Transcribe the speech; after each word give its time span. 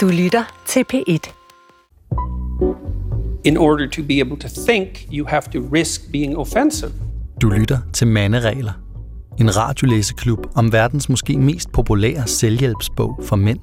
Du 0.00 0.08
lytter 0.08 0.62
til 0.66 0.84
P1. 0.92 1.32
In 3.44 3.56
order 3.56 3.88
to 3.90 4.02
be 4.02 4.20
able 4.20 4.36
to 4.36 4.48
think, 4.68 4.88
you 5.12 5.26
have 5.26 5.42
to 5.42 5.58
risk 5.72 6.12
being 6.12 6.38
offensive. 6.38 6.92
Du 7.42 7.48
lytter 7.48 7.78
til 7.92 8.06
Manderegler. 8.06 8.72
En 9.38 9.56
radiolæseklub 9.56 10.46
om 10.54 10.72
verdens 10.72 11.08
måske 11.08 11.38
mest 11.38 11.72
populære 11.72 12.26
selvhjælpsbog 12.26 13.20
for 13.22 13.36
mænd. 13.36 13.58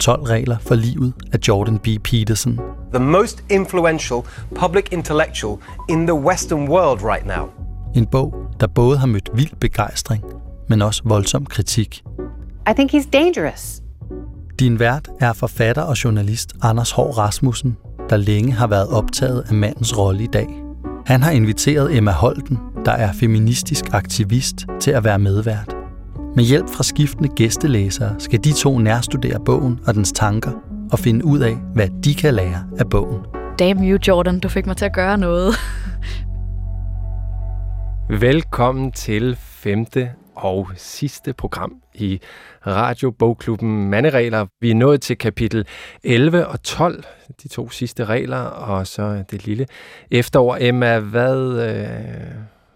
12 0.00 0.22
regler 0.22 0.58
for 0.58 0.74
livet 0.74 1.12
af 1.32 1.38
Jordan 1.48 1.78
B. 1.78 1.86
Peterson. 2.04 2.60
the 2.94 3.04
most 3.04 3.44
influential 3.50 4.20
public 4.54 4.84
intellectual 4.92 5.58
in 5.88 6.06
the 6.06 6.14
Western 6.14 6.68
world 6.68 7.02
right 7.02 7.26
now. 7.26 7.48
En 7.94 8.06
bog, 8.06 8.34
der 8.60 8.66
både 8.66 8.98
har 8.98 9.06
mødt 9.06 9.30
vild 9.34 9.56
begejstring, 9.60 10.24
men 10.68 10.82
også 10.82 11.02
voldsom 11.04 11.46
kritik. 11.46 12.04
I 12.70 12.72
think 12.74 12.94
he's 12.94 13.10
dangerous. 13.12 13.82
Din 14.60 14.78
vært 14.78 15.08
er 15.20 15.32
forfatter 15.32 15.82
og 15.82 16.04
journalist 16.04 16.56
Anders 16.62 16.90
Hård 16.90 17.18
Rasmussen, 17.18 17.76
der 18.10 18.16
længe 18.16 18.52
har 18.52 18.66
været 18.66 18.88
optaget 18.88 19.44
af 19.48 19.54
mandens 19.54 19.98
rolle 19.98 20.24
i 20.24 20.26
dag. 20.26 20.48
Han 21.06 21.22
har 21.22 21.30
inviteret 21.30 21.96
Emma 21.96 22.10
Holten, 22.10 22.58
der 22.84 22.92
er 22.92 23.12
feministisk 23.12 23.84
aktivist, 23.92 24.66
til 24.80 24.90
at 24.90 25.04
være 25.04 25.18
medvært. 25.18 25.76
Med 26.36 26.44
hjælp 26.44 26.68
fra 26.68 26.82
skiftende 26.82 27.28
gæstelæsere 27.36 28.14
skal 28.18 28.44
de 28.44 28.52
to 28.52 28.78
nærstudere 28.78 29.40
bogen 29.44 29.80
og 29.86 29.94
dens 29.94 30.12
tanker 30.12 30.52
og 30.92 30.98
finde 30.98 31.24
ud 31.24 31.38
af, 31.38 31.56
hvad 31.74 31.88
de 32.04 32.14
kan 32.14 32.34
lære 32.34 32.64
af 32.78 32.88
bogen. 32.90 33.20
Damn 33.58 33.90
you, 33.90 33.98
Jordan. 34.08 34.40
Du 34.40 34.48
fik 34.48 34.66
mig 34.66 34.76
til 34.76 34.84
at 34.84 34.94
gøre 34.94 35.18
noget. 35.18 35.54
Velkommen 38.20 38.92
til 38.92 39.36
femte 39.40 40.10
og 40.38 40.68
sidste 40.76 41.32
program 41.32 41.76
i 41.94 42.20
Radio 42.66 43.10
Bogklubben 43.10 43.90
Manderegler. 43.90 44.46
Vi 44.60 44.70
er 44.70 44.74
nået 44.74 45.00
til 45.00 45.18
kapitel 45.18 45.66
11 46.04 46.46
og 46.46 46.62
12, 46.62 47.04
de 47.42 47.48
to 47.48 47.70
sidste 47.70 48.04
regler, 48.04 48.40
og 48.40 48.86
så 48.86 49.24
det 49.30 49.46
lille 49.46 49.66
efterår. 50.10 50.56
Emma, 50.60 50.98
hvad, 50.98 51.36
øh, 51.36 52.34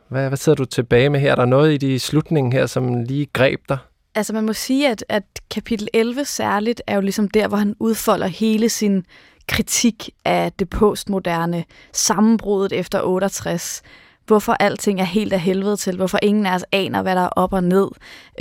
hvad, 0.09 0.29
hvad 0.29 0.37
sidder 0.37 0.57
du 0.57 0.65
tilbage 0.65 1.11
med 1.11 1.21
her? 1.21 1.31
Er 1.31 1.37
der 1.37 1.45
noget 1.45 1.73
i 1.73 1.77
de 1.77 1.99
slutningen 1.99 2.53
her, 2.53 2.67
som 2.67 3.03
lige 3.03 3.27
greb 3.33 3.61
dig? 3.69 3.79
Altså 4.15 4.33
man 4.33 4.47
må 4.47 4.53
sige, 4.53 4.91
at, 4.91 5.05
at 5.09 5.25
kapitel 5.51 5.89
11 5.93 6.25
særligt 6.25 6.83
er 6.87 6.95
jo 6.95 7.01
ligesom 7.01 7.29
der, 7.29 7.49
hvor 7.49 7.57
han 7.57 7.75
udfolder 7.79 8.27
hele 8.27 8.69
sin 8.69 9.05
kritik 9.49 10.11
af 10.25 10.53
det 10.53 10.69
postmoderne 10.71 11.65
sammenbruddet 11.93 12.73
efter 12.79 13.03
68. 13.03 13.83
Hvorfor 14.27 14.53
alting 14.61 15.01
er 15.01 15.05
helt 15.05 15.33
af 15.33 15.41
helvede 15.41 15.77
til, 15.77 15.97
hvorfor 15.97 16.19
ingen 16.23 16.47
af 16.47 16.55
os 16.55 16.65
aner, 16.73 17.03
hvad 17.03 17.17
der 17.17 17.23
er 17.23 17.28
op 17.28 17.53
og 17.53 17.65
ned, 17.65 17.89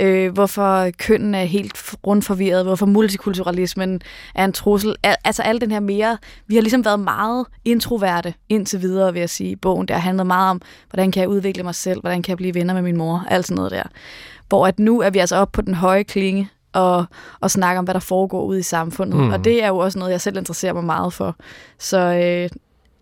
øh, 0.00 0.32
hvorfor 0.32 0.90
kønnen 0.98 1.34
er 1.34 1.44
helt 1.44 1.94
rundt 2.06 2.24
forvirret, 2.24 2.64
hvorfor 2.64 2.86
multikulturalismen 2.86 4.00
er 4.34 4.44
en 4.44 4.52
trussel. 4.52 4.96
Al- 5.02 5.16
altså 5.24 5.42
al 5.42 5.60
den 5.60 5.70
her 5.70 5.80
mere, 5.80 6.18
vi 6.46 6.54
har 6.54 6.62
ligesom 6.62 6.84
været 6.84 7.00
meget 7.00 7.46
introverte 7.64 8.34
indtil 8.48 8.82
videre, 8.82 9.12
vil 9.12 9.20
jeg 9.20 9.30
sige. 9.30 9.56
Bogen 9.56 9.88
der 9.88 9.96
handlede 9.96 10.24
meget 10.24 10.50
om, 10.50 10.60
hvordan 10.90 11.12
kan 11.12 11.20
jeg 11.20 11.28
udvikle 11.28 11.62
mig 11.62 11.74
selv, 11.74 12.00
hvordan 12.00 12.22
kan 12.22 12.30
jeg 12.30 12.36
blive 12.36 12.54
venner 12.54 12.74
med 12.74 12.82
min 12.82 12.96
mor, 12.96 13.24
alt 13.28 13.46
sådan 13.46 13.56
noget 13.56 13.70
der. 13.70 13.82
Hvor 14.48 14.66
at 14.66 14.78
nu 14.78 15.00
er 15.00 15.10
vi 15.10 15.18
altså 15.18 15.36
oppe 15.36 15.52
på 15.52 15.62
den 15.62 15.74
høje 15.74 16.02
klinge, 16.02 16.50
og, 16.72 17.04
og 17.40 17.50
snakke 17.50 17.78
om, 17.78 17.84
hvad 17.84 17.94
der 17.94 18.00
foregår 18.00 18.44
ude 18.44 18.58
i 18.58 18.62
samfundet. 18.62 19.20
Mm. 19.20 19.30
Og 19.30 19.44
det 19.44 19.62
er 19.62 19.68
jo 19.68 19.78
også 19.78 19.98
noget, 19.98 20.12
jeg 20.12 20.20
selv 20.20 20.36
interesserer 20.36 20.72
mig 20.72 20.84
meget 20.84 21.12
for. 21.12 21.36
Så 21.78 21.98
øh, 21.98 22.48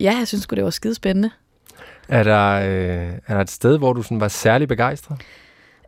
ja, 0.00 0.16
jeg 0.18 0.28
synes 0.28 0.46
det 0.46 0.64
var 0.64 0.70
skide 0.70 0.94
spændende. 0.94 1.30
Er 2.10 2.22
der, 2.22 2.52
øh, 2.52 3.12
er 3.26 3.34
der 3.34 3.40
et 3.40 3.50
sted, 3.50 3.78
hvor 3.78 3.92
du 3.92 4.02
sådan 4.02 4.20
var 4.20 4.28
særlig 4.28 4.68
begejstret? 4.68 5.22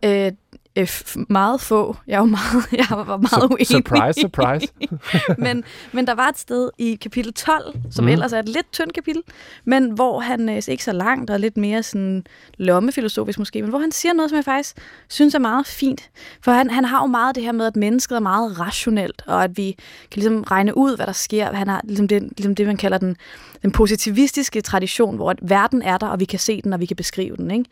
Øh, 0.04 0.32
øh, 0.76 0.88
meget 1.28 1.60
få. 1.60 1.96
Jeg 2.06 2.20
var 2.20 2.26
meget, 2.26 2.72
jeg 2.82 2.86
var 2.90 3.16
meget 3.16 3.50
uenig. 3.50 3.66
surprise, 3.66 4.20
surprise. 4.20 4.68
men, 5.44 5.64
men 5.92 6.06
der 6.06 6.14
var 6.14 6.28
et 6.28 6.38
sted 6.38 6.70
i 6.78 6.94
kapitel 6.94 7.32
12, 7.34 7.74
som 7.90 8.04
mm. 8.04 8.08
ellers 8.08 8.32
er 8.32 8.38
et 8.38 8.48
lidt 8.48 8.72
tyndt 8.72 8.92
kapitel, 8.92 9.22
men 9.64 9.90
hvor 9.90 10.20
han 10.20 10.48
øh, 10.48 10.62
ikke 10.68 10.84
så 10.84 10.92
langt 10.92 11.30
og 11.30 11.40
lidt 11.40 11.56
mere 11.56 11.82
sådan 11.82 12.24
lommefilosofisk 12.58 13.38
måske, 13.38 13.62
men 13.62 13.70
hvor 13.70 13.78
han 13.78 13.92
siger 13.92 14.12
noget, 14.12 14.30
som 14.30 14.36
jeg 14.36 14.44
faktisk 14.44 14.76
synes 15.08 15.34
er 15.34 15.38
meget 15.38 15.66
fint. 15.66 16.10
For 16.44 16.52
han, 16.52 16.70
han 16.70 16.84
har 16.84 17.00
jo 17.00 17.06
meget 17.06 17.34
det 17.34 17.42
her 17.42 17.52
med, 17.52 17.66
at 17.66 17.76
mennesket 17.76 18.16
er 18.16 18.20
meget 18.20 18.60
rationelt, 18.60 19.22
og 19.26 19.44
at 19.44 19.56
vi 19.56 19.76
kan 20.10 20.22
ligesom 20.22 20.42
regne 20.42 20.76
ud, 20.76 20.96
hvad 20.96 21.06
der 21.06 21.12
sker. 21.12 21.52
Han 21.52 21.68
har 21.68 21.80
ligesom 21.84 22.08
det, 22.08 22.22
ligesom 22.22 22.54
det 22.54 22.66
man 22.66 22.76
kalder 22.76 22.98
den, 22.98 23.16
den 23.62 23.72
positivistiske 23.72 24.60
tradition, 24.60 25.16
hvor 25.16 25.30
at 25.30 25.38
verden 25.42 25.82
er 25.82 25.98
der, 25.98 26.06
og 26.06 26.20
vi 26.20 26.24
kan 26.24 26.38
se 26.38 26.62
den, 26.62 26.72
og 26.72 26.80
vi 26.80 26.86
kan 26.86 26.96
beskrive 26.96 27.36
den. 27.36 27.50
Ikke? 27.50 27.64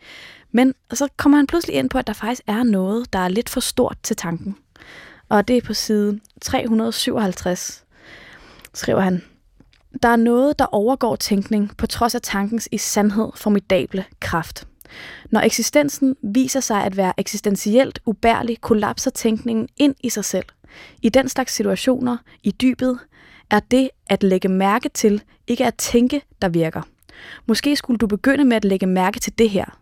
Men 0.51 0.73
så 0.93 1.07
kommer 1.17 1.37
han 1.37 1.47
pludselig 1.47 1.75
ind 1.75 1.89
på, 1.89 1.97
at 1.97 2.07
der 2.07 2.13
faktisk 2.13 2.41
er 2.47 2.63
noget, 2.63 3.13
der 3.13 3.19
er 3.19 3.27
lidt 3.27 3.49
for 3.49 3.59
stort 3.59 3.97
til 4.03 4.15
tanken. 4.15 4.55
Og 5.29 5.47
det 5.47 5.57
er 5.57 5.61
på 5.61 5.73
side 5.73 6.19
357, 6.41 7.83
skriver 8.73 8.99
han. 8.99 9.23
Der 10.03 10.09
er 10.09 10.15
noget, 10.15 10.59
der 10.59 10.65
overgår 10.65 11.15
tænkning, 11.15 11.77
på 11.77 11.87
trods 11.87 12.15
af 12.15 12.21
tankens 12.21 12.69
i 12.71 12.77
sandhed 12.77 13.29
formidable 13.35 14.05
kraft. 14.19 14.67
Når 15.29 15.41
eksistensen 15.41 16.15
viser 16.23 16.59
sig 16.59 16.83
at 16.83 16.97
være 16.97 17.13
eksistentielt 17.17 17.99
ubærlig, 18.05 18.61
kollapser 18.61 19.11
tænkningen 19.11 19.67
ind 19.77 19.95
i 19.99 20.09
sig 20.09 20.25
selv. 20.25 20.45
I 21.01 21.09
den 21.09 21.29
slags 21.29 21.53
situationer, 21.53 22.17
i 22.43 22.51
dybet, 22.51 22.99
er 23.49 23.59
det 23.59 23.89
at 24.09 24.23
lægge 24.23 24.49
mærke 24.49 24.89
til, 24.89 25.23
ikke 25.47 25.65
at 25.65 25.75
tænke, 25.75 26.21
der 26.41 26.49
virker. 26.49 26.81
Måske 27.45 27.75
skulle 27.75 27.97
du 27.97 28.07
begynde 28.07 28.45
med 28.45 28.57
at 28.57 28.65
lægge 28.65 28.85
mærke 28.85 29.19
til 29.19 29.37
det 29.37 29.49
her. 29.49 29.80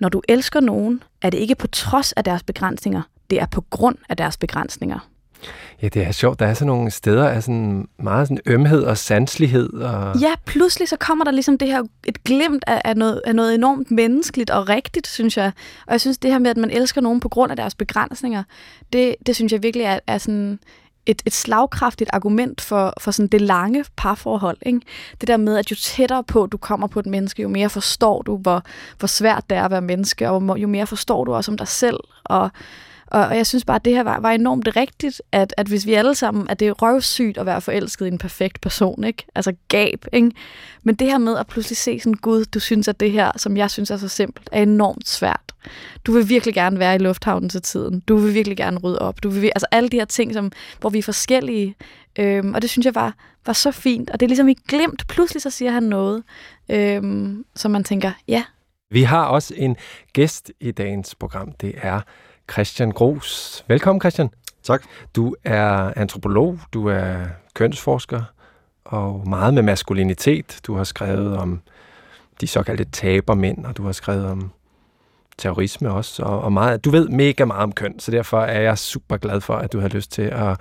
Når 0.00 0.08
du 0.08 0.22
elsker 0.28 0.60
nogen, 0.60 1.02
er 1.22 1.30
det 1.30 1.38
ikke 1.38 1.54
på 1.54 1.66
trods 1.66 2.12
af 2.12 2.24
deres 2.24 2.42
begrænsninger, 2.42 3.02
det 3.30 3.40
er 3.40 3.46
på 3.46 3.64
grund 3.70 3.96
af 4.08 4.16
deres 4.16 4.36
begrænsninger. 4.36 4.98
Ja, 5.82 5.88
det 5.88 6.02
er 6.02 6.12
sjovt. 6.12 6.38
Der 6.38 6.46
er 6.46 6.54
sådan 6.54 6.66
nogle 6.66 6.90
steder 6.90 7.28
af 7.28 7.42
sådan 7.42 7.88
meget 7.98 8.28
sådan 8.28 8.40
ømhed 8.46 8.82
og 8.82 8.98
sanslighed. 8.98 9.72
Og... 9.72 10.20
Ja, 10.20 10.32
pludselig 10.46 10.88
så 10.88 10.96
kommer 10.96 11.24
der 11.24 11.30
ligesom 11.30 11.58
det 11.58 11.68
her, 11.68 11.82
et 12.06 12.24
glimt 12.24 12.64
af, 12.66 12.82
af, 12.84 12.96
noget, 12.96 13.22
af 13.24 13.34
noget 13.34 13.54
enormt 13.54 13.90
menneskeligt 13.90 14.50
og 14.50 14.68
rigtigt, 14.68 15.06
synes 15.06 15.36
jeg. 15.36 15.52
Og 15.86 15.92
jeg 15.92 16.00
synes, 16.00 16.18
det 16.18 16.30
her 16.30 16.38
med, 16.38 16.50
at 16.50 16.56
man 16.56 16.70
elsker 16.70 17.00
nogen 17.00 17.20
på 17.20 17.28
grund 17.28 17.50
af 17.50 17.56
deres 17.56 17.74
begrænsninger, 17.74 18.42
det, 18.92 19.14
det 19.26 19.36
synes 19.36 19.52
jeg 19.52 19.62
virkelig 19.62 19.84
er, 19.84 19.98
er 20.06 20.18
sådan 20.18 20.58
et, 21.06 21.22
et 21.26 21.32
slagkraftigt 21.32 22.10
argument 22.12 22.60
for, 22.60 22.94
for 23.00 23.10
sådan 23.10 23.28
det 23.28 23.40
lange 23.40 23.84
parforhold. 23.96 24.56
Ikke? 24.66 24.80
Det 25.20 25.28
der 25.28 25.36
med, 25.36 25.56
at 25.56 25.70
jo 25.70 25.76
tættere 25.76 26.24
på 26.24 26.46
du 26.46 26.56
kommer 26.56 26.86
på 26.86 27.00
et 27.00 27.06
menneske, 27.06 27.42
jo 27.42 27.48
mere 27.48 27.70
forstår 27.70 28.22
du, 28.22 28.36
hvor, 28.36 28.62
hvor 28.98 29.08
svært 29.08 29.50
det 29.50 29.58
er 29.58 29.64
at 29.64 29.70
være 29.70 29.80
menneske, 29.80 30.30
og 30.30 30.58
jo 30.58 30.68
mere 30.68 30.86
forstår 30.86 31.24
du 31.24 31.34
også 31.34 31.50
om 31.50 31.58
dig 31.58 31.68
selv. 31.68 32.00
Og, 32.24 32.50
og, 33.10 33.26
og 33.26 33.36
jeg 33.36 33.46
synes 33.46 33.64
bare, 33.64 33.74
at 33.74 33.84
det 33.84 33.94
her 33.94 34.02
var, 34.02 34.20
var 34.20 34.30
enormt 34.30 34.68
rigtigt, 34.76 35.22
at, 35.32 35.54
at 35.56 35.66
hvis 35.66 35.86
vi 35.86 35.94
alle 35.94 36.14
sammen, 36.14 36.48
at 36.48 36.60
det 36.60 36.68
er 36.68 36.72
røvsygt 36.72 37.38
at 37.38 37.46
være 37.46 37.60
forelsket 37.60 38.06
i 38.06 38.08
en 38.08 38.18
perfekt 38.18 38.60
person, 38.60 39.04
ikke? 39.04 39.26
Altså 39.34 39.52
gab, 39.68 40.06
ikke? 40.12 40.30
Men 40.82 40.94
det 40.94 41.06
her 41.06 41.18
med 41.18 41.38
at 41.38 41.46
pludselig 41.46 41.76
se 41.76 42.00
sådan, 42.00 42.14
Gud, 42.14 42.44
du 42.44 42.60
synes, 42.60 42.88
at 42.88 43.00
det 43.00 43.12
her, 43.12 43.30
som 43.36 43.56
jeg 43.56 43.70
synes 43.70 43.90
er 43.90 43.96
så 43.96 44.08
simpelt, 44.08 44.48
er 44.52 44.62
enormt 44.62 45.08
svært. 45.08 45.54
Du 46.06 46.12
vil 46.12 46.28
virkelig 46.28 46.54
gerne 46.54 46.78
være 46.78 46.94
i 46.94 46.98
lufthavnen 46.98 47.48
til 47.48 47.62
tiden. 47.62 48.00
Du 48.00 48.16
vil 48.16 48.34
virkelig 48.34 48.56
gerne 48.56 48.78
rydde 48.78 48.98
op. 48.98 49.22
Du 49.22 49.28
vil, 49.28 49.44
altså 49.44 49.66
alle 49.70 49.88
de 49.88 49.96
her 49.96 50.04
ting, 50.04 50.34
som, 50.34 50.52
hvor 50.80 50.90
vi 50.90 50.98
er 50.98 51.02
forskellige. 51.02 51.74
Øhm, 52.18 52.54
og 52.54 52.62
det 52.62 52.70
synes 52.70 52.86
jeg 52.86 52.94
var, 52.94 53.14
var 53.46 53.52
så 53.52 53.70
fint. 53.70 54.10
Og 54.10 54.20
det 54.20 54.26
er 54.26 54.28
ligesom 54.28 54.48
i 54.48 54.56
glemt. 54.68 55.06
Pludselig 55.08 55.42
så 55.42 55.50
siger 55.50 55.70
han 55.70 55.82
noget, 55.82 56.22
øhm, 56.68 57.44
som 57.56 57.70
man 57.70 57.84
tænker, 57.84 58.12
ja, 58.28 58.44
Vi 58.90 59.02
har 59.02 59.24
også 59.24 59.54
en 59.56 59.76
gæst 60.12 60.52
i 60.60 60.70
dagens 60.70 61.14
program. 61.14 61.52
Det 61.52 61.74
er 61.76 62.00
Christian 62.52 62.90
Gros. 62.90 63.64
Velkommen, 63.68 64.00
Christian. 64.00 64.30
Tak. 64.62 64.82
Du 65.16 65.34
er 65.44 65.92
antropolog, 65.96 66.58
du 66.72 66.88
er 66.88 67.16
kønsforsker, 67.54 68.22
og 68.84 69.28
meget 69.28 69.54
med 69.54 69.62
maskulinitet. 69.62 70.60
Du 70.66 70.74
har 70.74 70.84
skrevet 70.84 71.36
om 71.36 71.60
de 72.40 72.46
såkaldte 72.46 72.84
tabermænd, 72.84 73.66
og 73.66 73.76
du 73.76 73.84
har 73.84 73.92
skrevet 73.92 74.26
om 74.26 74.50
terrorisme 75.38 75.90
også, 75.90 76.22
og, 76.22 76.40
og 76.40 76.52
meget, 76.52 76.84
du 76.84 76.90
ved 76.90 77.08
mega 77.08 77.44
meget 77.44 77.62
om 77.62 77.72
køn, 77.72 77.98
så 77.98 78.10
derfor 78.10 78.40
er 78.40 78.60
jeg 78.60 78.78
super 78.78 79.16
glad 79.16 79.40
for, 79.40 79.54
at 79.54 79.72
du 79.72 79.80
har 79.80 79.88
lyst 79.88 80.12
til 80.12 80.22
at, 80.22 80.60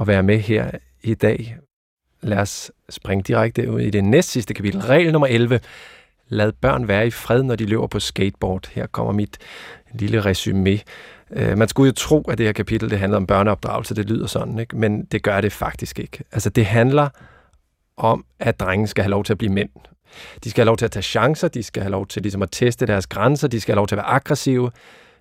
at 0.00 0.06
være 0.06 0.22
med 0.22 0.38
her 0.38 0.70
i 1.02 1.14
dag. 1.14 1.56
Lad 2.20 2.38
os 2.38 2.70
springe 2.90 3.22
direkte 3.22 3.70
ud 3.70 3.80
i 3.80 3.90
det 3.90 4.04
næst 4.04 4.30
sidste 4.30 4.54
kapitel. 4.54 4.80
Regel 4.80 5.12
nummer 5.12 5.26
11. 5.26 5.60
Lad 6.28 6.52
børn 6.52 6.88
være 6.88 7.06
i 7.06 7.10
fred, 7.10 7.42
når 7.42 7.56
de 7.56 7.66
løber 7.66 7.86
på 7.86 8.00
skateboard. 8.00 8.68
Her 8.72 8.86
kommer 8.86 9.12
mit 9.12 9.38
lille 9.92 10.20
resume. 10.20 10.78
Øh, 11.30 11.58
man 11.58 11.68
skulle 11.68 11.86
jo 11.86 11.92
tro, 11.92 12.22
at 12.22 12.38
det 12.38 12.46
her 12.46 12.52
kapitel 12.52 12.90
det 12.90 12.98
handler 12.98 13.16
om 13.16 13.26
børneopdragelse. 13.26 13.94
Det 13.94 14.10
lyder 14.10 14.26
sådan, 14.26 14.58
ikke? 14.58 14.76
men 14.76 15.04
det 15.04 15.22
gør 15.22 15.40
det 15.40 15.52
faktisk 15.52 15.98
ikke. 15.98 16.24
Altså, 16.32 16.50
det 16.50 16.66
handler 16.66 17.08
om, 17.96 18.24
at 18.40 18.60
drenge 18.60 18.86
skal 18.86 19.04
have 19.04 19.10
lov 19.10 19.24
til 19.24 19.32
at 19.32 19.38
blive 19.38 19.52
mænd. 19.52 19.70
De 20.44 20.50
skal 20.50 20.62
have 20.62 20.66
lov 20.66 20.76
til 20.76 20.84
at 20.84 20.90
tage 20.90 21.02
chancer, 21.02 21.48
de 21.48 21.62
skal 21.62 21.82
have 21.82 21.90
lov 21.90 22.06
til 22.06 22.22
ligesom 22.22 22.42
at 22.42 22.48
teste 22.52 22.86
deres 22.86 23.06
grænser, 23.06 23.48
de 23.48 23.60
skal 23.60 23.72
have 23.72 23.76
lov 23.76 23.86
til 23.86 23.94
at 23.94 23.96
være 23.96 24.06
aggressive, 24.06 24.70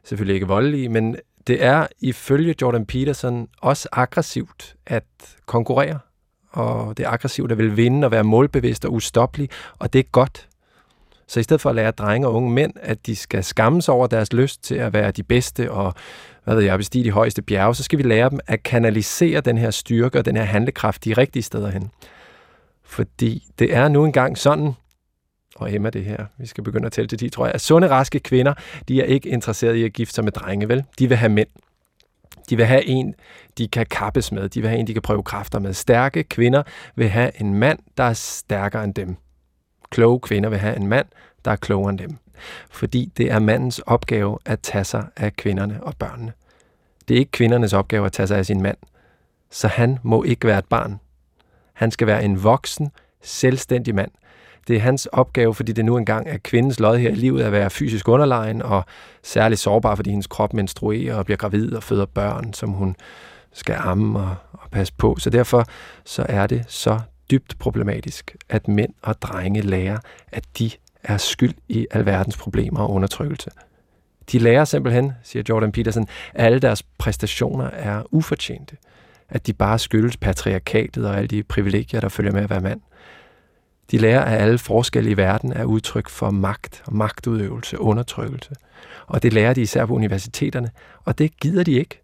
selvfølgelig 0.03 0.33
ikke 0.33 0.47
voldelige, 0.47 0.89
men 0.89 1.15
det 1.47 1.63
er 1.63 1.87
ifølge 1.99 2.55
Jordan 2.61 2.85
Peterson 2.85 3.47
også 3.61 3.89
aggressivt 3.91 4.75
at 4.85 5.03
konkurrere, 5.45 5.99
og 6.51 6.97
det 6.97 7.05
er 7.05 7.09
aggressivt 7.09 7.51
at 7.51 7.57
vil 7.57 7.77
vinde 7.77 8.07
og 8.07 8.11
være 8.11 8.23
målbevidst 8.23 8.85
og 8.85 8.93
ustoppelig, 8.93 9.49
og 9.79 9.93
det 9.93 9.99
er 9.99 10.03
godt. 10.11 10.47
Så 11.27 11.39
i 11.39 11.43
stedet 11.43 11.61
for 11.61 11.69
at 11.69 11.75
lære 11.75 11.91
drenge 11.91 12.27
og 12.27 12.33
unge 12.33 12.51
mænd, 12.51 12.73
at 12.81 13.05
de 13.05 13.15
skal 13.15 13.43
skamme 13.43 13.81
sig 13.81 13.93
over 13.93 14.07
deres 14.07 14.33
lyst 14.33 14.63
til 14.63 14.75
at 14.75 14.93
være 14.93 15.11
de 15.11 15.23
bedste 15.23 15.71
og 15.71 15.93
hvad 16.43 16.55
ved 16.55 16.63
jeg, 16.63 16.77
bestige 16.77 17.03
de 17.03 17.11
højeste 17.11 17.41
bjerge, 17.41 17.75
så 17.75 17.83
skal 17.83 17.99
vi 17.99 18.03
lære 18.03 18.29
dem 18.29 18.39
at 18.47 18.63
kanalisere 18.63 19.41
den 19.41 19.57
her 19.57 19.71
styrke 19.71 20.19
og 20.19 20.25
den 20.25 20.37
her 20.37 20.43
handlekraft 20.43 21.05
de 21.05 21.13
rigtige 21.13 21.43
steder 21.43 21.69
hen. 21.69 21.91
Fordi 22.83 23.47
det 23.59 23.75
er 23.75 23.87
nu 23.87 24.05
engang 24.05 24.37
sådan, 24.37 24.73
og 25.55 25.73
Emma 25.73 25.89
det 25.89 26.05
her, 26.05 26.25
vi 26.37 26.45
skal 26.45 26.63
begynde 26.63 26.85
at 26.85 26.91
tælle 26.91 27.07
til 27.07 27.17
10, 27.17 27.29
tror 27.29 27.45
jeg, 27.45 27.55
at 27.55 27.61
sunde, 27.61 27.89
raske 27.89 28.19
kvinder, 28.19 28.53
de 28.87 29.01
er 29.01 29.05
ikke 29.05 29.29
interesserede 29.29 29.79
i 29.79 29.83
at 29.83 29.93
gifte 29.93 30.13
sig 30.13 30.23
med 30.23 30.31
drenge, 30.31 30.69
vel? 30.69 30.83
De 30.99 31.07
vil 31.07 31.17
have 31.17 31.29
mænd. 31.29 31.47
De 32.49 32.55
vil 32.55 32.65
have 32.65 32.85
en, 32.85 33.15
de 33.57 33.67
kan 33.67 33.85
kappes 33.85 34.31
med. 34.31 34.49
De 34.49 34.61
vil 34.61 34.69
have 34.69 34.79
en, 34.79 34.87
de 34.87 34.93
kan 34.93 35.01
prøve 35.01 35.23
kræfter 35.23 35.59
med. 35.59 35.73
Stærke 35.73 36.23
kvinder 36.23 36.63
vil 36.95 37.09
have 37.09 37.41
en 37.41 37.53
mand, 37.53 37.79
der 37.97 38.03
er 38.03 38.13
stærkere 38.13 38.83
end 38.83 38.93
dem. 38.93 39.15
Kloge 39.95 40.19
kvinder 40.19 40.49
vil 40.49 40.59
have 40.59 40.75
en 40.75 40.87
mand, 40.87 41.05
der 41.45 41.51
er 41.51 41.55
klogere 41.55 41.89
end 41.89 41.99
dem. 41.99 42.17
Fordi 42.69 43.11
det 43.17 43.31
er 43.31 43.39
mandens 43.39 43.79
opgave 43.79 44.37
at 44.45 44.59
tage 44.59 44.83
sig 44.83 45.05
af 45.17 45.35
kvinderne 45.35 45.83
og 45.83 45.93
børnene. 45.99 46.33
Det 47.07 47.15
er 47.15 47.19
ikke 47.19 47.31
kvindernes 47.31 47.73
opgave 47.73 48.05
at 48.05 48.11
tage 48.11 48.27
sig 48.27 48.37
af 48.37 48.45
sin 48.45 48.61
mand. 48.61 48.77
Så 49.51 49.67
han 49.67 49.99
må 50.03 50.23
ikke 50.23 50.47
være 50.47 50.59
et 50.59 50.65
barn. 50.65 50.99
Han 51.73 51.91
skal 51.91 52.07
være 52.07 52.23
en 52.23 52.43
voksen, 52.43 52.91
selvstændig 53.23 53.95
mand. 53.95 54.11
Det 54.67 54.75
er 54.75 54.79
hans 54.79 55.05
opgave, 55.05 55.55
fordi 55.55 55.71
det 55.71 55.85
nu 55.85 55.97
engang 55.97 56.27
er 56.29 56.37
kvindens 56.37 56.79
lod 56.79 56.97
her 56.97 57.09
i 57.09 57.15
livet 57.15 57.41
at 57.41 57.51
være 57.51 57.69
fysisk 57.69 58.07
underlegen 58.07 58.61
og 58.61 58.85
særligt 59.23 59.61
sårbar, 59.61 59.95
fordi 59.95 60.09
hendes 60.09 60.27
krop 60.27 60.53
menstruerer 60.53 61.15
og 61.15 61.25
bliver 61.25 61.37
gravid 61.37 61.73
og 61.73 61.83
føder 61.83 62.05
børn, 62.05 62.53
som 62.53 62.69
hun 62.69 62.95
skal 63.53 63.75
amme 63.79 64.19
og, 64.19 64.35
og 64.51 64.69
passe 64.71 64.93
på. 64.97 65.15
Så 65.19 65.29
derfor 65.29 65.65
så 66.05 66.25
er 66.29 66.47
det 66.47 66.65
så 66.67 66.99
dybt 67.31 67.55
problematisk, 67.59 68.35
at 68.49 68.67
mænd 68.67 68.93
og 69.01 69.21
drenge 69.21 69.61
lærer, 69.61 69.97
at 70.31 70.43
de 70.59 70.71
er 71.03 71.17
skyld 71.17 71.53
i 71.69 71.87
alverdens 71.91 72.37
problemer 72.37 72.79
og 72.79 72.91
undertrykkelse. 72.91 73.49
De 74.31 74.39
lærer 74.39 74.65
simpelthen, 74.65 75.11
siger 75.23 75.43
Jordan 75.49 75.71
Peterson, 75.71 76.07
at 76.33 76.45
alle 76.45 76.59
deres 76.59 76.83
præstationer 76.83 77.65
er 77.65 78.03
ufortjente. 78.11 78.77
At 79.29 79.47
de 79.47 79.53
bare 79.53 79.79
skyldes 79.79 80.17
patriarkatet 80.17 81.07
og 81.07 81.17
alle 81.17 81.27
de 81.27 81.43
privilegier, 81.43 81.99
der 81.99 82.09
følger 82.09 82.31
med 82.31 82.43
at 82.43 82.49
være 82.49 82.61
mand. 82.61 82.81
De 83.91 83.97
lærer, 83.97 84.21
at 84.21 84.41
alle 84.41 84.57
forskelle 84.57 85.09
i 85.09 85.17
verden 85.17 85.53
er 85.53 85.63
udtryk 85.63 86.09
for 86.09 86.31
magt 86.31 86.83
og 86.85 86.95
magtudøvelse, 86.95 87.79
undertrykkelse. 87.79 88.55
Og 89.07 89.23
det 89.23 89.33
lærer 89.33 89.53
de 89.53 89.61
især 89.61 89.85
på 89.85 89.93
universiteterne, 89.93 90.69
og 91.03 91.17
det 91.17 91.39
gider 91.39 91.63
de 91.63 91.71
ikke. 91.71 92.01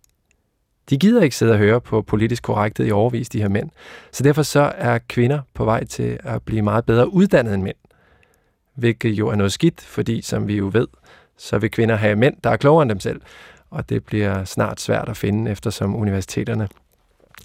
De 0.91 0.97
gider 0.97 1.21
ikke 1.21 1.35
sidde 1.35 1.51
og 1.51 1.57
høre 1.57 1.81
på 1.81 2.01
politisk 2.01 2.43
korrekthed 2.43 2.87
i 2.87 2.91
overvis, 2.91 3.29
de 3.29 3.41
her 3.41 3.49
mænd. 3.49 3.69
Så 4.11 4.23
derfor 4.23 4.43
så 4.43 4.71
er 4.77 4.99
kvinder 5.09 5.39
på 5.53 5.65
vej 5.65 5.83
til 5.83 6.19
at 6.23 6.41
blive 6.41 6.61
meget 6.61 6.85
bedre 6.85 7.13
uddannet 7.13 7.53
end 7.53 7.63
mænd. 7.63 7.75
Hvilket 8.75 9.09
jo 9.09 9.27
er 9.27 9.35
noget 9.35 9.51
skidt, 9.51 9.81
fordi 9.81 10.21
som 10.21 10.47
vi 10.47 10.55
jo 10.57 10.69
ved, 10.73 10.87
så 11.37 11.57
vil 11.57 11.71
kvinder 11.71 11.95
have 11.95 12.15
mænd, 12.15 12.35
der 12.43 12.49
er 12.49 12.57
klogere 12.57 12.81
end 12.81 12.89
dem 12.89 12.99
selv. 12.99 13.21
Og 13.69 13.89
det 13.89 14.05
bliver 14.05 14.43
snart 14.43 14.81
svært 14.81 15.09
at 15.09 15.17
finde, 15.17 15.51
eftersom 15.51 15.95
universiteterne 15.95 16.67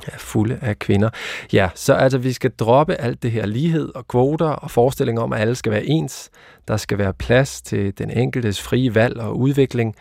er 0.07 0.19
fulde 0.19 0.59
af 0.63 0.79
kvinder. 0.79 1.11
Ja, 1.53 1.69
så 1.75 1.95
altså 1.95 2.19
vi 2.19 2.33
skal 2.33 2.51
droppe 2.51 2.95
alt 2.95 3.23
det 3.23 3.31
her 3.31 3.47
lighed 3.47 3.95
og 3.95 4.09
kvoter 4.09 4.47
og 4.47 4.71
forestillinger 4.71 5.23
om, 5.23 5.33
at 5.33 5.41
alle 5.41 5.55
skal 5.55 5.73
være 5.73 5.85
ens. 5.85 6.31
Der 6.69 6.77
skal 6.77 6.99
være 6.99 7.13
plads 7.13 7.63
til 7.63 7.99
den 7.99 8.11
enkeltes 8.11 8.63
frie 8.63 8.95
valg 8.95 9.21
og 9.21 9.39
udvikling. 9.39 9.95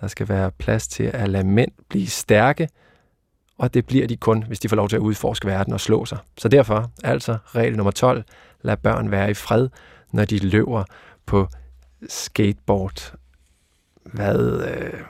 Der 0.00 0.06
skal 0.06 0.28
være 0.28 0.50
plads 0.50 0.88
til 0.88 1.04
at 1.04 1.28
lade 1.28 1.44
mænd 1.44 1.70
blive 1.88 2.06
stærke, 2.06 2.68
og 3.58 3.74
det 3.74 3.86
bliver 3.86 4.06
de 4.06 4.16
kun, 4.16 4.44
hvis 4.48 4.60
de 4.60 4.68
får 4.68 4.76
lov 4.76 4.88
til 4.88 4.96
at 4.96 5.00
udforske 5.00 5.46
verden 5.46 5.72
og 5.72 5.80
slå 5.80 6.04
sig. 6.04 6.18
Så 6.38 6.48
derfor, 6.48 6.90
altså 7.04 7.36
regel 7.54 7.76
nummer 7.76 7.90
12, 7.90 8.24
lad 8.62 8.76
børn 8.76 9.10
være 9.10 9.30
i 9.30 9.34
fred, 9.34 9.68
når 10.12 10.24
de 10.24 10.38
løber 10.38 10.84
på 11.26 11.48
skateboard. 12.08 13.14
Hvad, 14.04 14.62
øh, 14.68 15.00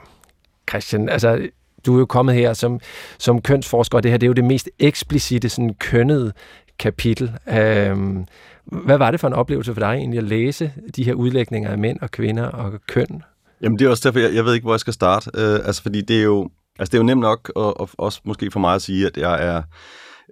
Christian, 0.69 1.09
altså 1.09 1.49
du 1.85 1.95
er 1.95 1.99
jo 1.99 2.05
kommet 2.05 2.35
her 2.35 2.53
som, 2.53 2.79
som 3.17 3.41
kønsforsker, 3.41 3.97
og 3.97 4.03
det 4.03 4.11
her 4.11 4.17
det 4.17 4.25
er 4.25 4.29
jo 4.29 4.33
det 4.33 4.43
mest 4.43 4.69
eksplicite, 4.79 5.49
sådan 5.49 5.73
kønnede 5.73 6.33
kapitel. 6.79 7.33
Øhm, 7.47 8.25
hvad 8.65 8.97
var 8.97 9.11
det 9.11 9.19
for 9.19 9.27
en 9.27 9.33
oplevelse 9.33 9.73
for 9.73 9.79
dig 9.79 9.93
egentlig 9.93 10.17
at 10.17 10.23
læse 10.23 10.71
de 10.95 11.03
her 11.03 11.13
udlægninger 11.13 11.69
af 11.69 11.77
mænd 11.77 11.99
og 12.01 12.11
kvinder 12.11 12.45
og 12.45 12.73
køn? 12.87 13.23
Jamen 13.61 13.79
det 13.79 13.85
er 13.85 13.89
også 13.89 14.09
derfor, 14.09 14.19
jeg, 14.19 14.35
jeg 14.35 14.45
ved 14.45 14.53
ikke, 14.53 14.63
hvor 14.63 14.73
jeg 14.73 14.79
skal 14.79 14.93
starte. 14.93 15.31
Øh, 15.35 15.59
altså 15.65 15.81
fordi 15.81 16.01
det 16.01 16.19
er 16.19 16.23
jo, 16.23 16.49
altså 16.79 16.91
det 16.91 16.93
er 16.93 17.01
jo 17.01 17.05
nemt 17.05 17.21
nok, 17.21 17.51
og, 17.55 17.79
og 17.79 17.89
også 17.97 18.21
måske 18.25 18.51
for 18.51 18.59
mig 18.59 18.75
at 18.75 18.81
sige, 18.81 19.07
at 19.07 19.17
jeg 19.17 19.47
er 19.47 19.61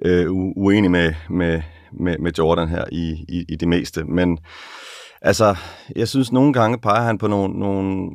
øh, 0.05 0.31
uenig 0.55 0.91
med, 0.91 1.13
med, 1.29 1.61
med, 1.99 2.17
med 2.17 2.31
Jordan 2.37 2.69
her 2.69 2.83
i, 2.91 3.25
i, 3.29 3.45
i 3.49 3.55
det 3.55 3.67
meste. 3.67 4.03
Men 4.03 4.39
altså, 5.21 5.55
jeg 5.95 6.07
synes 6.07 6.31
nogle 6.31 6.53
gange 6.53 6.79
peger 6.79 7.01
han 7.01 7.17
på 7.17 7.27
nogle, 7.27 7.59
nogle 7.59 8.09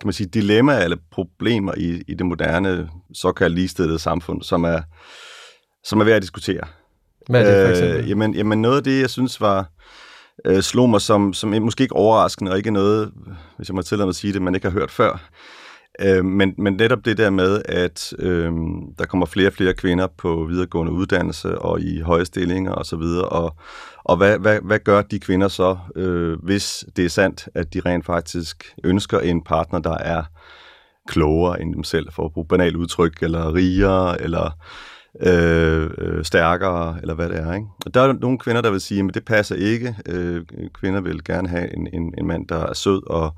kan 0.00 0.06
man 0.06 0.12
sige, 0.12 0.26
dilemmaer 0.26 0.84
eller 0.84 0.96
problemer 1.10 1.72
i, 1.76 2.02
i 2.08 2.14
det 2.14 2.26
moderne, 2.26 2.88
såkaldt 3.14 3.54
ligestillede 3.54 3.98
samfund, 3.98 4.42
som 4.42 4.64
er, 4.64 4.80
som 5.84 6.00
er 6.00 6.04
værd 6.04 6.16
at 6.16 6.22
diskutere. 6.22 6.64
Hvad 7.28 7.46
er 7.46 7.56
det 7.56 7.66
for 7.66 7.70
eksempel? 7.70 8.00
Øh, 8.00 8.10
jamen, 8.10 8.34
jamen 8.34 8.62
noget 8.62 8.76
af 8.76 8.84
det, 8.84 9.00
jeg 9.00 9.10
synes 9.10 9.40
var, 9.40 9.70
øh, 10.44 10.62
slog 10.62 10.90
mig 10.90 11.00
som, 11.00 11.32
som 11.32 11.48
måske 11.48 11.82
ikke 11.82 11.96
overraskende, 11.96 12.52
og 12.52 12.56
ikke 12.56 12.70
noget, 12.70 13.12
hvis 13.56 13.68
jeg 13.68 13.74
må 13.74 13.82
tillade 13.82 14.06
mig 14.06 14.10
at 14.10 14.16
sige 14.16 14.32
det, 14.32 14.42
man 14.42 14.54
ikke 14.54 14.66
har 14.66 14.72
hørt 14.72 14.90
før. 14.90 15.30
Øh, 16.00 16.24
men, 16.24 16.54
men 16.58 16.72
netop 16.72 17.04
det 17.04 17.18
der 17.18 17.30
med, 17.30 17.62
at 17.64 18.14
øh, 18.18 18.52
der 18.98 19.06
kommer 19.06 19.26
flere 19.26 19.48
og 19.48 19.52
flere 19.52 19.74
kvinder 19.74 20.06
på 20.06 20.46
videregående 20.48 20.92
uddannelse 20.92 21.58
og 21.58 21.80
i 21.80 22.00
høje 22.00 22.24
stillinger 22.24 22.72
osv., 22.72 22.94
og, 22.94 23.32
og, 23.32 23.56
og 24.04 24.16
hvad, 24.16 24.38
hvad, 24.38 24.60
hvad 24.62 24.78
gør 24.78 25.02
de 25.02 25.20
kvinder 25.20 25.48
så, 25.48 25.78
øh, 25.96 26.42
hvis 26.42 26.84
det 26.96 27.04
er 27.04 27.08
sandt, 27.08 27.48
at 27.54 27.74
de 27.74 27.80
rent 27.80 28.06
faktisk 28.06 28.74
ønsker 28.84 29.20
en 29.20 29.44
partner, 29.44 29.78
der 29.78 29.98
er 29.98 30.22
klogere 31.08 31.62
end 31.62 31.74
dem 31.74 31.84
selv, 31.84 32.12
for 32.12 32.24
at 32.24 32.32
bruge 32.32 32.46
banalt 32.46 32.76
udtryk, 32.76 33.22
eller 33.22 33.54
rigere, 33.54 34.22
eller 34.22 34.50
øh, 35.20 35.90
øh, 35.98 36.24
stærkere, 36.24 36.96
eller 37.00 37.14
hvad 37.14 37.28
det 37.28 37.38
er. 37.38 37.52
Ikke? 37.54 37.66
Og 37.86 37.94
der 37.94 38.00
er 38.00 38.12
nogle 38.12 38.38
kvinder, 38.38 38.62
der 38.62 38.70
vil 38.70 38.80
sige, 38.80 39.04
at 39.08 39.14
det 39.14 39.24
passer 39.24 39.54
ikke. 39.54 39.96
Øh, 40.06 40.42
kvinder 40.74 41.00
vil 41.00 41.24
gerne 41.24 41.48
have 41.48 41.76
en, 41.76 41.88
en, 41.92 42.14
en 42.18 42.26
mand, 42.26 42.48
der 42.48 42.66
er 42.66 42.74
sød 42.74 43.10
og 43.10 43.34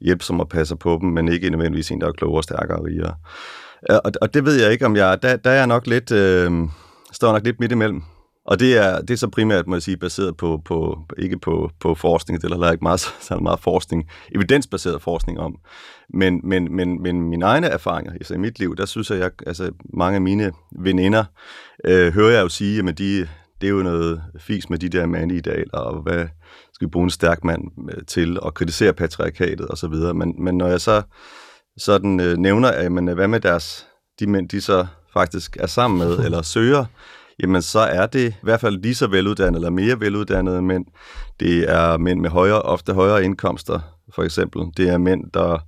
hjælpsom 0.00 0.40
og 0.40 0.48
passer 0.48 0.76
på 0.76 0.98
dem, 1.00 1.08
men 1.08 1.28
ikke 1.28 1.50
nødvendigvis 1.50 1.90
en, 1.90 2.00
der 2.00 2.08
er 2.08 2.12
klogere, 2.12 2.42
stærkere 2.42 2.78
og 2.78 2.84
rigere. 2.84 3.14
Øh, 3.90 3.98
og, 4.04 4.12
og 4.20 4.34
det 4.34 4.44
ved 4.44 4.62
jeg 4.62 4.72
ikke, 4.72 4.86
om 4.86 4.96
jeg... 4.96 5.22
Der, 5.22 5.36
der 5.36 5.50
er 5.50 5.56
jeg 5.56 5.66
nok 5.66 5.86
lidt... 5.86 6.12
Øh, 6.12 6.52
står 7.12 7.32
nok 7.32 7.44
lidt 7.44 7.60
midt 7.60 7.72
imellem. 7.72 8.02
Og 8.44 8.60
det 8.60 8.76
er, 8.76 9.00
det 9.00 9.10
er 9.10 9.16
så 9.16 9.28
primært, 9.28 9.66
må 9.66 9.74
jeg 9.74 9.82
sige, 9.82 9.96
baseret 9.96 10.36
på, 10.36 10.60
på 10.64 10.98
ikke 11.18 11.38
på, 11.38 11.70
på 11.80 11.94
forskning, 11.94 12.42
det 12.42 12.48
er 12.48 12.54
heller 12.54 12.72
ikke 12.72 12.84
meget, 12.84 13.00
så 13.28 13.36
meget 13.36 13.60
forskning, 13.60 14.08
evidensbaseret 14.34 15.02
forskning 15.02 15.40
om. 15.40 15.56
Men, 16.14 16.40
men, 16.44 16.76
men, 16.76 17.02
men 17.02 17.22
mine 17.22 17.44
egne 17.44 17.66
erfaringer, 17.66 18.12
altså 18.12 18.34
i 18.34 18.38
mit 18.38 18.58
liv, 18.58 18.76
der 18.76 18.86
synes 18.86 19.10
jeg, 19.10 19.18
jeg 19.18 19.30
altså 19.46 19.72
mange 19.94 20.16
af 20.16 20.22
mine 20.22 20.52
veninder, 20.78 21.24
øh, 21.84 22.12
hører 22.12 22.30
jeg 22.30 22.42
jo 22.42 22.48
sige, 22.48 22.88
at 22.88 22.98
de, 22.98 23.28
det 23.60 23.66
er 23.66 23.68
jo 23.68 23.82
noget 23.82 24.22
fis 24.38 24.70
med 24.70 24.78
de 24.78 24.88
der 24.88 25.06
mandeidealer, 25.06 25.78
og 25.78 26.02
hvad 26.02 26.26
skal 26.72 26.86
vi 26.86 26.90
bruge 26.90 27.04
en 27.04 27.10
stærk 27.10 27.44
mand 27.44 27.62
øh, 27.94 28.04
til, 28.06 28.38
at 28.46 28.54
kritisere 28.54 28.92
patriarkatet 28.92 29.68
og 29.68 29.78
så 29.78 29.88
videre. 29.88 30.14
Men, 30.14 30.44
men 30.44 30.58
når 30.58 30.66
jeg 30.66 30.80
så 30.80 31.02
sådan 31.76 32.20
øh, 32.20 32.36
nævner, 32.36 32.68
at 32.68 32.92
men, 32.92 33.08
hvad 33.08 33.28
med 33.28 33.40
deres, 33.40 33.86
de 34.20 34.26
mænd, 34.26 34.48
de 34.48 34.60
så 34.60 34.86
faktisk 35.12 35.56
er 35.60 35.66
sammen 35.66 35.98
med, 35.98 36.18
eller 36.24 36.42
søger, 36.42 36.84
jamen 37.42 37.62
så 37.62 37.78
er 37.78 38.06
det 38.06 38.30
i 38.30 38.34
hvert 38.42 38.60
fald 38.60 38.82
lige 38.82 38.94
så 38.94 39.06
veluddannede 39.06 39.58
eller 39.58 39.70
mere 39.70 40.00
veluddannede 40.00 40.62
mænd. 40.62 40.84
Det 41.40 41.70
er 41.70 41.98
mænd 41.98 42.20
med 42.20 42.30
højere, 42.30 42.62
ofte 42.62 42.92
højere 42.92 43.24
indkomster, 43.24 43.80
for 44.14 44.22
eksempel. 44.22 44.62
Det 44.76 44.88
er 44.88 44.98
mænd, 44.98 45.30
der 45.34 45.58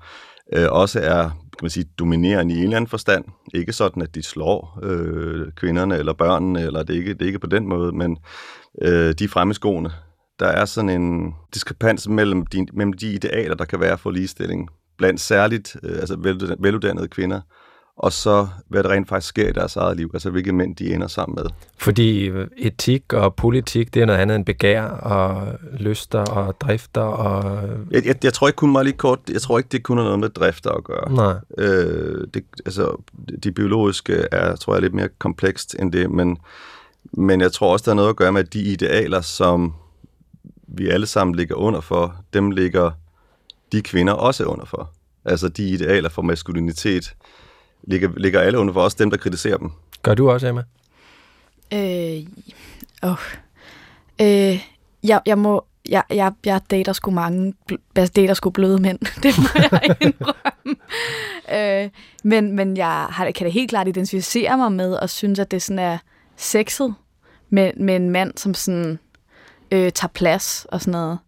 øh, 0.53 0.67
også 0.71 1.01
er 1.01 1.31
kan 1.59 1.65
man 1.65 1.71
sige, 1.71 1.87
dominerende 1.99 2.55
i 2.55 2.57
en 2.57 2.63
eller 2.63 2.77
anden 2.77 2.89
forstand. 2.89 3.25
Ikke 3.55 3.73
sådan, 3.73 4.03
at 4.03 4.15
de 4.15 4.23
slår 4.23 4.79
øh, 4.83 5.53
kvinderne 5.53 5.97
eller 5.97 6.13
børnene, 6.13 6.61
eller 6.61 6.83
det 6.83 6.95
er 6.95 6.99
ikke, 6.99 7.15
det 7.15 7.23
er 7.23 7.27
ikke 7.27 7.39
på 7.39 7.47
den 7.47 7.69
måde, 7.69 7.93
men 7.93 8.19
øh, 8.83 9.15
de 9.19 9.25
er 9.25 9.29
fremme 9.29 9.55
skoene. 9.55 9.93
Der 10.39 10.47
er 10.47 10.65
sådan 10.65 10.91
en 10.91 11.35
diskrepans 11.55 12.09
mellem 12.09 12.47
de, 12.47 12.67
mellem 12.73 12.93
de 12.93 13.13
idealer, 13.13 13.55
der 13.55 13.65
kan 13.65 13.81
være 13.81 13.99
for 13.99 14.11
ligestilling, 14.11 14.69
blandt 14.99 15.21
særligt 15.21 15.77
øh, 15.83 15.99
altså 15.99 16.17
veluddannede 16.59 17.09
kvinder, 17.09 17.41
og 17.97 18.13
så 18.13 18.49
hvad 18.69 18.83
der 18.83 18.91
rent 18.91 19.09
faktisk 19.09 19.29
sker 19.29 19.49
i 19.49 19.53
deres 19.53 19.77
eget 19.77 19.97
liv, 19.97 20.11
altså 20.15 20.31
hvilke 20.31 20.53
mænd 20.53 20.77
de 20.77 20.95
ender 20.95 21.07
sammen 21.07 21.35
med. 21.35 21.51
Fordi 21.79 22.31
etik 22.57 23.13
og 23.13 23.35
politik, 23.35 23.95
det 23.95 24.03
er 24.03 24.07
noget 24.07 24.19
andet 24.19 24.37
end 24.37 24.45
begær 24.45 24.83
og 24.85 25.59
lyster 25.79 26.19
og 26.19 26.61
drifter 26.61 27.01
og... 27.01 27.69
Jeg, 27.91 28.07
jeg, 28.07 28.25
jeg 28.25 28.33
tror 28.33 28.47
ikke 28.47 28.57
kun 28.57 28.73
meget 28.73 28.87
lige 28.87 28.97
kort, 28.97 29.19
jeg 29.33 29.41
tror 29.41 29.59
ikke, 29.59 29.69
det 29.73 29.83
kun 29.83 29.97
har 29.97 30.05
noget 30.05 30.19
med 30.19 30.29
drifter 30.29 30.71
at 30.71 30.85
gøre. 30.85 31.13
Nej. 31.13 31.35
Øh, 31.59 32.27
det, 32.35 32.45
altså, 32.67 33.03
de 33.43 33.53
biologiske 33.53 34.27
er, 34.33 34.57
tror 34.57 34.75
jeg, 34.75 34.83
lidt 34.83 34.95
mere 34.95 35.09
komplekst 35.19 35.77
end 35.79 35.93
det, 35.93 36.11
men, 36.11 36.39
men 37.13 37.41
jeg 37.41 37.53
tror 37.53 37.73
også, 37.73 37.85
der 37.85 37.91
er 37.91 37.97
noget 37.97 38.11
at 38.11 38.17
gøre 38.17 38.33
med, 38.33 38.41
at 38.41 38.53
de 38.53 38.63
idealer, 38.63 39.21
som 39.21 39.75
vi 40.69 40.89
alle 40.89 41.07
sammen 41.07 41.35
ligger 41.35 41.55
under 41.55 41.81
for, 41.81 42.17
dem 42.33 42.51
ligger 42.51 42.91
de 43.73 43.83
kvinder 43.83 44.13
også 44.13 44.45
under 44.45 44.65
for. 44.65 44.91
Altså 45.25 45.49
de 45.49 45.69
idealer 45.69 46.09
for 46.09 46.23
maskulinitet, 46.23 47.15
ligger, 47.87 48.11
ligger 48.17 48.41
alle 48.41 48.59
under 48.59 48.75
for 48.75 48.81
os, 48.81 48.95
dem 48.95 49.11
der 49.11 49.17
kritiserer 49.17 49.57
dem. 49.57 49.71
Gør 50.03 50.15
du 50.15 50.31
også, 50.31 50.49
Emma? 50.49 50.63
Øh, 51.73 52.27
oh. 53.03 53.17
øh, 54.21 54.61
jeg, 55.03 55.21
jeg 55.27 55.39
må 55.39 55.65
jeg, 55.89 56.03
jeg, 56.11 56.33
jeg 56.45 56.61
dater 56.71 56.93
sgu 56.93 57.11
mange, 57.11 57.55
jeg 57.97 58.17
dater 58.17 58.35
sgu 58.35 58.51
bløde 58.51 58.79
mænd, 58.79 58.99
det 59.23 59.35
må 59.39 59.49
jeg 59.55 59.97
indrømme. 60.07 60.77
øh, 61.85 61.91
men 62.25 62.53
men 62.53 62.77
jeg 62.77 63.07
har, 63.11 63.31
kan 63.31 63.45
da 63.47 63.51
helt 63.51 63.71
klart 63.71 63.89
identificere 63.89 64.57
mig 64.57 64.73
med, 64.73 64.95
og 64.95 65.11
synes, 65.11 65.39
at 65.39 65.51
det 65.51 65.63
sådan 65.63 65.79
er 65.79 65.99
sexet 66.37 66.95
med, 67.51 67.73
med 67.77 67.97
en 67.97 68.11
mand, 68.11 68.33
som 68.37 68.55
sådan 68.55 68.99
øh, 69.71 69.93
tager 69.93 70.13
plads 70.15 70.67
og 70.69 70.81
sådan 70.81 70.93
noget. 70.93 71.19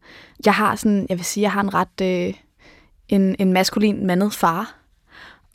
Jeg 0.44 0.54
har 0.54 0.76
sådan, 0.76 1.06
jeg 1.08 1.16
vil 1.16 1.24
sige, 1.24 1.42
jeg 1.42 1.52
har 1.52 1.60
en 1.60 1.74
ret, 1.74 2.00
øh, 2.02 2.34
en, 3.08 3.36
en 3.38 3.52
maskulin 3.52 4.06
mandet 4.06 4.34
far, 4.34 4.74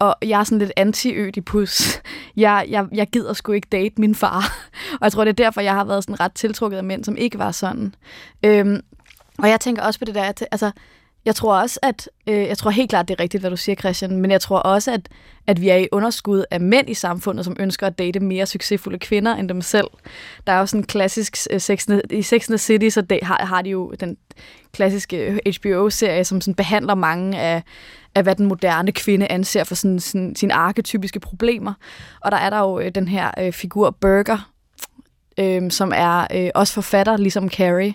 og 0.02 0.16
jeg 0.22 0.40
er 0.40 0.44
sådan 0.44 0.60
lidt 0.60 0.72
anti-ødipus. 0.78 2.02
Jeg, 2.38 2.66
jeg, 2.70 2.86
jeg 2.94 3.08
gider 3.08 3.34
sgu 3.34 3.52
ikke 3.52 3.68
date 3.72 3.94
min 3.98 4.16
far. 4.16 4.70
Og 5.00 5.00
jeg 5.02 5.12
tror, 5.12 5.24
det 5.24 5.30
er 5.30 5.44
derfor, 5.44 5.62
jeg 5.62 5.74
har 5.74 5.84
været 5.84 6.04
sådan 6.04 6.20
ret 6.20 6.34
tiltrukket 6.34 6.78
af 6.78 6.84
mænd, 6.84 7.04
som 7.04 7.18
ikke 7.18 7.40
var 7.40 7.52
sådan. 7.52 7.96
Øhm, 8.46 8.82
og 9.38 9.50
jeg 9.50 9.60
tænker 9.60 9.84
også 9.84 10.00
på 10.00 10.06
det 10.06 10.16
der, 10.16 10.24
at, 10.24 10.46
altså, 10.52 10.72
jeg 11.26 11.36
tror 11.36 11.62
også, 11.62 11.80
at 11.84 12.10
øh, 12.28 12.36
jeg 12.36 12.58
tror 12.58 12.72
helt 12.72 12.90
klart, 12.90 13.08
det 13.08 13.20
er 13.20 13.24
rigtigt, 13.24 13.42
hvad 13.42 13.52
du 13.52 13.58
siger, 13.58 13.76
Christian, 13.76 14.22
men 14.22 14.32
jeg 14.32 14.42
tror 14.42 14.58
også, 14.60 14.92
at, 14.92 15.10
at 15.48 15.62
vi 15.62 15.70
er 15.70 15.76
i 15.76 15.88
underskud 15.92 16.44
af 16.52 16.62
mænd 16.62 16.90
i 16.90 16.94
samfundet, 16.94 17.46
som 17.46 17.56
ønsker 17.60 17.88
at 17.88 17.98
date 17.98 18.20
mere 18.20 18.46
succesfulde 18.46 19.00
kvinder 19.00 19.36
end 19.36 19.50
dem 19.50 19.62
selv. 19.62 19.88
Der 20.48 20.54
er 20.54 20.60
jo 20.60 20.66
sådan 20.66 20.82
en 20.82 20.88
klassisk 20.88 21.38
øh, 21.52 21.60
Sex, 21.60 21.88
i 22.10 22.22
Sex 22.22 22.50
and 22.50 22.58
the 22.58 22.58
City, 22.58 22.90
så 22.90 23.02
de, 23.02 23.20
har, 23.24 23.46
har 23.46 23.62
de 23.62 23.70
jo 23.70 23.94
den 24.00 24.18
klassiske 24.72 25.18
øh, 25.18 25.40
HBO-serie, 25.60 26.24
som 26.24 26.42
sådan 26.42 26.56
behandler 26.56 26.96
mange 26.96 27.40
af, 27.40 27.64
af, 28.16 28.24
hvad 28.24 28.36
den 28.36 28.46
moderne 28.46 28.92
kvinde 28.92 29.32
anser 29.32 29.64
for 29.64 29.76
sådan, 29.76 30.00
sådan, 30.00 30.36
sine 30.36 30.54
arketypiske 30.54 31.20
problemer. 31.20 31.74
Og 32.22 32.32
der 32.32 32.38
er 32.38 32.50
der 32.50 32.60
jo 32.60 32.80
øh, 32.80 32.92
den 32.96 33.08
her 33.08 33.32
øh, 33.40 33.54
figur 33.54 33.90
Burger, 33.90 34.52
øh, 35.40 35.72
som 35.72 35.92
er 35.96 36.28
øh, 36.34 36.50
også 36.56 36.74
forfatter, 36.74 37.18
ligesom 37.18 37.50
Carrie, 37.50 37.94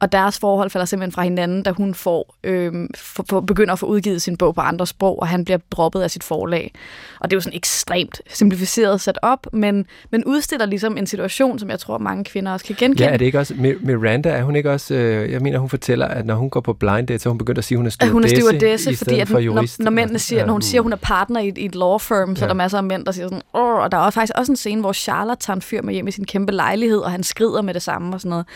og 0.00 0.12
deres 0.12 0.38
forhold 0.38 0.70
falder 0.70 0.84
simpelthen 0.84 1.12
fra 1.12 1.22
hinanden, 1.22 1.62
da 1.62 1.70
hun 1.70 1.94
får, 1.94 2.34
øh, 2.44 2.72
for, 2.96 3.24
for, 3.28 3.40
begynder 3.40 3.72
at 3.72 3.78
få 3.78 3.86
udgivet 3.86 4.22
sin 4.22 4.36
bog 4.36 4.54
på 4.54 4.60
andre 4.60 4.86
sprog, 4.86 5.18
og 5.18 5.28
han 5.28 5.44
bliver 5.44 5.58
droppet 5.70 6.00
af 6.00 6.10
sit 6.10 6.24
forlag. 6.24 6.72
Og 7.20 7.30
det 7.30 7.34
er 7.34 7.36
jo 7.36 7.40
sådan 7.40 7.56
ekstremt 7.56 8.20
simplificeret 8.30 9.00
sat 9.00 9.18
op, 9.22 9.46
men, 9.52 9.86
men 10.10 10.24
udstiller 10.24 10.66
ligesom 10.66 10.96
en 10.96 11.06
situation, 11.06 11.58
som 11.58 11.70
jeg 11.70 11.78
tror, 11.78 11.98
mange 11.98 12.24
kvinder 12.24 12.52
også 12.52 12.66
kan 12.66 12.76
genkende. 12.78 13.04
Ja, 13.04 13.12
er 13.12 13.16
det 13.16 13.24
ikke 13.24 13.38
også, 13.38 13.54
Miranda, 13.80 14.28
er 14.28 14.42
hun 14.42 14.56
ikke 14.56 14.70
også, 14.70 14.94
øh, 14.94 15.32
jeg 15.32 15.40
mener, 15.40 15.58
hun 15.58 15.68
fortæller, 15.68 16.06
at 16.06 16.26
når 16.26 16.34
hun 16.34 16.50
går 16.50 16.60
på 16.60 16.72
blind 16.72 17.06
date, 17.06 17.18
så 17.18 17.28
hun 17.28 17.38
begynder 17.38 17.58
at 17.58 17.64
sige, 17.64 17.76
at 17.76 17.78
hun 17.78 17.86
er 17.86 17.90
stewardesse, 17.90 18.12
hun 18.12 18.24
er 18.24 18.28
stewardesse 18.28 18.90
i 18.90 18.94
fordi 18.94 19.20
at 19.20 19.28
for 19.28 19.38
jurist. 19.38 19.78
Når, 19.78 19.84
når 19.84 19.90
mændene 19.90 20.18
siger, 20.18 20.40
ja. 20.40 20.46
når 20.46 20.52
hun 20.52 20.62
siger, 20.62 20.80
at 20.80 20.82
hun 20.82 20.92
er 20.92 20.96
partner 20.96 21.40
i, 21.40 21.52
i 21.56 21.64
et 21.64 21.74
law 21.74 21.98
firm, 21.98 22.36
så 22.36 22.40
ja. 22.40 22.44
er 22.44 22.48
der 22.48 22.54
masser 22.54 22.78
af 22.78 22.84
mænd, 22.84 23.04
der 23.04 23.12
siger 23.12 23.26
sådan, 23.26 23.42
Åh, 23.54 23.74
og 23.74 23.92
der 23.92 23.98
er 23.98 24.10
faktisk 24.10 24.32
også 24.36 24.52
en 24.52 24.56
scene, 24.56 24.80
hvor 24.80 24.92
Charlotte 24.92 25.46
tager 25.46 25.54
en 25.54 25.62
fyr 25.62 25.82
med 25.82 25.94
hjem 25.94 26.08
i 26.08 26.10
sin 26.10 26.24
kæmpe 26.24 26.52
lejlighed, 26.52 26.98
og 26.98 27.10
han 27.10 27.22
skrider 27.22 27.62
med 27.62 27.74
det 27.74 27.82
samme 27.82 28.16
og 28.16 28.20
sådan 28.20 28.30
noget. 28.30 28.46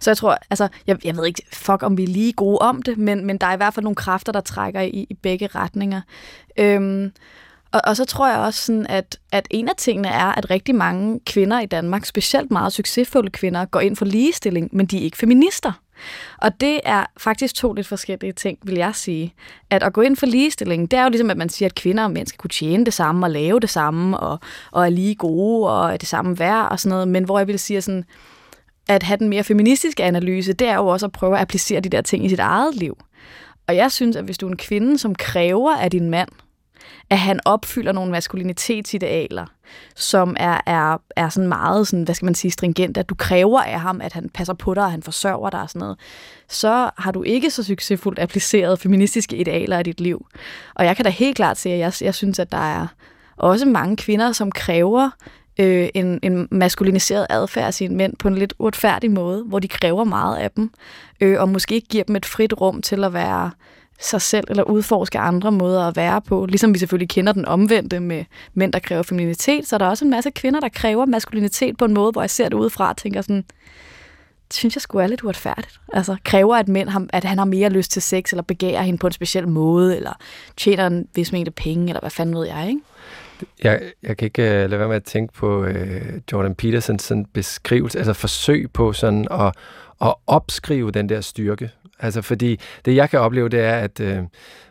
Så 0.00 0.10
jeg 0.10 0.16
tror, 0.16 0.38
altså, 0.50 0.68
jeg, 0.86 0.93
jeg 1.04 1.16
ved 1.16 1.26
ikke, 1.26 1.42
fuck 1.52 1.82
om 1.82 1.96
vi 1.96 2.02
er 2.02 2.08
lige 2.08 2.32
gode 2.32 2.58
om 2.58 2.82
det, 2.82 2.98
men, 2.98 3.24
men 3.24 3.38
der 3.38 3.46
er 3.46 3.52
i 3.52 3.56
hvert 3.56 3.74
fald 3.74 3.84
nogle 3.84 3.96
kræfter, 3.96 4.32
der 4.32 4.40
trækker 4.40 4.80
i, 4.80 5.06
i 5.10 5.14
begge 5.14 5.46
retninger. 5.46 6.00
Øhm, 6.58 7.12
og, 7.72 7.80
og 7.84 7.96
så 7.96 8.04
tror 8.04 8.28
jeg 8.28 8.38
også, 8.38 8.60
sådan, 8.60 8.86
at, 8.86 9.18
at 9.32 9.48
en 9.50 9.68
af 9.68 9.76
tingene 9.76 10.08
er, 10.08 10.26
at 10.26 10.50
rigtig 10.50 10.74
mange 10.74 11.20
kvinder 11.26 11.60
i 11.60 11.66
Danmark, 11.66 12.04
specielt 12.04 12.50
meget 12.50 12.72
succesfulde 12.72 13.30
kvinder, 13.30 13.64
går 13.64 13.80
ind 13.80 13.96
for 13.96 14.04
ligestilling, 14.04 14.68
men 14.72 14.86
de 14.86 14.98
er 14.98 15.02
ikke 15.02 15.16
feminister. 15.16 15.72
Og 16.38 16.60
det 16.60 16.80
er 16.84 17.06
faktisk 17.16 17.54
to 17.54 17.72
lidt 17.72 17.86
forskellige 17.86 18.32
ting, 18.32 18.58
vil 18.62 18.74
jeg 18.74 18.94
sige. 18.94 19.34
At 19.70 19.82
at 19.82 19.92
gå 19.92 20.00
ind 20.00 20.16
for 20.16 20.26
ligestilling, 20.26 20.90
det 20.90 20.98
er 20.98 21.02
jo 21.02 21.08
ligesom, 21.08 21.30
at 21.30 21.36
man 21.36 21.48
siger, 21.48 21.68
at 21.68 21.74
kvinder 21.74 22.04
og 22.04 22.10
mænd 22.10 22.26
skal 22.26 22.38
kunne 22.38 22.50
tjene 22.50 22.84
det 22.84 22.94
samme 22.94 23.26
og 23.26 23.30
lave 23.30 23.60
det 23.60 23.70
samme, 23.70 24.20
og, 24.20 24.38
og 24.70 24.84
er 24.84 24.90
lige 24.90 25.14
gode 25.14 25.70
og 25.70 25.92
er 25.92 25.96
det 25.96 26.08
samme 26.08 26.38
værd 26.38 26.68
og 26.70 26.80
sådan 26.80 26.90
noget. 26.90 27.08
Men 27.08 27.24
hvor 27.24 27.38
jeg 27.38 27.48
vil 27.48 27.58
sige 27.58 27.80
sådan, 27.80 28.04
at 28.88 29.02
have 29.02 29.16
den 29.16 29.28
mere 29.28 29.44
feministiske 29.44 30.04
analyse, 30.04 30.52
det 30.52 30.68
er 30.68 30.76
jo 30.76 30.86
også 30.86 31.06
at 31.06 31.12
prøve 31.12 31.34
at 31.34 31.40
applicere 31.40 31.80
de 31.80 31.88
der 31.88 32.02
ting 32.02 32.24
i 32.24 32.28
sit 32.28 32.38
eget 32.38 32.74
liv. 32.74 32.96
Og 33.66 33.76
jeg 33.76 33.92
synes, 33.92 34.16
at 34.16 34.24
hvis 34.24 34.38
du 34.38 34.46
er 34.46 34.50
en 34.50 34.56
kvinde, 34.56 34.98
som 34.98 35.14
kræver 35.14 35.76
af 35.76 35.90
din 35.90 36.10
mand, 36.10 36.28
at 37.10 37.18
han 37.18 37.40
opfylder 37.44 37.92
nogle 37.92 38.10
maskulinitetsidealer, 38.10 39.46
som 39.96 40.36
er, 40.38 40.60
er, 40.66 40.96
er 41.16 41.28
sådan 41.28 41.48
meget, 41.48 41.88
sådan, 41.88 42.02
hvad 42.02 42.14
skal 42.14 42.24
man 42.26 42.34
sige, 42.34 42.50
stringent, 42.50 42.96
at 42.96 43.08
du 43.08 43.14
kræver 43.14 43.60
af 43.60 43.80
ham, 43.80 44.00
at 44.00 44.12
han 44.12 44.28
passer 44.28 44.54
på 44.54 44.74
dig, 44.74 44.84
og 44.84 44.90
han 44.90 45.02
forsørger 45.02 45.50
dig 45.50 45.60
og 45.60 45.70
sådan 45.70 45.80
noget, 45.80 45.98
så 46.48 46.90
har 46.98 47.12
du 47.12 47.22
ikke 47.22 47.50
så 47.50 47.62
succesfuldt 47.62 48.18
appliceret 48.18 48.80
feministiske 48.80 49.36
idealer 49.36 49.78
i 49.78 49.82
dit 49.82 50.00
liv. 50.00 50.26
Og 50.74 50.84
jeg 50.84 50.96
kan 50.96 51.04
da 51.04 51.10
helt 51.10 51.36
klart 51.36 51.58
se, 51.58 51.70
at 51.70 51.78
jeg, 51.78 51.92
jeg 52.00 52.14
synes, 52.14 52.38
at 52.38 52.52
der 52.52 52.80
er 52.80 52.86
også 53.36 53.66
mange 53.66 53.96
kvinder, 53.96 54.32
som 54.32 54.52
kræver 54.52 55.10
øh, 55.58 55.88
en, 55.94 56.18
en 56.22 56.48
maskuliniseret 56.50 57.26
adfærd 57.30 57.66
af 57.66 57.74
sine 57.74 57.96
mænd 57.96 58.16
på 58.16 58.28
en 58.28 58.34
lidt 58.34 58.54
uretfærdig 58.58 59.10
måde, 59.10 59.44
hvor 59.44 59.58
de 59.58 59.68
kræver 59.68 60.04
meget 60.04 60.36
af 60.36 60.50
dem, 60.50 60.70
øh, 61.20 61.40
og 61.40 61.48
måske 61.48 61.74
ikke 61.74 61.88
giver 61.88 62.04
dem 62.04 62.16
et 62.16 62.26
frit 62.26 62.60
rum 62.60 62.82
til 62.82 63.04
at 63.04 63.12
være 63.12 63.50
sig 64.00 64.22
selv 64.22 64.44
eller 64.48 64.62
udforske 64.62 65.18
andre 65.18 65.52
måder 65.52 65.88
at 65.88 65.96
være 65.96 66.20
på. 66.20 66.46
Ligesom 66.46 66.74
vi 66.74 66.78
selvfølgelig 66.78 67.08
kender 67.08 67.32
den 67.32 67.46
omvendte 67.46 68.00
med 68.00 68.24
mænd, 68.54 68.72
der 68.72 68.78
kræver 68.78 69.02
femininitet, 69.02 69.68
så 69.68 69.76
er 69.76 69.78
der 69.78 69.86
også 69.86 70.04
en 70.04 70.10
masse 70.10 70.30
kvinder, 70.30 70.60
der 70.60 70.68
kræver 70.68 71.06
maskulinitet 71.06 71.76
på 71.76 71.84
en 71.84 71.94
måde, 71.94 72.12
hvor 72.12 72.22
jeg 72.22 72.30
ser 72.30 72.48
det 72.48 72.56
udefra 72.56 72.88
og 72.88 72.96
tænker 72.96 73.22
sådan, 73.22 73.44
det 74.48 74.54
synes 74.58 74.76
jeg 74.76 74.82
skulle 74.82 75.04
er 75.04 75.08
lidt 75.08 75.22
uretfærdigt. 75.22 75.80
Altså 75.92 76.16
kræver, 76.24 76.56
at, 76.56 76.68
mænd 76.68 76.88
har, 76.88 77.06
at 77.12 77.24
han 77.24 77.38
har 77.38 77.44
mere 77.44 77.70
lyst 77.70 77.90
til 77.90 78.02
sex, 78.02 78.32
eller 78.32 78.42
begærer 78.42 78.82
hende 78.82 78.98
på 78.98 79.06
en 79.06 79.12
speciel 79.12 79.48
måde, 79.48 79.96
eller 79.96 80.12
tjener 80.56 80.86
en 80.86 81.08
vis 81.14 81.32
mængde 81.32 81.50
penge, 81.50 81.88
eller 81.88 82.00
hvad 82.00 82.10
fanden 82.10 82.36
ved 82.36 82.46
jeg, 82.46 82.68
ikke? 82.68 82.80
Jeg, 83.64 83.80
jeg 84.02 84.16
kan 84.16 84.26
ikke 84.26 84.42
uh, 84.42 84.48
lade 84.48 84.78
være 84.78 84.88
med 84.88 84.96
at 84.96 85.04
tænke 85.04 85.32
på 85.32 85.62
uh, 85.62 85.72
Jordan 86.32 86.54
Petersons 86.54 87.02
sådan 87.02 87.26
beskrivelse, 87.32 87.98
altså 87.98 88.12
forsøg 88.12 88.70
på 88.72 88.92
sådan 88.92 89.26
at, 89.30 89.52
at 90.02 90.14
opskrive 90.26 90.90
den 90.90 91.08
der 91.08 91.20
styrke. 91.20 91.70
Altså 91.98 92.22
fordi 92.22 92.60
det 92.84 92.96
jeg 92.96 93.10
kan 93.10 93.20
opleve, 93.20 93.48
det 93.48 93.60
er, 93.60 93.76
at 93.76 94.00
uh, 94.00 94.24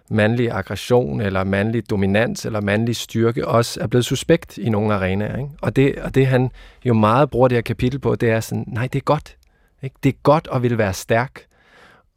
mandlig 0.10 0.52
aggression, 0.52 1.22
eller 1.22 1.44
mandlig 1.44 1.90
dominans, 1.90 2.46
eller 2.46 2.62
mandlig 2.62 2.96
styrke 2.96 3.48
også 3.48 3.80
er 3.82 3.88
blevet 3.88 4.06
suspekt 4.06 4.58
i 4.58 4.70
nogle 4.70 4.94
arenaer. 4.94 5.38
Ikke? 5.38 5.50
Og, 5.62 5.76
det, 5.76 5.96
og 5.96 6.16
det 6.16 6.28
han 6.28 6.52
jo 6.86 6.94
meget 6.94 7.30
bruger 7.30 7.48
det 7.48 7.56
her 7.56 7.62
kapitel 7.62 8.00
på, 8.00 8.16
det 8.16 8.30
er 8.30 8.40
sådan, 8.40 8.66
nej, 8.68 8.88
det 8.88 9.00
er 9.00 9.04
godt. 9.04 9.38
Ikke? 9.84 9.96
Det 10.04 10.10
er 10.10 10.18
godt 10.24 10.48
at 10.54 10.64
ville 10.64 10.78
være 10.78 10.94
stærk. 10.94 11.42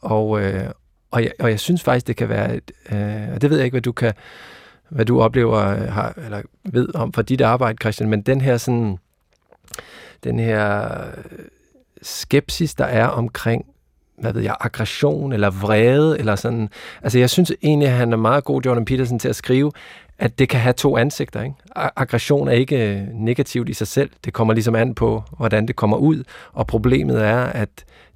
Og, 0.02 0.28
uh, 0.28 0.42
og, 1.10 1.22
jeg, 1.22 1.32
og 1.38 1.50
jeg 1.50 1.60
synes 1.60 1.82
faktisk, 1.82 2.06
det 2.06 2.16
kan 2.16 2.28
være, 2.28 2.56
et, 2.56 2.70
uh, 2.92 3.34
og 3.34 3.42
det 3.42 3.50
ved 3.50 3.56
jeg 3.56 3.64
ikke, 3.64 3.74
hvad 3.74 3.82
du 3.82 3.92
kan 3.92 4.12
hvad 4.88 5.04
du 5.04 5.22
oplever 5.22 5.58
øh, 5.58 5.92
har, 5.92 6.14
eller 6.24 6.42
ved 6.64 6.94
om 6.94 7.12
for 7.12 7.22
dit 7.22 7.40
arbejde, 7.40 7.78
Christian, 7.80 8.10
men 8.10 8.22
den 8.22 8.40
her 8.40 8.56
sådan, 8.56 8.98
den 10.24 10.38
her 10.38 10.84
øh, 11.16 11.44
skepsis, 12.02 12.74
der 12.74 12.84
er 12.84 13.06
omkring 13.06 13.66
hvad 14.18 14.32
ved 14.32 14.42
jeg, 14.42 14.56
aggression 14.60 15.32
eller 15.32 15.50
vrede, 15.50 16.18
eller 16.18 16.36
sådan. 16.36 16.68
Altså, 17.02 17.18
jeg 17.18 17.30
synes 17.30 17.52
egentlig, 17.62 17.88
at 17.88 17.94
han 17.94 18.12
er 18.12 18.16
meget 18.16 18.44
god, 18.44 18.62
Jordan 18.62 18.84
Peterson, 18.84 19.18
til 19.18 19.28
at 19.28 19.36
skrive, 19.36 19.72
at 20.18 20.38
det 20.38 20.48
kan 20.48 20.60
have 20.60 20.72
to 20.72 20.96
ansigter. 20.96 21.42
Ikke? 21.42 21.54
Aggression 21.76 22.48
er 22.48 22.52
ikke 22.52 22.92
øh, 22.92 23.08
negativt 23.12 23.68
i 23.68 23.74
sig 23.74 23.86
selv. 23.86 24.10
Det 24.24 24.32
kommer 24.32 24.54
ligesom 24.54 24.74
an 24.74 24.94
på, 24.94 25.22
hvordan 25.36 25.68
det 25.68 25.76
kommer 25.76 25.96
ud. 25.96 26.24
Og 26.52 26.66
problemet 26.66 27.24
er, 27.24 27.38
at 27.38 27.68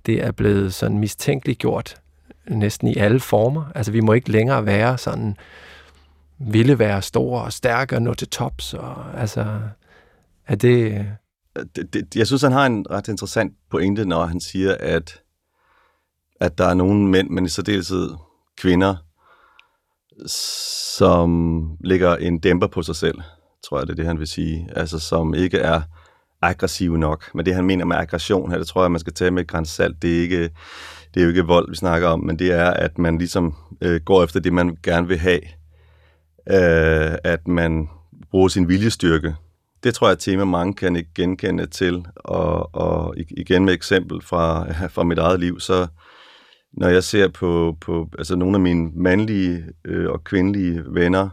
det 0.06 0.24
er 0.24 0.32
blevet 0.32 0.74
sådan 0.74 0.98
mistænkeligt 0.98 1.58
gjort 1.58 1.96
næsten 2.48 2.88
i 2.88 2.96
alle 2.96 3.20
former. 3.20 3.64
Altså, 3.74 3.92
vi 3.92 4.00
må 4.00 4.12
ikke 4.12 4.30
længere 4.30 4.66
være 4.66 4.98
sådan 4.98 5.28
øh, 5.28 5.34
ville 6.40 6.78
være 6.78 7.02
stor 7.02 7.40
og 7.40 7.52
stærk 7.52 7.92
og 7.92 8.02
nå 8.02 8.14
til 8.14 8.28
tops. 8.28 8.74
Og, 8.74 9.20
altså, 9.20 9.60
er 10.46 10.54
det... 10.54 11.06
Det, 11.76 11.94
det... 11.94 12.16
Jeg 12.16 12.26
synes, 12.26 12.42
han 12.42 12.52
har 12.52 12.66
en 12.66 12.86
ret 12.90 13.08
interessant 13.08 13.54
pointe, 13.70 14.04
når 14.04 14.26
han 14.26 14.40
siger, 14.40 14.76
at, 14.80 15.22
at 16.40 16.58
der 16.58 16.66
er 16.66 16.74
nogle 16.74 17.08
mænd, 17.08 17.30
men 17.30 17.44
i 17.44 17.48
særdeleshed 17.48 18.10
kvinder, 18.58 18.96
som 20.96 21.70
lægger 21.80 22.16
en 22.16 22.38
dæmper 22.38 22.66
på 22.66 22.82
sig 22.82 22.96
selv, 22.96 23.18
tror 23.64 23.78
jeg, 23.78 23.86
det 23.86 23.92
er 23.92 23.96
det, 23.96 24.06
han 24.06 24.18
vil 24.18 24.26
sige. 24.26 24.68
Altså, 24.76 24.98
som 24.98 25.34
ikke 25.34 25.58
er 25.58 25.82
aggressive 26.42 26.98
nok. 26.98 27.34
Men 27.34 27.46
det, 27.46 27.54
han 27.54 27.64
mener 27.64 27.84
med 27.84 27.96
aggression 27.96 28.50
her, 28.50 28.58
det 28.58 28.66
tror 28.66 28.82
jeg, 28.82 28.90
man 28.90 29.00
skal 29.00 29.12
tage 29.12 29.30
med 29.30 29.54
et 29.54 29.68
salt. 29.68 30.02
Det 30.02 30.16
er 30.16 30.20
ikke, 30.20 30.42
det 31.14 31.20
er 31.20 31.22
jo 31.22 31.28
ikke 31.28 31.46
vold, 31.46 31.70
vi 31.70 31.76
snakker 31.76 32.08
om, 32.08 32.20
men 32.20 32.38
det 32.38 32.52
er, 32.52 32.70
at 32.70 32.98
man 32.98 33.18
ligesom 33.18 33.54
øh, 33.80 34.00
går 34.00 34.24
efter 34.24 34.40
det, 34.40 34.52
man 34.52 34.76
gerne 34.82 35.08
vil 35.08 35.18
have 35.18 35.40
øh, 36.50 37.18
at 37.24 37.48
man 37.48 37.88
bruger 38.30 38.48
sin 38.48 38.68
viljestyrke. 38.68 39.34
Det 39.84 39.94
tror 39.94 40.06
jeg 40.06 40.12
er 40.12 40.16
et 40.16 40.20
tema, 40.20 40.44
mange 40.44 40.74
kan 40.74 40.96
ikke 40.96 41.10
genkende 41.14 41.66
til. 41.66 42.04
Og, 42.16 42.74
og 42.74 43.14
igen 43.16 43.64
med 43.64 43.74
eksempel 43.74 44.22
fra, 44.22 44.72
fra 44.94 45.04
mit 45.04 45.18
eget 45.18 45.40
liv, 45.40 45.60
så 45.60 45.86
når 46.72 46.88
jeg 46.88 47.04
ser 47.04 47.28
på, 47.28 47.76
på 47.80 48.08
altså 48.18 48.36
nogle 48.36 48.56
af 48.56 48.60
mine 48.60 48.90
mandlige 48.94 49.64
øh, 49.84 50.10
og 50.10 50.24
kvindelige 50.24 50.82
venner, 50.86 51.28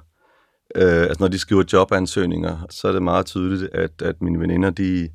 øh, 0.76 1.02
altså 1.02 1.18
når 1.20 1.28
de 1.28 1.40
skriver 1.40 1.64
jobansøgninger, 1.74 2.66
så 2.70 2.88
er 2.88 2.92
det 2.92 3.04
meget 3.04 3.26
tydeligt, 3.26 3.74
at, 3.74 4.02
at 4.02 4.22
mine 4.22 4.40
veninder, 4.40 4.70
de, 4.70 5.10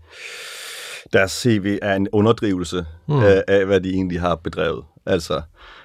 deres 1.12 1.32
CV 1.32 1.78
er 1.82 1.94
en 1.94 2.08
underdrivelse 2.12 2.86
mm. 3.08 3.18
af, 3.18 3.44
af, 3.48 3.66
hvad 3.66 3.80
de 3.80 3.90
egentlig 3.90 4.20
har 4.20 4.34
bedrevet. 4.34 4.84
Altså, 5.06 5.42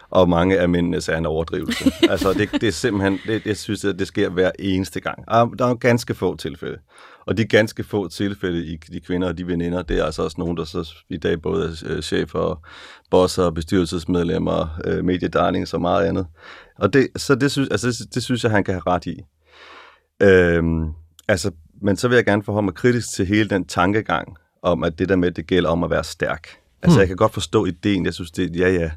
og 0.10 0.30
mange 0.30 0.60
af 0.60 0.70
mændenes 0.70 1.10
er 1.10 1.18
en 1.18 1.26
overdrivelse. 1.26 1.92
altså, 2.12 2.34
det, 2.34 2.52
det 2.52 2.64
er 2.64 2.72
simpelthen, 2.72 3.20
det, 3.28 3.44
det 3.44 3.58
synes 3.58 3.84
jeg, 3.84 4.00
det 4.00 4.08
sker 4.08 4.30
hver 4.30 4.52
eneste 4.60 5.00
gang. 5.00 5.24
Ah, 5.28 5.48
der 5.60 5.66
er 5.66 5.70
jo 5.70 5.78
ganske 5.80 6.16
få 6.16 6.36
tilfælde. 6.36 6.78
Og 7.26 7.38
de 7.38 7.46
ganske 7.46 7.84
få 7.84 8.08
tilfælde 8.08 8.66
i 8.66 8.78
de 8.92 9.00
kvinder 9.00 9.28
og 9.28 9.38
de 9.38 9.48
veninder, 9.48 9.82
det 9.82 10.00
er 10.00 10.04
altså 10.04 10.24
også 10.24 10.36
nogen, 10.40 10.58
der 10.58 10.64
så 10.64 10.94
i 11.10 11.18
dag 11.18 11.42
både 11.42 11.66
er 11.66 11.96
øh, 11.96 12.02
chefer, 12.02 12.68
bosser, 13.12 13.52
bestyrelsesmedlemmer, 13.52 14.80
øh, 14.86 15.06
mediedarling 15.06 15.74
og 15.74 15.82
meget 15.82 16.06
andet. 16.06 16.28
Og 16.80 16.94
det, 16.94 17.08
så 17.16 17.36
det 17.36 17.52
synes, 17.52 17.70
altså, 17.70 17.88
det, 17.88 18.14
det 18.14 18.24
synes 18.24 18.44
jeg, 18.44 18.52
han 18.52 18.64
kan 18.64 18.74
have 18.74 18.84
ret 18.88 19.06
i. 19.06 19.22
Øhm, 20.22 20.90
altså, 21.28 21.52
men 21.82 21.98
så 21.98 22.08
vil 22.08 22.16
jeg 22.16 22.26
gerne 22.26 22.44
forholde 22.44 22.66
mig 22.66 22.74
kritisk 22.74 23.14
til 23.14 23.26
hele 23.26 23.50
den 23.50 23.66
tankegang 23.66 24.38
om, 24.62 24.84
at 24.84 25.00
det 25.00 25.10
der 25.10 25.16
med, 25.16 25.32
det 25.32 25.48
gælder 25.48 25.70
om 25.70 25.84
at 25.84 25.90
være 25.90 26.04
stærk. 26.04 26.48
Altså, 26.82 26.98
hmm. 26.98 27.00
jeg 27.00 27.08
kan 27.08 27.18
godt 27.18 27.34
forstå 27.34 27.66
ideen. 27.66 28.06
Jeg 28.06 28.14
synes, 28.14 28.32
det, 28.32 28.56
ja, 28.56 28.70
ja, 28.70 28.92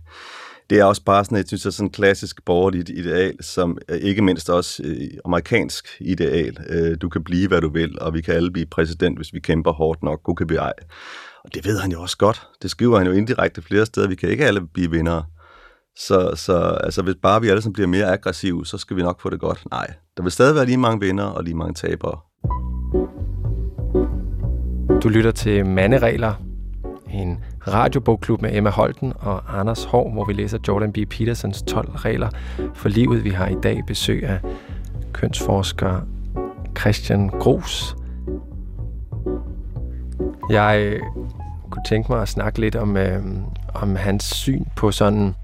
det 0.70 0.78
er 0.78 0.84
også 0.84 1.04
bare 1.04 1.24
sådan 1.24 1.38
jeg 1.38 1.44
synes 1.46 1.66
er 1.66 1.70
sådan 1.70 1.90
klassisk 1.90 2.44
borgerligt 2.44 2.88
ideal, 2.88 3.44
som 3.44 3.78
øh, 3.88 3.96
ikke 3.96 4.22
mindst 4.22 4.50
også 4.50 4.82
øh, 4.84 4.96
amerikansk 5.24 5.88
ideal. 6.00 6.56
Øh, 6.68 6.96
du 7.00 7.08
kan 7.08 7.24
blive, 7.24 7.48
hvad 7.48 7.60
du 7.60 7.68
vil, 7.68 8.00
og 8.00 8.14
vi 8.14 8.20
kan 8.20 8.34
alle 8.34 8.50
blive 8.50 8.66
præsident, 8.66 9.18
hvis 9.18 9.34
vi 9.34 9.40
kæmper 9.40 9.72
hårdt 9.72 10.02
nok. 10.02 10.26
Du 10.26 10.34
kan 10.34 10.48
vi 10.48 10.56
ej. 10.56 10.72
Og 11.44 11.54
det 11.54 11.66
ved 11.66 11.78
han 11.78 11.92
jo 11.92 12.02
også 12.02 12.16
godt. 12.16 12.48
Det 12.62 12.70
skriver 12.70 12.98
han 12.98 13.06
jo 13.06 13.12
indirekte 13.12 13.62
flere 13.62 13.86
steder. 13.86 14.08
Vi 14.08 14.14
kan 14.14 14.28
ikke 14.28 14.46
alle 14.46 14.66
blive 14.66 14.90
vindere. 14.90 15.24
Så, 15.96 16.32
så 16.36 16.78
altså, 16.84 17.02
hvis 17.02 17.14
bare 17.22 17.40
vi 17.40 17.48
alle 17.48 17.62
sammen 17.62 17.72
bliver 17.72 17.88
mere 17.88 18.12
aggressive, 18.12 18.66
så 18.66 18.78
skal 18.78 18.96
vi 18.96 19.02
nok 19.02 19.20
få 19.20 19.30
det 19.30 19.40
godt. 19.40 19.64
Nej, 19.70 19.94
der 20.16 20.22
vil 20.22 20.32
stadig 20.32 20.54
være 20.54 20.66
lige 20.66 20.76
mange 20.76 21.00
vinder 21.00 21.24
og 21.24 21.44
lige 21.44 21.54
mange 21.54 21.74
tabere. 21.74 22.18
Du 25.02 25.08
lytter 25.08 25.30
til 25.30 25.66
Manderegler, 25.66 26.34
en 27.10 27.44
radiobogklub 27.72 28.42
med 28.42 28.56
Emma 28.56 28.70
Holten 28.70 29.12
og 29.18 29.58
Anders 29.60 29.84
Hård, 29.84 30.12
hvor 30.12 30.24
vi 30.24 30.32
læser 30.32 30.58
Jordan 30.68 30.92
B. 30.92 30.96
Petersons 31.10 31.62
12 31.62 31.90
regler 31.90 32.28
for 32.74 32.88
livet. 32.88 33.24
Vi 33.24 33.30
har 33.30 33.48
i 33.48 33.56
dag 33.62 33.80
besøg 33.86 34.24
af 34.24 34.38
kønsforsker 35.12 36.00
Christian 36.78 37.28
Gros. 37.28 37.96
Jeg 40.50 40.80
øh, 40.80 41.00
kunne 41.70 41.84
tænke 41.88 42.12
mig 42.12 42.22
at 42.22 42.28
snakke 42.28 42.60
lidt 42.60 42.76
om, 42.76 42.96
øh, 42.96 43.22
om 43.74 43.96
hans 43.96 44.24
syn 44.24 44.64
på 44.76 44.90
sådan 44.90 45.34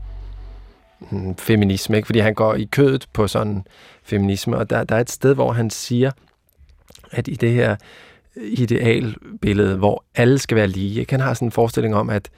mm, 1.11 1.37
feminisme, 1.37 1.97
ikke? 1.97 2.07
fordi 2.07 2.19
han 2.19 2.35
går 2.35 2.55
i 2.55 2.65
kødet 2.65 3.07
på 3.13 3.27
sådan 3.27 3.65
feminisme, 4.03 4.57
og 4.57 4.71
der, 4.71 4.85
der 4.85 4.97
er 4.97 5.01
et 5.01 5.11
sted, 5.11 5.35
hvor 5.35 5.53
han 5.53 5.71
siger, 5.71 6.11
at 7.13 7.29
i 7.29 7.35
det 7.35 7.53
her 7.53 7.77
idealbillede, 8.37 9.77
hvor 9.77 10.05
alle 10.15 10.39
skal 10.39 10.57
være 10.57 10.67
lige. 10.67 11.01
Ikke? 11.01 11.13
Han 11.13 11.21
har 11.21 11.35
sådan 11.35 11.49
en 11.49 11.53
forestilling 11.53 11.95
om, 11.95 12.11
at 12.11 12.31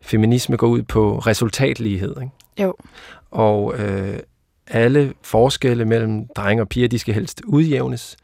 feminisme 0.00 0.56
går 0.56 0.66
ud 0.66 0.82
på 0.82 1.18
resultatlighed. 1.18 2.16
Ikke? 2.20 2.32
Jo. 2.62 2.74
Og 3.30 3.78
øh, 3.78 4.18
alle 4.66 5.12
forskelle 5.22 5.84
mellem 5.84 6.26
drenge 6.36 6.62
og 6.62 6.68
piger, 6.68 6.88
de 6.88 6.98
skal 6.98 7.14
helst 7.14 7.42
udjævnes. 7.46 8.16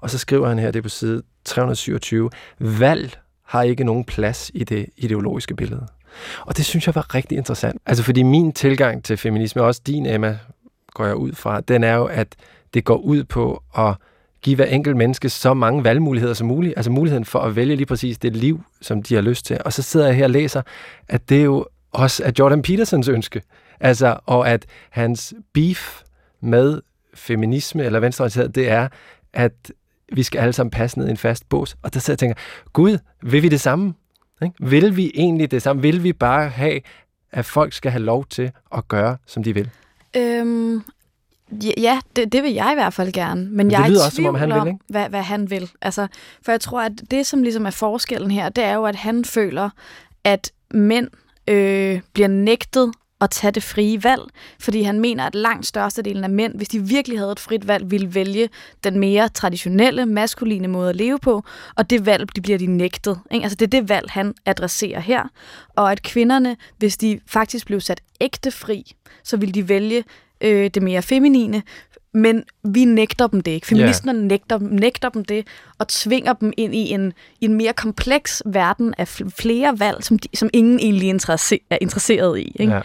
Og 0.00 0.10
så 0.10 0.18
skriver 0.18 0.48
han 0.48 0.58
her, 0.58 0.70
det 0.70 0.82
på 0.82 0.88
side 0.88 1.22
327, 1.44 2.30
valg 2.58 3.18
har 3.44 3.62
ikke 3.62 3.84
nogen 3.84 4.04
plads 4.04 4.50
i 4.54 4.64
det 4.64 4.86
ideologiske 4.96 5.56
billede. 5.56 5.86
Og 6.40 6.56
det 6.56 6.64
synes 6.64 6.86
jeg 6.86 6.94
var 6.94 7.14
rigtig 7.14 7.38
interessant. 7.38 7.82
Altså 7.86 8.04
fordi 8.04 8.22
min 8.22 8.52
tilgang 8.52 9.04
til 9.04 9.16
feminisme, 9.16 9.62
og 9.62 9.66
også 9.66 9.82
din 9.86 10.06
Emma, 10.06 10.38
går 10.94 11.04
jeg 11.06 11.14
ud 11.14 11.32
fra, 11.32 11.60
den 11.60 11.84
er 11.84 11.94
jo, 11.94 12.04
at 12.04 12.28
det 12.74 12.84
går 12.84 12.96
ud 12.96 13.24
på 13.24 13.62
at 13.78 13.94
give 14.42 14.56
hver 14.56 14.64
enkelt 14.64 14.96
menneske 14.96 15.28
så 15.28 15.54
mange 15.54 15.84
valgmuligheder 15.84 16.34
som 16.34 16.46
muligt, 16.46 16.74
altså 16.76 16.90
muligheden 16.90 17.24
for 17.24 17.38
at 17.38 17.56
vælge 17.56 17.76
lige 17.76 17.86
præcis 17.86 18.18
det 18.18 18.36
liv, 18.36 18.62
som 18.80 19.02
de 19.02 19.14
har 19.14 19.22
lyst 19.22 19.46
til. 19.46 19.58
Og 19.64 19.72
så 19.72 19.82
sidder 19.82 20.06
jeg 20.06 20.16
her 20.16 20.24
og 20.24 20.30
læser, 20.30 20.62
at 21.08 21.28
det 21.28 21.44
jo 21.44 21.66
også 21.92 22.24
er 22.24 22.30
Jordan 22.38 22.62
Petersons 22.62 23.08
ønske. 23.08 23.42
Altså, 23.80 24.16
og 24.26 24.50
at 24.50 24.66
hans 24.90 25.34
beef 25.52 26.02
med 26.40 26.80
feminisme 27.14 27.84
eller 27.84 28.00
venstreorienteret, 28.00 28.54
det 28.54 28.70
er, 28.70 28.88
at 29.32 29.72
vi 30.12 30.22
skal 30.22 30.38
alle 30.38 30.52
sammen 30.52 30.70
passe 30.70 30.98
ned 30.98 31.06
i 31.06 31.10
en 31.10 31.16
fast 31.16 31.48
bås. 31.48 31.76
Og 31.82 31.94
der 31.94 32.00
sidder 32.00 32.12
jeg 32.12 32.30
og 32.32 32.36
tænker, 32.36 32.70
Gud, 32.72 32.98
vil 33.22 33.42
vi 33.42 33.48
det 33.48 33.60
samme? 33.60 33.94
Ikke? 34.42 34.54
Vil 34.60 34.96
vi 34.96 35.12
egentlig 35.14 35.50
det 35.50 35.62
samme? 35.62 35.82
Vil 35.82 36.02
vi 36.02 36.12
bare 36.12 36.48
have, 36.48 36.80
at 37.32 37.44
folk 37.44 37.72
skal 37.72 37.90
have 37.90 38.02
lov 38.02 38.26
til 38.26 38.50
at 38.76 38.88
gøre, 38.88 39.16
som 39.26 39.42
de 39.42 39.54
vil? 39.54 39.70
Øhm, 40.16 40.82
Ja, 41.76 42.00
det, 42.16 42.32
det 42.32 42.42
vil 42.42 42.52
jeg 42.52 42.68
i 42.72 42.74
hvert 42.74 42.94
fald 42.94 43.12
gerne. 43.12 43.44
Men, 43.44 43.56
men 43.56 43.70
jeg 43.70 43.82
det 43.82 43.90
lyder 43.90 44.00
er 44.00 44.04
også, 44.04 44.16
som 44.16 44.26
om 44.26 44.34
han 44.34 44.48
vil, 44.48 44.66
ikke? 44.66 44.78
Hvad, 44.88 45.08
hvad 45.08 45.22
han 45.22 45.50
vil. 45.50 45.70
Altså, 45.82 46.06
for 46.42 46.52
jeg 46.52 46.60
tror, 46.60 46.82
at 46.82 46.92
det, 47.10 47.26
som 47.26 47.42
ligesom 47.42 47.66
er 47.66 47.70
forskellen 47.70 48.30
her, 48.30 48.48
det 48.48 48.64
er 48.64 48.74
jo, 48.74 48.84
at 48.84 48.96
han 48.96 49.24
føler, 49.24 49.70
at 50.24 50.52
mænd 50.70 51.08
øh, 51.48 52.00
bliver 52.12 52.28
nægtet 52.28 52.92
at 53.20 53.30
tage 53.30 53.50
det 53.50 53.62
frie 53.62 54.04
valg, 54.04 54.22
fordi 54.60 54.82
han 54.82 55.00
mener, 55.00 55.24
at 55.24 55.34
langt 55.34 55.66
størstedelen 55.66 56.24
af 56.24 56.30
mænd, 56.30 56.54
hvis 56.54 56.68
de 56.68 56.82
virkelig 56.82 57.18
havde 57.18 57.32
et 57.32 57.40
frit 57.40 57.68
valg, 57.68 57.90
ville 57.90 58.14
vælge 58.14 58.48
den 58.84 58.98
mere 58.98 59.28
traditionelle, 59.28 60.06
maskuline 60.06 60.68
måde 60.68 60.90
at 60.90 60.96
leve 60.96 61.18
på, 61.18 61.44
og 61.76 61.90
det 61.90 62.06
valg 62.06 62.36
de 62.36 62.40
bliver 62.40 62.58
de 62.58 62.66
nægtet. 62.66 63.20
Ikke? 63.30 63.42
Altså 63.42 63.56
det 63.56 63.66
er 63.66 63.80
det 63.80 63.88
valg, 63.88 64.10
han 64.10 64.34
adresserer 64.46 65.00
her. 65.00 65.22
Og 65.76 65.92
at 65.92 66.02
kvinderne, 66.02 66.56
hvis 66.78 66.96
de 66.96 67.20
faktisk 67.26 67.66
blev 67.66 67.80
sat 67.80 68.00
ægte 68.20 68.50
fri, 68.50 68.92
så 69.24 69.36
ville 69.36 69.52
de 69.52 69.68
vælge 69.68 70.04
øh, 70.40 70.70
det 70.74 70.82
mere 70.82 71.02
feminine, 71.02 71.62
men 72.14 72.44
vi 72.64 72.84
nægter 72.84 73.26
dem 73.26 73.40
det 73.40 73.50
ikke. 73.50 73.66
Feministerne 73.66 74.18
yeah. 74.18 74.28
nægter, 74.28 74.58
nægter 74.58 75.08
dem 75.08 75.24
det, 75.24 75.46
og 75.78 75.88
tvinger 75.88 76.32
dem 76.32 76.52
ind 76.56 76.74
i 76.74 76.90
en, 76.90 77.12
en 77.40 77.54
mere 77.54 77.72
kompleks 77.72 78.42
verden 78.46 78.94
af 78.98 79.08
flere 79.08 79.78
valg, 79.78 80.04
som, 80.04 80.18
de, 80.18 80.28
som 80.34 80.50
ingen 80.52 80.80
egentlig 80.80 81.10
er 81.10 81.78
interesseret 81.80 82.38
i. 82.38 82.52
Ikke? 82.60 82.72
Yeah. 82.72 82.84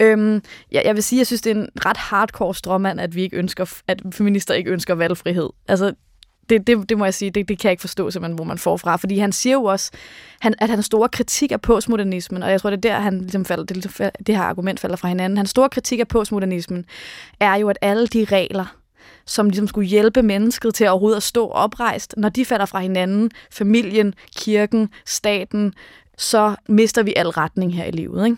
Øhm, 0.00 0.42
jeg, 0.72 0.82
jeg 0.84 0.94
vil 0.94 1.02
sige, 1.02 1.18
jeg 1.18 1.26
synes, 1.26 1.40
det 1.40 1.50
er 1.50 1.54
en 1.54 1.68
ret 1.86 1.96
hardcore 1.96 2.54
stråmand, 2.54 3.00
at 3.00 3.14
vi 3.14 3.22
ikke 3.22 3.36
ønsker, 3.36 3.80
at 3.88 4.02
feminister 4.12 4.54
ikke 4.54 4.70
ønsker 4.70 4.94
valgfrihed. 4.94 5.48
Altså, 5.68 5.92
det, 6.50 6.66
det, 6.66 6.88
det 6.88 6.98
må 6.98 7.04
jeg 7.04 7.14
sige, 7.14 7.30
det, 7.30 7.48
det 7.48 7.58
kan 7.58 7.68
jeg 7.68 7.72
ikke 7.72 7.80
forstå, 7.80 8.10
simpelthen, 8.10 8.34
hvor 8.34 8.44
man 8.44 8.58
får 8.58 8.76
fra. 8.76 8.96
Fordi 8.96 9.18
han 9.18 9.32
siger 9.32 9.54
jo 9.54 9.64
også, 9.64 9.90
han, 10.40 10.54
at 10.58 10.70
han 10.70 10.82
store 10.82 11.08
kritik 11.08 11.52
af 11.52 11.60
postmodernismen, 11.60 12.42
og 12.42 12.50
jeg 12.50 12.60
tror, 12.60 12.70
det 12.70 12.84
er 12.84 12.90
der, 12.90 13.00
han 13.00 13.20
ligesom 13.20 13.44
falder, 13.44 13.64
det, 13.64 14.12
det 14.26 14.36
her 14.36 14.42
argument 14.42 14.80
falder 14.80 14.96
fra 14.96 15.08
hinanden. 15.08 15.36
Hans 15.36 15.50
store 15.50 15.68
kritik 15.68 16.00
af 16.00 16.08
postmodernismen 16.08 16.84
er 17.40 17.54
jo, 17.54 17.68
at 17.68 17.78
alle 17.82 18.06
de 18.06 18.24
regler, 18.24 18.76
som 19.26 19.46
ligesom 19.46 19.68
skulle 19.68 19.88
hjælpe 19.88 20.22
mennesket 20.22 20.74
til 20.74 20.84
at 20.84 20.90
overhovedet 20.90 21.16
at 21.16 21.22
stå 21.22 21.48
oprejst, 21.48 22.14
når 22.16 22.28
de 22.28 22.44
falder 22.44 22.66
fra 22.66 22.80
hinanden, 22.80 23.30
familien, 23.50 24.14
kirken, 24.36 24.88
staten, 25.06 25.74
så 26.18 26.54
mister 26.68 27.02
vi 27.02 27.14
al 27.16 27.28
retning 27.28 27.74
her 27.74 27.84
i 27.84 27.90
livet. 27.90 28.26
Ikke? 28.26 28.36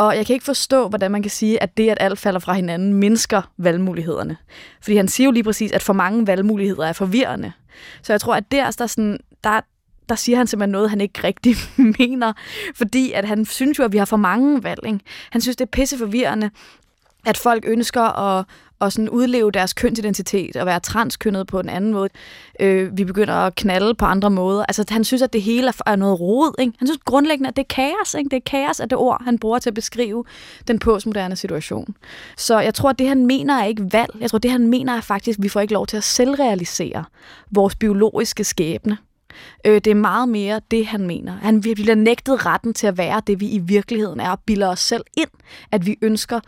Og 0.00 0.16
jeg 0.16 0.26
kan 0.26 0.34
ikke 0.34 0.44
forstå, 0.44 0.88
hvordan 0.88 1.10
man 1.10 1.22
kan 1.22 1.30
sige, 1.30 1.62
at 1.62 1.76
det, 1.76 1.90
at 1.90 1.96
alt 2.00 2.18
falder 2.18 2.40
fra 2.40 2.52
hinanden, 2.52 2.94
mindsker 2.94 3.42
valgmulighederne. 3.56 4.36
Fordi 4.82 4.96
han 4.96 5.08
siger 5.08 5.24
jo 5.24 5.30
lige 5.30 5.44
præcis, 5.44 5.72
at 5.72 5.82
for 5.82 5.92
mange 5.92 6.26
valgmuligheder 6.26 6.86
er 6.86 6.92
forvirrende. 6.92 7.52
Så 8.02 8.12
jeg 8.12 8.20
tror, 8.20 8.34
at 8.34 8.44
der, 8.52 8.70
der, 8.70 8.86
sådan, 8.86 9.18
der, 9.44 9.60
der 10.08 10.14
siger 10.14 10.38
han 10.38 10.46
simpelthen 10.46 10.72
noget, 10.72 10.90
han 10.90 11.00
ikke 11.00 11.24
rigtig 11.24 11.56
mener. 11.98 12.32
Fordi 12.74 13.12
at 13.12 13.24
han 13.24 13.44
synes 13.44 13.78
jo, 13.78 13.84
at 13.84 13.92
vi 13.92 13.98
har 13.98 14.04
for 14.04 14.16
mange 14.16 14.64
valg. 14.64 14.80
Ikke? 14.86 15.00
Han 15.30 15.40
synes, 15.40 15.56
det 15.56 15.64
er 15.64 15.70
pisse 15.70 15.98
forvirrende, 15.98 16.50
at 17.26 17.36
folk 17.36 17.64
ønsker 17.66 18.02
at, 18.02 18.44
og 18.80 18.92
sådan 18.92 19.08
udleve 19.08 19.50
deres 19.50 19.72
kønsidentitet 19.72 20.56
og 20.56 20.66
være 20.66 20.80
transkønnet 20.80 21.46
på 21.46 21.60
en 21.60 21.68
anden 21.68 21.92
måde. 21.92 22.08
Øh, 22.60 22.98
vi 22.98 23.04
begynder 23.04 23.34
at 23.34 23.54
knalde 23.54 23.94
på 23.94 24.04
andre 24.04 24.30
måder. 24.30 24.64
Altså, 24.64 24.84
han 24.88 25.04
synes, 25.04 25.22
at 25.22 25.32
det 25.32 25.42
hele 25.42 25.72
er 25.86 25.96
noget 25.96 26.20
rod. 26.20 26.54
Ikke? 26.58 26.72
Han 26.78 26.88
synes 26.88 27.00
grundlæggende, 27.04 27.48
at 27.48 27.56
det 27.56 27.62
er 27.62 27.74
kaos. 27.74 28.14
Ikke? 28.18 28.30
Det 28.30 28.36
er 28.36 28.40
kaos 28.46 28.80
af 28.80 28.88
det 28.88 28.98
ord, 28.98 29.24
han 29.24 29.38
bruger 29.38 29.58
til 29.58 29.70
at 29.70 29.74
beskrive 29.74 30.24
den 30.68 30.78
postmoderne 30.78 31.36
situation. 31.36 31.94
Så 32.36 32.60
jeg 32.60 32.74
tror, 32.74 32.90
at 32.90 32.98
det, 32.98 33.08
han 33.08 33.26
mener, 33.26 33.54
er 33.54 33.64
ikke 33.64 33.92
valg. 33.92 34.16
Jeg 34.20 34.30
tror, 34.30 34.38
det, 34.38 34.50
han 34.50 34.66
mener, 34.66 34.96
er 34.96 35.00
faktisk, 35.00 35.38
at 35.38 35.42
vi 35.42 35.48
får 35.48 35.60
ikke 35.60 35.74
lov 35.74 35.86
til 35.86 35.96
at 35.96 36.04
selvrealisere 36.04 37.04
vores 37.50 37.74
biologiske 37.74 38.44
skæbne. 38.44 38.98
Øh, 39.64 39.74
det 39.74 39.86
er 39.86 39.94
meget 39.94 40.28
mere 40.28 40.60
det, 40.70 40.86
han 40.86 41.06
mener. 41.06 41.32
Han 41.32 41.60
bliver 41.60 41.94
nægtet 41.94 42.46
retten 42.46 42.74
til 42.74 42.86
at 42.86 42.98
være 42.98 43.22
det, 43.26 43.40
vi 43.40 43.48
i 43.48 43.58
virkeligheden 43.58 44.20
er, 44.20 44.30
og 44.30 44.40
bilder 44.46 44.68
os 44.68 44.80
selv 44.80 45.04
ind, 45.16 45.28
at 45.72 45.86
vi 45.86 45.98
ønsker 46.02 46.40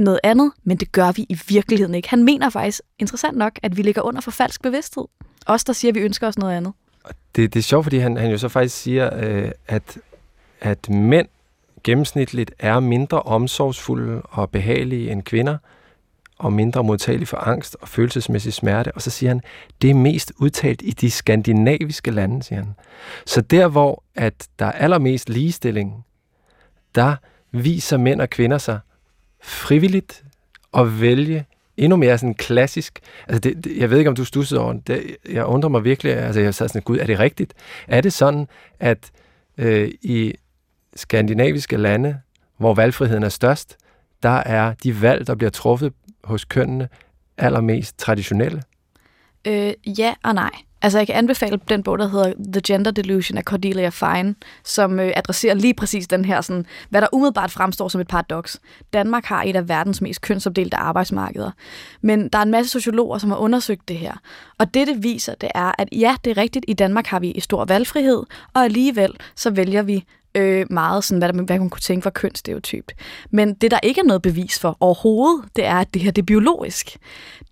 noget 0.00 0.20
andet, 0.22 0.52
men 0.64 0.76
det 0.76 0.92
gør 0.92 1.12
vi 1.12 1.26
i 1.28 1.38
virkeligheden 1.48 1.94
ikke. 1.94 2.10
Han 2.10 2.24
mener 2.24 2.50
faktisk, 2.50 2.80
interessant 2.98 3.36
nok, 3.36 3.58
at 3.62 3.76
vi 3.76 3.82
ligger 3.82 4.02
under 4.02 4.20
for 4.20 4.30
falsk 4.30 4.62
bevidsthed. 4.62 5.04
Os, 5.46 5.64
der 5.64 5.72
siger, 5.72 5.92
at 5.92 5.94
vi 5.94 6.00
ønsker 6.00 6.26
os 6.28 6.38
noget 6.38 6.56
andet. 6.56 6.72
Det, 7.36 7.54
det 7.54 7.60
er 7.60 7.62
sjovt, 7.62 7.84
fordi 7.84 7.98
han, 7.98 8.16
han 8.16 8.30
jo 8.30 8.38
så 8.38 8.48
faktisk 8.48 8.76
siger, 8.76 9.10
øh, 9.16 9.50
at, 9.68 9.98
at 10.60 10.90
mænd 10.90 11.28
gennemsnitligt 11.84 12.52
er 12.58 12.80
mindre 12.80 13.22
omsorgsfulde 13.22 14.22
og 14.22 14.50
behagelige 14.50 15.10
end 15.10 15.22
kvinder, 15.22 15.58
og 16.40 16.52
mindre 16.52 16.84
modtagelige 16.84 17.26
for 17.26 17.36
angst 17.36 17.76
og 17.80 17.88
følelsesmæssig 17.88 18.52
smerte. 18.52 18.92
Og 18.92 19.02
så 19.02 19.10
siger 19.10 19.30
han, 19.30 19.40
det 19.82 19.90
er 19.90 19.94
mest 19.94 20.32
udtalt 20.38 20.82
i 20.84 20.90
de 20.90 21.10
skandinaviske 21.10 22.10
lande, 22.10 22.42
siger 22.42 22.58
han. 22.58 22.74
Så 23.26 23.40
der, 23.40 23.68
hvor 23.68 24.02
at 24.14 24.48
der 24.58 24.66
er 24.66 24.72
allermest 24.72 25.28
ligestilling, 25.28 26.04
der 26.94 27.16
viser 27.50 27.96
mænd 27.96 28.20
og 28.20 28.30
kvinder 28.30 28.58
sig 28.58 28.78
frivilligt 29.42 30.24
at 30.74 31.00
vælge 31.00 31.44
endnu 31.76 31.96
mere 31.96 32.18
sådan 32.18 32.34
klassisk. 32.34 33.00
Altså 33.28 33.40
det, 33.40 33.64
det, 33.64 33.76
jeg 33.76 33.90
ved 33.90 33.98
ikke, 33.98 34.10
om 34.10 34.16
du 34.16 34.24
stussede 34.24 34.60
over 34.60 34.72
det. 34.72 35.16
Jeg 35.28 35.44
undrer 35.44 35.70
mig 35.70 35.84
virkelig, 35.84 36.12
altså 36.12 36.40
jeg 36.40 36.54
sad 36.54 36.68
sådan, 36.68 36.82
gud, 36.82 36.98
er 36.98 37.06
det 37.06 37.18
rigtigt? 37.18 37.54
Er 37.88 38.00
det 38.00 38.12
sådan, 38.12 38.48
at 38.80 39.10
øh, 39.58 39.90
i 40.02 40.34
skandinaviske 40.96 41.76
lande, 41.76 42.20
hvor 42.56 42.74
valgfriheden 42.74 43.22
er 43.22 43.28
størst, 43.28 43.76
der 44.22 44.36
er 44.36 44.74
de 44.82 45.02
valg, 45.02 45.26
der 45.26 45.34
bliver 45.34 45.50
truffet 45.50 45.92
hos 46.24 46.44
kønnene, 46.44 46.88
allermest 47.38 47.98
traditionelle? 47.98 48.62
Øh, 49.46 49.72
ja 49.98 50.14
og 50.24 50.34
nej. 50.34 50.50
Altså, 50.82 50.98
jeg 50.98 51.06
kan 51.06 51.16
anbefale 51.16 51.60
den 51.68 51.82
bog, 51.82 51.98
der 51.98 52.08
hedder 52.08 52.32
The 52.52 52.62
Gender 52.66 52.90
Delusion 52.90 53.38
af 53.38 53.44
Cordelia 53.44 53.88
Fine, 53.88 54.34
som 54.64 55.00
øh, 55.00 55.12
adresserer 55.16 55.54
lige 55.54 55.74
præcis 55.74 56.08
den 56.08 56.24
her, 56.24 56.40
sådan, 56.40 56.66
hvad 56.88 57.00
der 57.00 57.06
umiddelbart 57.12 57.50
fremstår 57.50 57.88
som 57.88 58.00
et 58.00 58.08
paradoks. 58.08 58.60
Danmark 58.92 59.24
har 59.24 59.42
et 59.42 59.56
af 59.56 59.68
verdens 59.68 60.00
mest 60.00 60.20
kønsopdelte 60.20 60.76
arbejdsmarkeder. 60.76 61.50
Men 62.00 62.28
der 62.28 62.38
er 62.38 62.42
en 62.42 62.50
masse 62.50 62.72
sociologer, 62.72 63.18
som 63.18 63.30
har 63.30 63.38
undersøgt 63.38 63.88
det 63.88 63.96
her. 63.96 64.14
Og 64.58 64.74
det, 64.74 64.86
det 64.86 65.02
viser, 65.02 65.34
det 65.34 65.48
er, 65.54 65.72
at 65.78 65.88
ja, 65.92 66.16
det 66.24 66.30
er 66.30 66.36
rigtigt, 66.36 66.64
i 66.68 66.72
Danmark 66.72 67.06
har 67.06 67.20
vi 67.20 67.40
stor 67.40 67.64
valgfrihed, 67.64 68.22
og 68.54 68.64
alligevel 68.64 69.14
så 69.36 69.50
vælger 69.50 69.82
vi 69.82 70.04
øh, 70.34 70.66
meget 70.70 71.04
sådan, 71.04 71.18
hvad, 71.18 71.32
der, 71.32 71.42
hvad 71.42 71.58
hun 71.58 71.70
kunne 71.70 71.80
tænke 71.80 72.04
var 72.04 72.10
kønsstereotypt. 72.10 72.92
Men 73.30 73.54
det, 73.54 73.70
der 73.70 73.78
ikke 73.82 74.00
er 74.00 74.04
noget 74.04 74.22
bevis 74.22 74.58
for 74.58 74.76
overhovedet, 74.80 75.44
det 75.56 75.64
er, 75.64 75.76
at 75.76 75.94
det 75.94 76.02
her 76.02 76.10
det 76.10 76.22
er 76.22 76.26
biologisk. 76.26 76.96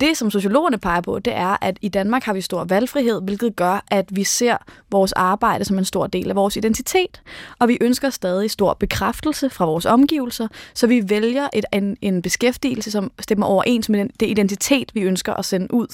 Det, 0.01 0.17
som 0.17 0.31
sociologerne 0.31 0.79
peger 0.79 1.01
på, 1.01 1.19
det 1.19 1.35
er, 1.37 1.57
at 1.65 1.79
i 1.83 1.89
Danmark 1.89 2.25
har 2.25 2.33
vi 2.33 2.41
stor 2.41 2.65
valgfrihed, 2.65 3.23
hvilket 3.23 3.57
gør, 3.57 3.85
at 3.91 4.17
vi 4.17 4.25
ser 4.25 4.57
vores 4.91 5.13
arbejde 5.13 5.65
som 5.65 5.79
en 5.79 5.85
stor 5.85 6.07
del 6.07 6.31
af 6.31 6.37
vores 6.37 6.57
identitet. 6.57 7.23
Og 7.59 7.69
vi 7.69 7.79
ønsker 7.81 8.11
stadig 8.11 8.51
stor 8.51 8.75
bekræftelse 8.75 9.51
fra 9.51 9.65
vores 9.65 9.87
omgivelser, 9.87 10.49
så 10.75 10.87
vi 10.87 11.03
vælger 11.09 11.49
et, 11.53 11.65
en, 11.73 11.97
en 12.03 12.23
beskæftigelse, 12.23 12.91
som 12.91 13.13
stemmer 13.21 13.47
overens 13.47 13.89
med 13.89 13.99
den, 13.99 14.11
det 14.21 14.27
identitet, 14.27 14.95
vi 14.95 15.01
ønsker 15.01 15.35
at 15.35 15.45
sende 15.45 15.75
ud. 15.75 15.87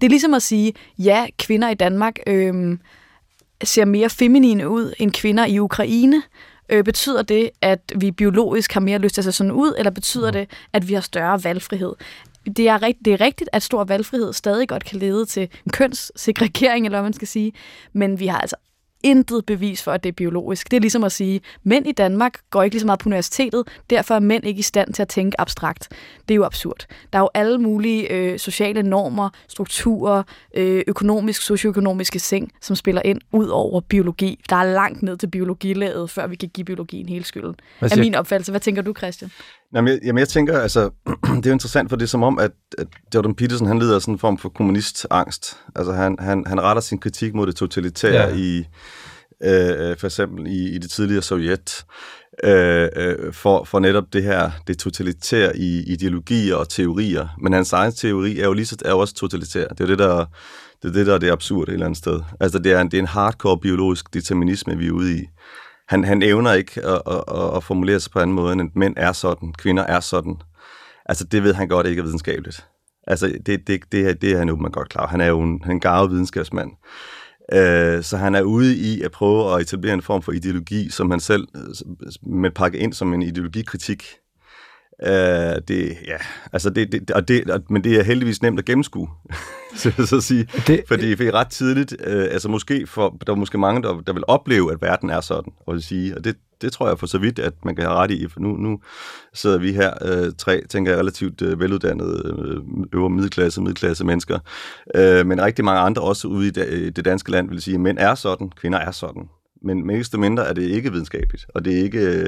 Det 0.00 0.06
er 0.06 0.08
ligesom 0.10 0.34
at 0.34 0.42
sige, 0.42 0.72
ja, 0.98 1.26
kvinder 1.38 1.68
i 1.68 1.74
Danmark... 1.74 2.16
Øh, 2.26 2.78
ser 3.64 3.84
mere 3.84 4.10
feminine 4.10 4.68
ud 4.68 4.92
end 4.98 5.12
kvinder 5.12 5.46
i 5.46 5.58
Ukraine. 5.58 6.22
Øh, 6.68 6.84
betyder 6.84 7.22
det, 7.22 7.50
at 7.60 7.80
vi 7.96 8.10
biologisk 8.10 8.72
har 8.72 8.80
mere 8.80 8.98
lyst 8.98 9.14
til 9.14 9.20
at 9.20 9.24
se 9.24 9.32
sådan 9.32 9.52
ud, 9.52 9.74
eller 9.78 9.90
betyder 9.90 10.30
det, 10.30 10.50
at 10.72 10.88
vi 10.88 10.94
har 10.94 11.00
større 11.00 11.44
valgfrihed? 11.44 11.94
Det 12.56 12.68
er, 12.68 12.82
rigt, 12.82 12.98
det 13.04 13.12
er 13.12 13.20
rigtigt, 13.20 13.50
at 13.52 13.62
stor 13.62 13.84
valgfrihed 13.84 14.32
stadig 14.32 14.68
godt 14.68 14.84
kan 14.84 14.98
lede 14.98 15.24
til 15.24 15.48
kønssegregering, 15.72 16.86
eller 16.86 16.98
hvad 16.98 17.02
man 17.02 17.12
skal 17.12 17.28
sige, 17.28 17.52
men 17.92 18.20
vi 18.20 18.26
har 18.26 18.38
altså 18.38 18.56
intet 19.02 19.46
bevis 19.46 19.82
for, 19.82 19.92
at 19.92 20.02
det 20.02 20.08
er 20.08 20.12
biologisk. 20.12 20.70
Det 20.70 20.76
er 20.76 20.80
ligesom 20.80 21.04
at 21.04 21.12
sige, 21.12 21.34
at 21.34 21.42
mænd 21.64 21.86
i 21.86 21.92
Danmark 21.92 22.40
går 22.50 22.62
ikke 22.62 22.74
lige 22.74 22.80
så 22.80 22.86
meget 22.86 22.98
på 22.98 23.08
universitetet, 23.08 23.68
derfor 23.90 24.14
er 24.14 24.20
mænd 24.20 24.46
ikke 24.46 24.58
i 24.58 24.62
stand 24.62 24.92
til 24.92 25.02
at 25.02 25.08
tænke 25.08 25.40
abstrakt. 25.40 25.88
Det 26.28 26.34
er 26.34 26.36
jo 26.36 26.44
absurd. 26.44 26.86
Der 27.12 27.18
er 27.18 27.22
jo 27.22 27.28
alle 27.34 27.58
mulige 27.58 28.12
øh, 28.12 28.38
sociale 28.38 28.82
normer, 28.82 29.30
strukturer, 29.48 30.22
øh, 30.54 30.82
økonomisk, 30.86 31.42
socioøkonomiske 31.42 32.18
ting, 32.18 32.52
som 32.60 32.76
spiller 32.76 33.02
ind 33.04 33.20
ud 33.32 33.46
over 33.48 33.80
biologi. 33.80 34.40
Der 34.50 34.56
er 34.56 34.64
langt 34.64 35.02
ned 35.02 35.16
til 35.16 35.26
biologilaget, 35.26 36.10
før 36.10 36.26
vi 36.26 36.36
kan 36.36 36.48
give 36.48 36.64
biologien 36.64 37.08
hele 37.08 37.24
skylden. 37.24 37.54
Er 37.80 37.96
min 38.00 38.14
opfattelse. 38.14 38.52
Hvad 38.52 38.60
tænker 38.60 38.82
du, 38.82 38.94
Christian? 38.98 39.30
Jamen, 39.74 39.92
jeg, 39.92 40.00
jamen, 40.04 40.18
jeg 40.18 40.28
tænker, 40.28 40.60
altså, 40.60 40.90
det 41.36 41.46
er 41.46 41.50
jo 41.50 41.52
interessant, 41.52 41.88
for 41.88 41.96
det 41.96 42.02
er 42.04 42.08
som 42.08 42.22
om, 42.22 42.38
at, 42.38 42.50
at 42.78 42.86
Jordan 43.14 43.34
Peterson, 43.34 43.66
han 43.66 43.78
lider 43.78 43.94
af 43.94 44.02
sådan 44.02 44.14
en 44.14 44.18
form 44.18 44.38
for 44.38 44.48
kommunistangst. 44.48 45.56
Altså, 45.76 45.92
han, 45.92 46.16
han, 46.18 46.44
han 46.46 46.60
retter 46.60 46.82
sin 46.82 46.98
kritik 46.98 47.34
mod 47.34 47.46
det 47.46 47.56
totalitære 47.56 48.28
ja. 48.28 48.34
i, 48.34 48.58
øh, 49.42 49.96
for 49.96 50.04
eksempel 50.04 50.46
i, 50.46 50.74
i 50.74 50.78
det 50.78 50.90
tidligere 50.90 51.22
Sovjet, 51.22 51.84
øh, 52.44 52.88
øh, 52.96 53.32
for, 53.32 53.64
for 53.64 53.78
netop 53.78 54.04
det 54.12 54.22
her, 54.22 54.50
det 54.66 54.78
totalitære 54.78 55.56
i 55.56 55.82
ideologier 55.92 56.54
og 56.54 56.68
teorier. 56.68 57.28
Men 57.42 57.52
hans 57.52 57.72
egen 57.72 57.92
teori 57.92 58.38
er 58.38 58.44
jo 58.44 58.52
lige 58.52 58.66
så, 58.66 58.76
er 58.84 58.90
jo 58.90 58.98
også 58.98 59.14
totalitær. 59.14 59.68
Det 59.68 59.80
er 59.80 59.86
det, 59.86 59.98
der 59.98 60.24
det 60.82 60.88
er 60.88 60.92
det, 60.92 61.06
der 61.06 61.14
er 61.14 61.18
det 61.18 61.30
absurd 61.30 61.68
et 61.68 61.72
eller 61.72 61.86
andet 61.86 61.98
sted. 61.98 62.20
Altså, 62.40 62.58
det 62.58 62.72
er 62.72 62.80
en, 62.80 62.90
det 62.90 62.96
er 62.96 63.02
en 63.02 63.06
hardcore 63.06 63.58
biologisk 63.58 64.14
determinisme, 64.14 64.78
vi 64.78 64.86
er 64.86 64.92
ude 64.92 65.18
i 65.18 65.28
han, 65.88 66.04
han 66.04 66.22
evner 66.22 66.52
ikke 66.52 66.84
at, 66.84 67.02
at, 67.06 67.24
at, 67.28 67.56
at 67.56 67.64
formulere 67.64 68.00
sig 68.00 68.12
på 68.12 68.18
anden 68.18 68.36
måde, 68.36 68.52
end 68.52 68.60
at 68.60 68.76
mænd 68.76 68.94
er 68.96 69.12
sådan, 69.12 69.52
kvinder 69.52 69.82
er 69.82 70.00
sådan. 70.00 70.36
Altså, 71.06 71.24
det 71.24 71.42
ved 71.42 71.54
han 71.54 71.68
godt 71.68 71.86
ikke 71.86 72.00
er 72.00 72.04
videnskabeligt. 72.04 72.66
Altså, 73.06 73.38
det, 73.46 73.66
det, 73.66 73.80
det, 73.92 74.22
det 74.22 74.32
er 74.32 74.38
han 74.38 74.50
åbenbart 74.50 74.72
godt 74.72 74.88
klar. 74.88 75.06
Han 75.06 75.20
er 75.20 75.26
jo 75.26 75.40
en, 75.40 75.62
en 75.70 75.80
gavet 75.80 76.10
videnskabsmand. 76.10 76.70
Uh, 77.52 78.02
så 78.02 78.16
han 78.16 78.34
er 78.34 78.42
ude 78.42 78.76
i 78.76 79.02
at 79.02 79.10
prøve 79.10 79.54
at 79.54 79.60
etablere 79.60 79.94
en 79.94 80.02
form 80.02 80.22
for 80.22 80.32
ideologi, 80.32 80.90
som 80.90 81.10
han 81.10 81.20
selv 81.20 81.48
øh, 81.56 82.32
med 82.32 82.50
pakke 82.50 82.78
ind 82.78 82.92
som 82.92 83.14
en 83.14 83.22
ideologikritik 83.22 84.04
Uh, 85.06 85.10
det, 85.68 85.96
ja, 86.06 86.16
altså 86.52 86.70
det, 86.70 86.92
det, 86.92 87.10
og 87.10 87.28
det, 87.28 87.62
men 87.70 87.84
det 87.84 87.98
er 87.98 88.02
heldigvis 88.02 88.42
nemt 88.42 88.58
at 88.58 88.64
gennemskue, 88.64 89.08
så 89.76 89.92
jeg 89.98 90.06
så 90.06 90.20
sige. 90.20 90.48
Det, 90.66 90.82
fordi 90.88 91.14
det 91.14 91.28
er 91.28 91.34
ret 91.34 91.48
tidligt, 91.48 91.92
uh, 91.92 92.06
altså 92.06 92.48
måske 92.48 92.86
for, 92.86 93.16
der 93.26 93.32
er 93.32 93.36
måske 93.36 93.58
mange, 93.58 93.82
der, 93.82 94.00
der 94.00 94.12
vil 94.12 94.24
opleve, 94.28 94.72
at 94.72 94.82
verden 94.82 95.10
er 95.10 95.20
sådan, 95.20 95.52
og, 95.66 95.74
at 95.74 95.82
sige, 95.82 96.16
og 96.16 96.24
det, 96.24 96.36
det 96.60 96.72
tror 96.72 96.88
jeg 96.88 96.98
for 96.98 97.06
så 97.06 97.18
vidt, 97.18 97.38
at 97.38 97.64
man 97.64 97.76
kan 97.76 97.84
have 97.84 97.96
ret 97.96 98.10
i, 98.10 98.28
for 98.28 98.40
nu, 98.40 98.48
nu 98.48 98.80
sidder 99.34 99.58
vi 99.58 99.72
her, 99.72 99.92
uh, 100.04 100.32
tre, 100.38 100.62
tænker 100.66 100.92
jeg, 100.92 101.00
relativt 101.00 101.42
uh, 101.42 101.60
veluddannede, 101.60 102.34
uh, 102.38 102.84
øvre 102.92 103.10
middelklasse, 103.10 103.60
middelklasse 103.60 104.04
mennesker, 104.04 104.38
uh, 104.98 105.26
men 105.26 105.42
rigtig 105.42 105.64
mange 105.64 105.80
andre 105.80 106.02
også 106.02 106.28
ude 106.28 106.46
i 106.46 106.50
det, 106.50 106.96
det 106.96 107.04
danske 107.04 107.30
land 107.30 107.48
vil 107.48 107.62
sige, 107.62 107.74
at 107.74 107.80
mænd 107.80 107.98
er 107.98 108.14
sådan, 108.14 108.50
kvinder 108.50 108.78
er 108.78 108.90
sådan 108.90 109.28
men 109.62 109.86
mest 109.86 110.18
mindre 110.18 110.48
er 110.48 110.52
det 110.52 110.62
ikke 110.62 110.92
videnskabeligt, 110.92 111.46
og 111.54 111.64
det 111.64 111.78
er 111.78 111.82
ikke, 111.82 111.98
øh, 111.98 112.24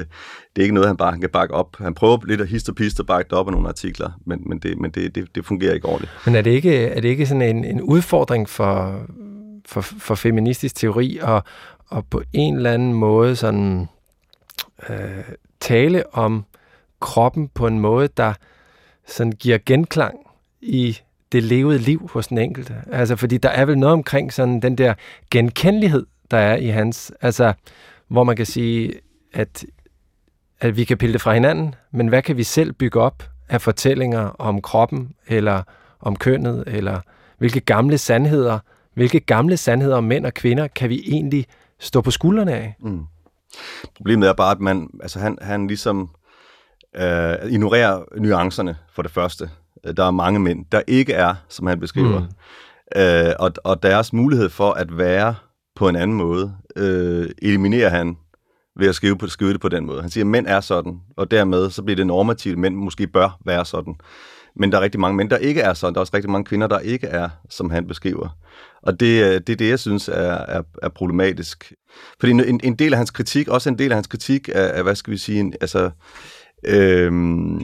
det 0.55 0.57
er 0.57 0.61
ikke 0.61 0.73
noget, 0.73 0.87
han 0.87 0.97
bare 0.97 1.19
kan 1.19 1.29
bakke 1.29 1.53
op. 1.53 1.77
Han 1.77 1.93
prøver 1.93 2.17
lidt 2.27 2.41
at 2.41 2.47
histe 2.47 2.69
og 2.69 2.75
piste 2.75 3.01
og 3.01 3.07
bakke 3.07 3.29
det 3.29 3.37
op 3.37 3.47
af 3.47 3.53
nogle 3.53 3.67
artikler, 3.67 4.11
men, 4.25 4.41
men, 4.45 4.59
det, 4.59 4.79
men 4.79 4.91
det, 4.91 5.15
det, 5.15 5.35
det 5.35 5.45
fungerer 5.45 5.73
ikke 5.73 5.87
ordentligt. 5.87 6.11
Men 6.25 6.35
er 6.35 6.41
det 6.41 6.51
ikke, 6.51 6.85
er 6.85 7.01
det 7.01 7.09
ikke 7.09 7.25
sådan 7.25 7.41
en, 7.41 7.65
en 7.65 7.81
udfordring 7.81 8.49
for, 8.49 9.05
for, 9.65 9.81
for 9.81 10.15
feministisk 10.15 10.75
teori 10.75 11.19
at, 11.21 11.43
at 11.91 12.05
på 12.09 12.21
en 12.33 12.55
eller 12.55 12.71
anden 12.71 12.93
måde 12.93 13.35
sådan, 13.35 13.87
øh, 14.89 15.23
tale 15.59 16.15
om 16.15 16.45
kroppen 16.99 17.47
på 17.53 17.67
en 17.67 17.79
måde, 17.79 18.09
der 18.17 18.33
sådan 19.07 19.31
giver 19.31 19.57
genklang 19.65 20.15
i 20.61 20.97
det 21.31 21.43
levede 21.43 21.79
liv 21.79 22.09
hos 22.13 22.27
den 22.27 22.37
enkelte. 22.37 22.75
Altså, 22.91 23.15
fordi 23.15 23.37
der 23.37 23.49
er 23.49 23.65
vel 23.65 23.77
noget 23.77 23.93
omkring 23.93 24.33
sådan 24.33 24.59
den 24.61 24.77
der 24.77 24.93
genkendelighed, 25.31 26.05
der 26.31 26.37
er 26.37 26.55
i 26.55 26.67
hans, 26.67 27.11
altså, 27.21 27.53
hvor 28.07 28.23
man 28.23 28.35
kan 28.35 28.45
sige, 28.45 28.93
at, 29.33 29.65
at 30.59 30.77
vi 30.77 30.83
kan 30.83 30.97
pille 30.97 31.13
det 31.13 31.21
fra 31.21 31.33
hinanden, 31.33 31.75
men 31.91 32.07
hvad 32.07 32.21
kan 32.21 32.37
vi 32.37 32.43
selv 32.43 32.73
bygge 32.73 33.01
op 33.01 33.29
af 33.49 33.61
fortællinger 33.61 34.21
om 34.39 34.61
kroppen, 34.61 35.11
eller 35.27 35.63
om 35.99 36.15
kønnet, 36.15 36.63
eller 36.67 36.99
hvilke 37.37 37.59
gamle 37.59 37.97
sandheder, 37.97 38.59
hvilke 38.93 39.19
gamle 39.19 39.57
sandheder 39.57 39.95
om 39.95 40.03
mænd 40.03 40.25
og 40.25 40.33
kvinder 40.33 40.67
kan 40.67 40.89
vi 40.89 41.03
egentlig 41.07 41.45
stå 41.79 42.01
på 42.01 42.11
skuldrene 42.11 42.53
af? 42.53 42.75
Mm. 42.79 43.03
Problemet 43.95 44.29
er 44.29 44.33
bare, 44.33 44.51
at 44.51 44.59
man, 44.59 44.89
altså 45.01 45.19
han, 45.19 45.37
han 45.41 45.67
ligesom 45.67 46.09
øh, 46.95 47.35
ignorerer 47.49 48.03
nuancerne 48.17 48.77
for 48.93 49.01
det 49.01 49.11
første. 49.11 49.49
Der 49.97 50.05
er 50.05 50.11
mange 50.11 50.39
mænd, 50.39 50.65
der 50.71 50.81
ikke 50.87 51.13
er, 51.13 51.35
som 51.49 51.67
han 51.67 51.79
beskriver. 51.79 52.19
Mm. 52.19 53.01
Øh, 53.01 53.33
og, 53.39 53.51
og 53.63 53.83
deres 53.83 54.13
mulighed 54.13 54.49
for 54.49 54.71
at 54.71 54.97
være 54.97 55.35
på 55.75 55.89
en 55.89 55.95
anden 55.95 56.17
måde, 56.17 56.55
øh, 56.75 57.29
eliminerer 57.41 57.89
han 57.89 58.17
ved 58.75 58.89
at 58.89 58.95
skrive, 58.95 59.17
på, 59.17 59.27
skrive 59.27 59.53
det 59.53 59.61
på 59.61 59.69
den 59.69 59.85
måde. 59.85 60.01
Han 60.01 60.09
siger, 60.09 60.23
at 60.23 60.27
mænd 60.27 60.47
er 60.47 60.61
sådan, 60.61 60.99
og 61.17 61.31
dermed 61.31 61.69
så 61.69 61.83
bliver 61.83 61.95
det 61.95 62.07
normativt, 62.07 62.57
mænd 62.57 62.75
måske 62.75 63.07
bør 63.07 63.39
være 63.45 63.65
sådan. 63.65 63.95
Men 64.55 64.71
der 64.71 64.77
er 64.77 64.81
rigtig 64.81 64.99
mange 64.99 65.17
mænd, 65.17 65.29
der 65.29 65.37
ikke 65.37 65.61
er 65.61 65.73
sådan. 65.73 65.93
Der 65.93 65.99
er 65.99 66.01
også 66.01 66.15
rigtig 66.15 66.31
mange 66.31 66.45
kvinder, 66.45 66.67
der 66.67 66.79
ikke 66.79 67.07
er, 67.07 67.29
som 67.49 67.69
han 67.69 67.87
beskriver. 67.87 68.37
Og 68.83 68.99
det, 68.99 69.23
øh, 69.23 69.33
det 69.33 69.49
er 69.49 69.55
det, 69.55 69.69
jeg 69.69 69.79
synes 69.79 70.07
er, 70.07 70.31
er, 70.31 70.61
er 70.81 70.89
problematisk. 70.89 71.73
Fordi 72.19 72.31
en, 72.31 72.59
en 72.63 72.75
del 72.75 72.93
af 72.93 72.97
hans 72.97 73.11
kritik, 73.11 73.47
også 73.47 73.69
en 73.69 73.79
del 73.79 73.91
af 73.91 73.95
hans 73.95 74.07
kritik 74.07 74.49
af, 74.49 74.71
af 74.77 74.83
hvad 74.83 74.95
skal 74.95 75.11
vi 75.11 75.17
sige, 75.17 75.39
en, 75.39 75.53
altså 75.61 75.91
øhm, 76.65 77.61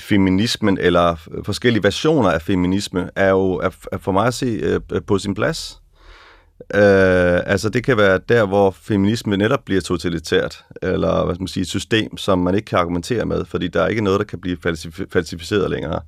feminismen, 0.00 0.78
eller 0.78 1.16
forskellige 1.44 1.82
versioner 1.82 2.30
af 2.30 2.42
feminisme, 2.42 3.10
er 3.16 3.28
jo 3.28 3.52
er, 3.52 3.70
er 3.92 3.98
for 3.98 4.12
mig 4.12 4.26
at 4.26 4.34
se 4.34 4.46
øh, 4.46 4.80
på 5.06 5.18
sin 5.18 5.34
plads. 5.34 5.82
Øh, 6.74 7.40
altså 7.46 7.68
det 7.68 7.84
kan 7.84 7.96
være 7.96 8.20
der, 8.28 8.46
hvor 8.46 8.70
feminisme 8.70 9.36
netop 9.36 9.64
bliver 9.64 9.80
totalitært, 9.80 10.64
eller 10.82 11.24
hvad 11.24 11.34
skal 11.34 11.42
man 11.42 11.48
sige, 11.48 11.62
et 11.62 11.68
system, 11.68 12.16
som 12.16 12.38
man 12.38 12.54
ikke 12.54 12.66
kan 12.66 12.78
argumentere 12.78 13.24
med, 13.24 13.44
fordi 13.44 13.68
der 13.68 13.82
er 13.82 13.88
ikke 13.88 14.04
noget, 14.04 14.18
der 14.20 14.24
kan 14.24 14.40
blive 14.40 14.56
falsificeret 15.12 15.70
længere. 15.70 16.00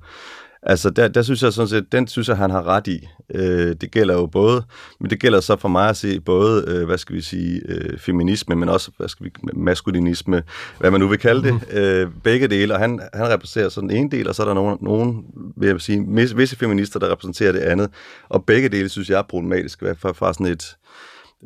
Altså, 0.63 0.89
der, 0.89 1.07
der 1.07 1.21
synes 1.21 1.43
jeg 1.43 1.53
sådan 1.53 1.67
set, 1.67 1.91
den 1.91 2.07
synes 2.07 2.27
jeg, 2.27 2.37
han 2.37 2.51
har 2.51 2.67
ret 2.67 2.87
i. 2.87 3.07
Øh, 3.33 3.75
det 3.81 3.91
gælder 3.91 4.13
jo 4.13 4.25
både, 4.25 4.63
men 4.99 5.09
det 5.09 5.19
gælder 5.19 5.39
så 5.39 5.55
for 5.55 5.69
mig 5.69 5.89
at 5.89 5.97
se 5.97 6.19
både, 6.19 6.65
øh, 6.67 6.85
hvad 6.85 6.97
skal 6.97 7.15
vi 7.15 7.21
sige, 7.21 7.61
øh, 7.65 7.99
feminisme, 7.99 8.55
men 8.55 8.69
også, 8.69 8.91
hvad 8.97 9.07
skal 9.07 9.25
vi, 9.25 9.31
maskulinisme, 9.53 10.43
hvad 10.79 10.91
man 10.91 10.99
nu 10.99 11.07
vil 11.07 11.19
kalde 11.19 11.43
det, 11.43 11.53
mm. 11.53 11.77
øh, 11.77 12.11
begge 12.23 12.47
dele, 12.47 12.73
og 12.73 12.79
han, 12.79 12.99
han 13.13 13.29
repræsenterer 13.29 13.69
sådan 13.69 13.91
en 13.91 14.11
del, 14.11 14.27
og 14.27 14.35
så 14.35 14.43
er 14.43 14.47
der 14.47 14.53
nogen, 14.53 14.77
nogen 14.81 15.25
vil 15.57 15.69
jeg 15.69 15.81
sige, 15.81 16.05
visse 16.35 16.55
feminister, 16.55 16.99
der 16.99 17.11
repræsenterer 17.11 17.51
det 17.51 17.59
andet, 17.59 17.89
og 18.29 18.45
begge 18.45 18.69
dele 18.69 18.89
synes 18.89 19.09
jeg 19.09 19.17
er 19.17 19.23
problematisk, 19.29 19.79
fra, 19.79 20.11
fra 20.11 20.33
sådan 20.33 20.45
et, 20.45 20.75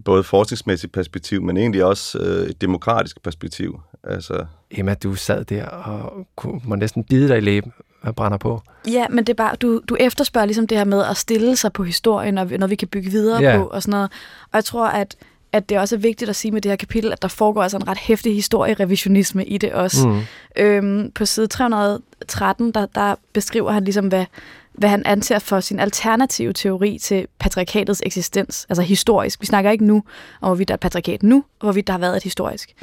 både 0.06 0.24
forskningsmæssigt 0.24 0.94
perspektiv, 0.94 1.42
men 1.42 1.58
egentlig 1.58 1.86
også 1.86 2.20
øh, 2.20 2.50
et 2.50 2.62
demokratisk 2.62 3.24
perspektiv. 3.24 3.80
Altså. 4.04 4.46
Emma, 4.72 4.94
du 4.94 5.16
sad 5.16 5.46
der 5.46 5.66
og 5.66 6.28
kunne, 6.36 6.62
må 6.64 6.76
næsten 6.76 7.04
bide 7.04 7.28
dig 7.28 7.38
i 7.38 7.42
læben 7.42 7.72
brænder 8.12 8.38
på. 8.38 8.62
Ja, 8.88 9.06
men 9.10 9.18
det 9.18 9.30
er 9.30 9.38
bare, 9.44 9.56
du, 9.56 9.82
du 9.90 9.98
efterspørger 10.00 10.46
ligesom 10.46 10.68
det 10.68 10.78
her 10.78 10.86
med 10.86 11.04
at 11.04 11.18
stille 11.18 11.56
sig 11.56 11.74
på 11.74 11.84
historien, 11.84 12.38
og 12.38 12.48
når 12.60 12.68
vi 12.68 12.76
kan 12.76 12.88
bygge 12.88 13.10
videre 13.10 13.44
yeah. 13.44 13.60
på 13.60 13.66
og 13.66 13.82
sådan 13.82 13.92
noget. 13.92 14.12
Og 14.52 14.56
jeg 14.56 14.66
tror, 14.66 14.88
at 14.88 15.16
at 15.56 15.70
det 15.70 15.80
også 15.80 15.96
er 15.96 16.00
vigtigt 16.00 16.30
at 16.30 16.36
sige 16.36 16.52
med 16.52 16.62
det 16.62 16.72
her 16.72 16.76
kapitel, 16.76 17.12
at 17.12 17.22
der 17.22 17.28
foregår 17.28 17.64
altså 17.64 17.78
en 17.78 17.88
ret 17.88 17.98
hæftig 17.98 18.36
historierevisionisme 18.36 19.46
i 19.46 19.58
det 19.58 19.74
også. 19.74 20.08
Mm. 20.08 20.22
Øhm, 20.56 21.12
på 21.12 21.26
side 21.26 21.48
313, 21.48 22.72
der, 22.72 22.86
der 22.86 23.16
beskriver 23.34 23.72
han 23.72 23.84
ligesom, 23.84 24.08
hvad, 24.08 24.26
hvad 24.74 24.90
han 24.90 25.04
anser 25.06 25.40
for 25.40 25.60
sin 25.60 25.80
alternative 25.80 26.54
teori 26.54 26.98
til 27.02 27.28
patriarkatets 27.40 28.02
eksistens, 28.06 28.66
altså 28.70 28.82
historisk. 28.82 29.42
Vi 29.42 29.46
snakker 29.46 29.72
ikke 29.72 29.86
nu 29.86 30.04
om, 30.42 30.48
hvorvidt 30.48 30.68
der 30.68 30.74
er 30.74 30.78
et 30.78 30.82
patriarkat 30.82 31.24
nu, 31.24 31.36
og 31.36 31.66
hvorvidt 31.66 31.88
der 31.88 31.94
har 31.94 32.00
været 32.00 32.18
et 32.18 32.24
historisk. 32.24 32.74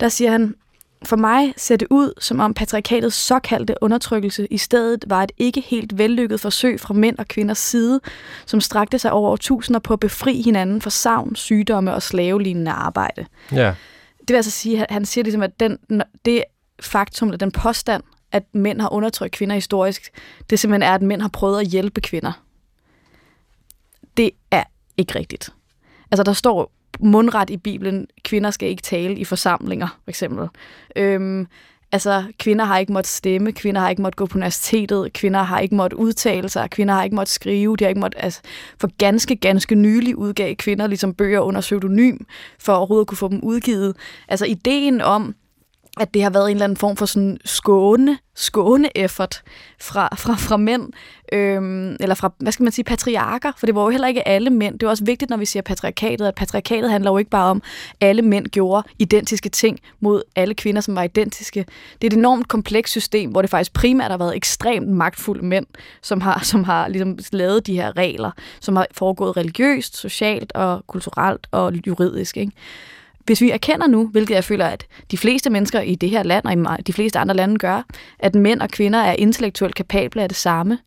Der 0.00 0.08
siger 0.08 0.30
han, 0.30 0.54
for 1.04 1.16
mig 1.16 1.54
ser 1.56 1.76
det 1.76 1.88
ud, 1.90 2.12
som 2.20 2.40
om 2.40 2.54
patriarkatets 2.54 3.16
såkaldte 3.16 3.74
undertrykkelse 3.80 4.46
i 4.50 4.58
stedet 4.58 5.04
var 5.06 5.22
et 5.22 5.32
ikke 5.38 5.60
helt 5.60 5.98
vellykket 5.98 6.40
forsøg 6.40 6.80
fra 6.80 6.94
mænd 6.94 7.18
og 7.18 7.28
kvinders 7.28 7.58
side, 7.58 8.00
som 8.46 8.60
strakte 8.60 8.98
sig 8.98 9.12
over 9.12 9.36
tusinder 9.36 9.80
på 9.80 9.92
at 9.92 10.00
befri 10.00 10.42
hinanden 10.42 10.80
for 10.80 10.90
savn, 10.90 11.36
sygdomme 11.36 11.94
og 11.94 12.02
slavelignende 12.02 12.70
arbejde. 12.70 13.26
Ja. 13.52 13.74
Det 14.20 14.28
vil 14.28 14.34
altså 14.36 14.50
sige, 14.50 14.80
at 14.80 14.90
han 14.90 15.04
siger 15.04 15.24
ligesom, 15.24 15.42
at 15.42 15.60
den, 15.60 15.78
det 16.24 16.44
faktum, 16.80 17.28
eller 17.28 17.38
den 17.38 17.52
påstand, 17.52 18.02
at 18.32 18.42
mænd 18.52 18.80
har 18.80 18.92
undertrykt 18.92 19.32
kvinder 19.32 19.54
historisk, 19.54 20.10
det 20.50 20.58
simpelthen 20.58 20.82
er, 20.82 20.94
at 20.94 21.02
mænd 21.02 21.20
har 21.20 21.28
prøvet 21.28 21.60
at 21.60 21.66
hjælpe 21.66 22.00
kvinder. 22.00 22.32
Det 24.16 24.30
er 24.50 24.64
ikke 24.96 25.18
rigtigt. 25.18 25.50
Altså, 26.10 26.22
der 26.22 26.32
står 26.32 26.72
mundret 27.02 27.50
i 27.50 27.56
Bibelen, 27.56 28.06
kvinder 28.24 28.50
skal 28.50 28.68
ikke 28.68 28.82
tale 28.82 29.14
i 29.14 29.24
forsamlinger, 29.24 29.98
for 30.04 30.10
eksempel. 30.10 30.48
Øhm, 30.96 31.46
altså, 31.92 32.24
kvinder 32.38 32.64
har 32.64 32.78
ikke 32.78 32.92
måttet 32.92 33.10
stemme, 33.10 33.52
kvinder 33.52 33.80
har 33.80 33.90
ikke 33.90 34.02
måttet 34.02 34.16
gå 34.16 34.26
på 34.26 34.38
universitetet, 34.38 35.12
kvinder 35.12 35.42
har 35.42 35.58
ikke 35.60 35.74
måttet 35.74 35.96
udtale 35.96 36.48
sig, 36.48 36.70
kvinder 36.70 36.94
har 36.94 37.04
ikke 37.04 37.16
måttet 37.16 37.34
skrive, 37.34 37.76
de 37.76 37.84
har 37.84 37.88
ikke 37.88 38.00
måttet, 38.00 38.24
altså, 38.24 38.40
for 38.80 38.90
ganske, 38.98 39.36
ganske 39.36 39.74
nylig 39.74 40.16
udgav 40.16 40.54
kvinder 40.54 40.86
ligesom 40.86 41.14
bøger 41.14 41.40
under 41.40 41.60
pseudonym, 41.60 42.16
for 42.58 42.72
overhovedet 42.72 43.04
at 43.04 43.08
kunne 43.08 43.18
få 43.18 43.28
dem 43.28 43.40
udgivet. 43.42 43.96
Altså, 44.28 44.46
ideen 44.46 45.00
om, 45.00 45.34
at 46.00 46.14
det 46.14 46.22
har 46.22 46.30
været 46.30 46.50
en 46.50 46.56
eller 46.56 46.64
anden 46.64 46.76
form 46.76 46.96
for 46.96 47.06
sådan 47.06 47.38
skåne, 47.44 48.18
skåne 48.34 48.98
effort 48.98 49.42
fra, 49.80 50.08
fra, 50.18 50.34
fra 50.34 50.56
mænd, 50.56 50.92
øhm, 51.32 51.96
eller 52.00 52.14
fra, 52.14 52.32
hvad 52.38 52.52
skal 52.52 52.62
man 52.62 52.72
sige, 52.72 52.84
patriarker, 52.84 53.52
for 53.58 53.66
det 53.66 53.74
var 53.74 53.82
jo 53.82 53.88
heller 53.88 54.08
ikke 54.08 54.28
alle 54.28 54.50
mænd. 54.50 54.78
Det 54.78 54.86
er 54.86 54.90
også 54.90 55.04
vigtigt, 55.04 55.30
når 55.30 55.36
vi 55.36 55.44
siger 55.44 55.62
patriarkatet, 55.62 56.26
at 56.26 56.34
patriarkatet 56.34 56.90
handler 56.90 57.10
jo 57.10 57.18
ikke 57.18 57.30
bare 57.30 57.50
om, 57.50 57.62
at 58.00 58.08
alle 58.08 58.22
mænd 58.22 58.46
gjorde 58.46 58.88
identiske 58.98 59.48
ting 59.48 59.78
mod 60.00 60.22
alle 60.36 60.54
kvinder, 60.54 60.80
som 60.80 60.94
var 60.94 61.02
identiske. 61.02 61.66
Det 62.02 62.06
er 62.06 62.10
et 62.10 62.18
enormt 62.18 62.48
komplekst 62.48 62.90
system, 62.90 63.30
hvor 63.30 63.42
det 63.42 63.50
faktisk 63.50 63.72
primært 63.72 64.10
har 64.10 64.18
været 64.18 64.36
ekstremt 64.36 64.88
magtfulde 64.88 65.44
mænd, 65.44 65.66
som 66.02 66.20
har, 66.20 66.40
som 66.44 66.64
har 66.64 66.88
ligesom 66.88 67.18
lavet 67.32 67.66
de 67.66 67.74
her 67.74 67.96
regler, 67.96 68.30
som 68.60 68.76
har 68.76 68.86
foregået 68.92 69.36
religiøst, 69.36 69.96
socialt 69.96 70.52
og 70.52 70.84
kulturelt 70.86 71.46
og 71.50 71.72
juridisk. 71.86 72.36
Ikke? 72.36 72.52
Hvis 73.26 73.40
vi 73.40 73.50
erkender 73.50 73.86
nu, 73.86 74.06
hvilket 74.06 74.34
jeg 74.34 74.44
føler, 74.44 74.66
at 74.66 74.86
de 75.10 75.18
fleste 75.18 75.50
mennesker 75.50 75.80
i 75.80 75.94
det 75.94 76.10
her 76.10 76.22
land, 76.22 76.66
og 76.66 76.78
i 76.78 76.82
de 76.82 76.92
fleste 76.92 77.18
andre 77.18 77.34
lande 77.34 77.58
gør, 77.58 77.82
at 78.18 78.34
mænd 78.34 78.60
og 78.60 78.68
kvinder 78.68 78.98
er 78.98 79.12
intellektuelt 79.12 79.74
kapable 79.74 80.22
af 80.22 80.28
det 80.28 80.38
samme, 80.38 80.78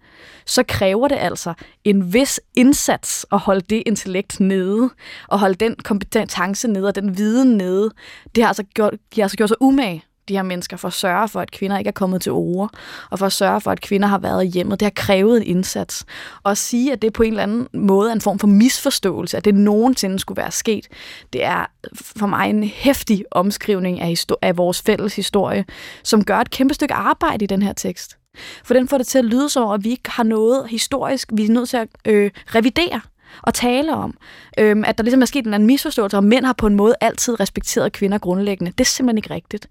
så 0.45 0.63
kræver 0.63 1.07
det 1.07 1.17
altså 1.19 1.53
en 1.83 2.13
vis 2.13 2.39
indsats 2.55 3.25
at 3.31 3.39
holde 3.39 3.61
det 3.61 3.83
intellekt 3.85 4.39
nede, 4.39 4.89
og 5.27 5.39
holde 5.39 5.55
den 5.55 5.75
kompetence 5.83 6.67
nede, 6.67 6.87
og 6.87 6.95
den 6.95 7.17
viden 7.17 7.57
nede. 7.57 7.91
Det 8.35 8.43
har 8.43 8.47
altså 8.47 8.63
gjort, 8.63 8.93
de 8.93 9.21
har 9.21 9.23
altså 9.23 9.37
gjort 9.37 9.49
sig 9.49 9.61
umage 9.61 10.03
de 10.27 10.35
her 10.35 10.43
mennesker 10.43 10.77
for 10.77 10.87
at 10.87 10.93
sørge 10.93 11.27
for, 11.27 11.41
at 11.41 11.51
kvinder 11.51 11.77
ikke 11.77 11.87
er 11.87 11.91
kommet 11.91 12.21
til 12.21 12.31
ord, 12.31 12.69
og 13.11 13.19
for 13.19 13.25
at 13.25 13.33
sørge 13.33 13.61
for, 13.61 13.71
at 13.71 13.81
kvinder 13.81 14.07
har 14.07 14.17
været 14.17 14.47
hjemme. 14.47 14.71
Det 14.71 14.81
har 14.81 14.91
krævet 14.95 15.37
en 15.37 15.43
indsats. 15.57 16.05
Og 16.43 16.51
at 16.51 16.57
sige, 16.57 16.91
at 16.91 17.01
det 17.01 17.13
på 17.13 17.23
en 17.23 17.29
eller 17.29 17.43
anden 17.43 17.67
måde 17.73 18.09
er 18.09 18.13
en 18.13 18.21
form 18.21 18.39
for 18.39 18.47
misforståelse, 18.47 19.37
at 19.37 19.45
det 19.45 19.55
nogensinde 19.55 20.19
skulle 20.19 20.41
være 20.41 20.51
sket, 20.51 20.87
det 21.33 21.43
er 21.43 21.65
for 21.95 22.27
mig 22.27 22.49
en 22.49 22.63
hæftig 22.63 23.25
omskrivning 23.31 24.01
af, 24.01 24.25
af 24.41 24.57
vores 24.57 24.81
fælles 24.81 25.15
historie, 25.15 25.65
som 26.03 26.23
gør 26.23 26.37
et 26.37 26.49
kæmpe 26.49 26.73
stykke 26.73 26.93
arbejde 26.93 27.43
i 27.43 27.47
den 27.47 27.61
her 27.61 27.73
tekst. 27.73 28.17
For 28.63 28.73
den 28.73 28.87
får 28.87 28.97
det 28.97 29.07
til 29.07 29.17
at 29.17 29.25
lyde 29.25 29.49
som 29.49 29.71
at 29.71 29.83
vi 29.83 29.89
ikke 29.89 30.11
har 30.11 30.23
noget 30.23 30.67
historisk, 30.69 31.29
vi 31.33 31.45
er 31.45 31.49
nødt 31.49 31.69
til 31.69 31.77
at 31.77 31.87
øh, 32.05 32.31
revidere 32.47 33.01
at 33.47 33.53
tale 33.53 33.93
om. 33.93 34.17
Øhm, 34.59 34.83
at 34.85 34.97
der 34.97 35.03
ligesom 35.03 35.21
er 35.21 35.25
sket 35.25 35.45
en 35.45 35.53
anden 35.53 35.67
misforståelse, 35.67 36.17
og 36.17 36.23
mænd 36.23 36.45
har 36.45 36.53
på 36.53 36.67
en 36.67 36.75
måde 36.75 36.95
altid 37.01 37.39
respekteret 37.39 37.91
kvinder 37.91 38.17
grundlæggende. 38.17 38.71
Det 38.71 38.79
er 38.79 38.85
simpelthen 38.85 39.17
ikke 39.17 39.33
rigtigt. 39.33 39.67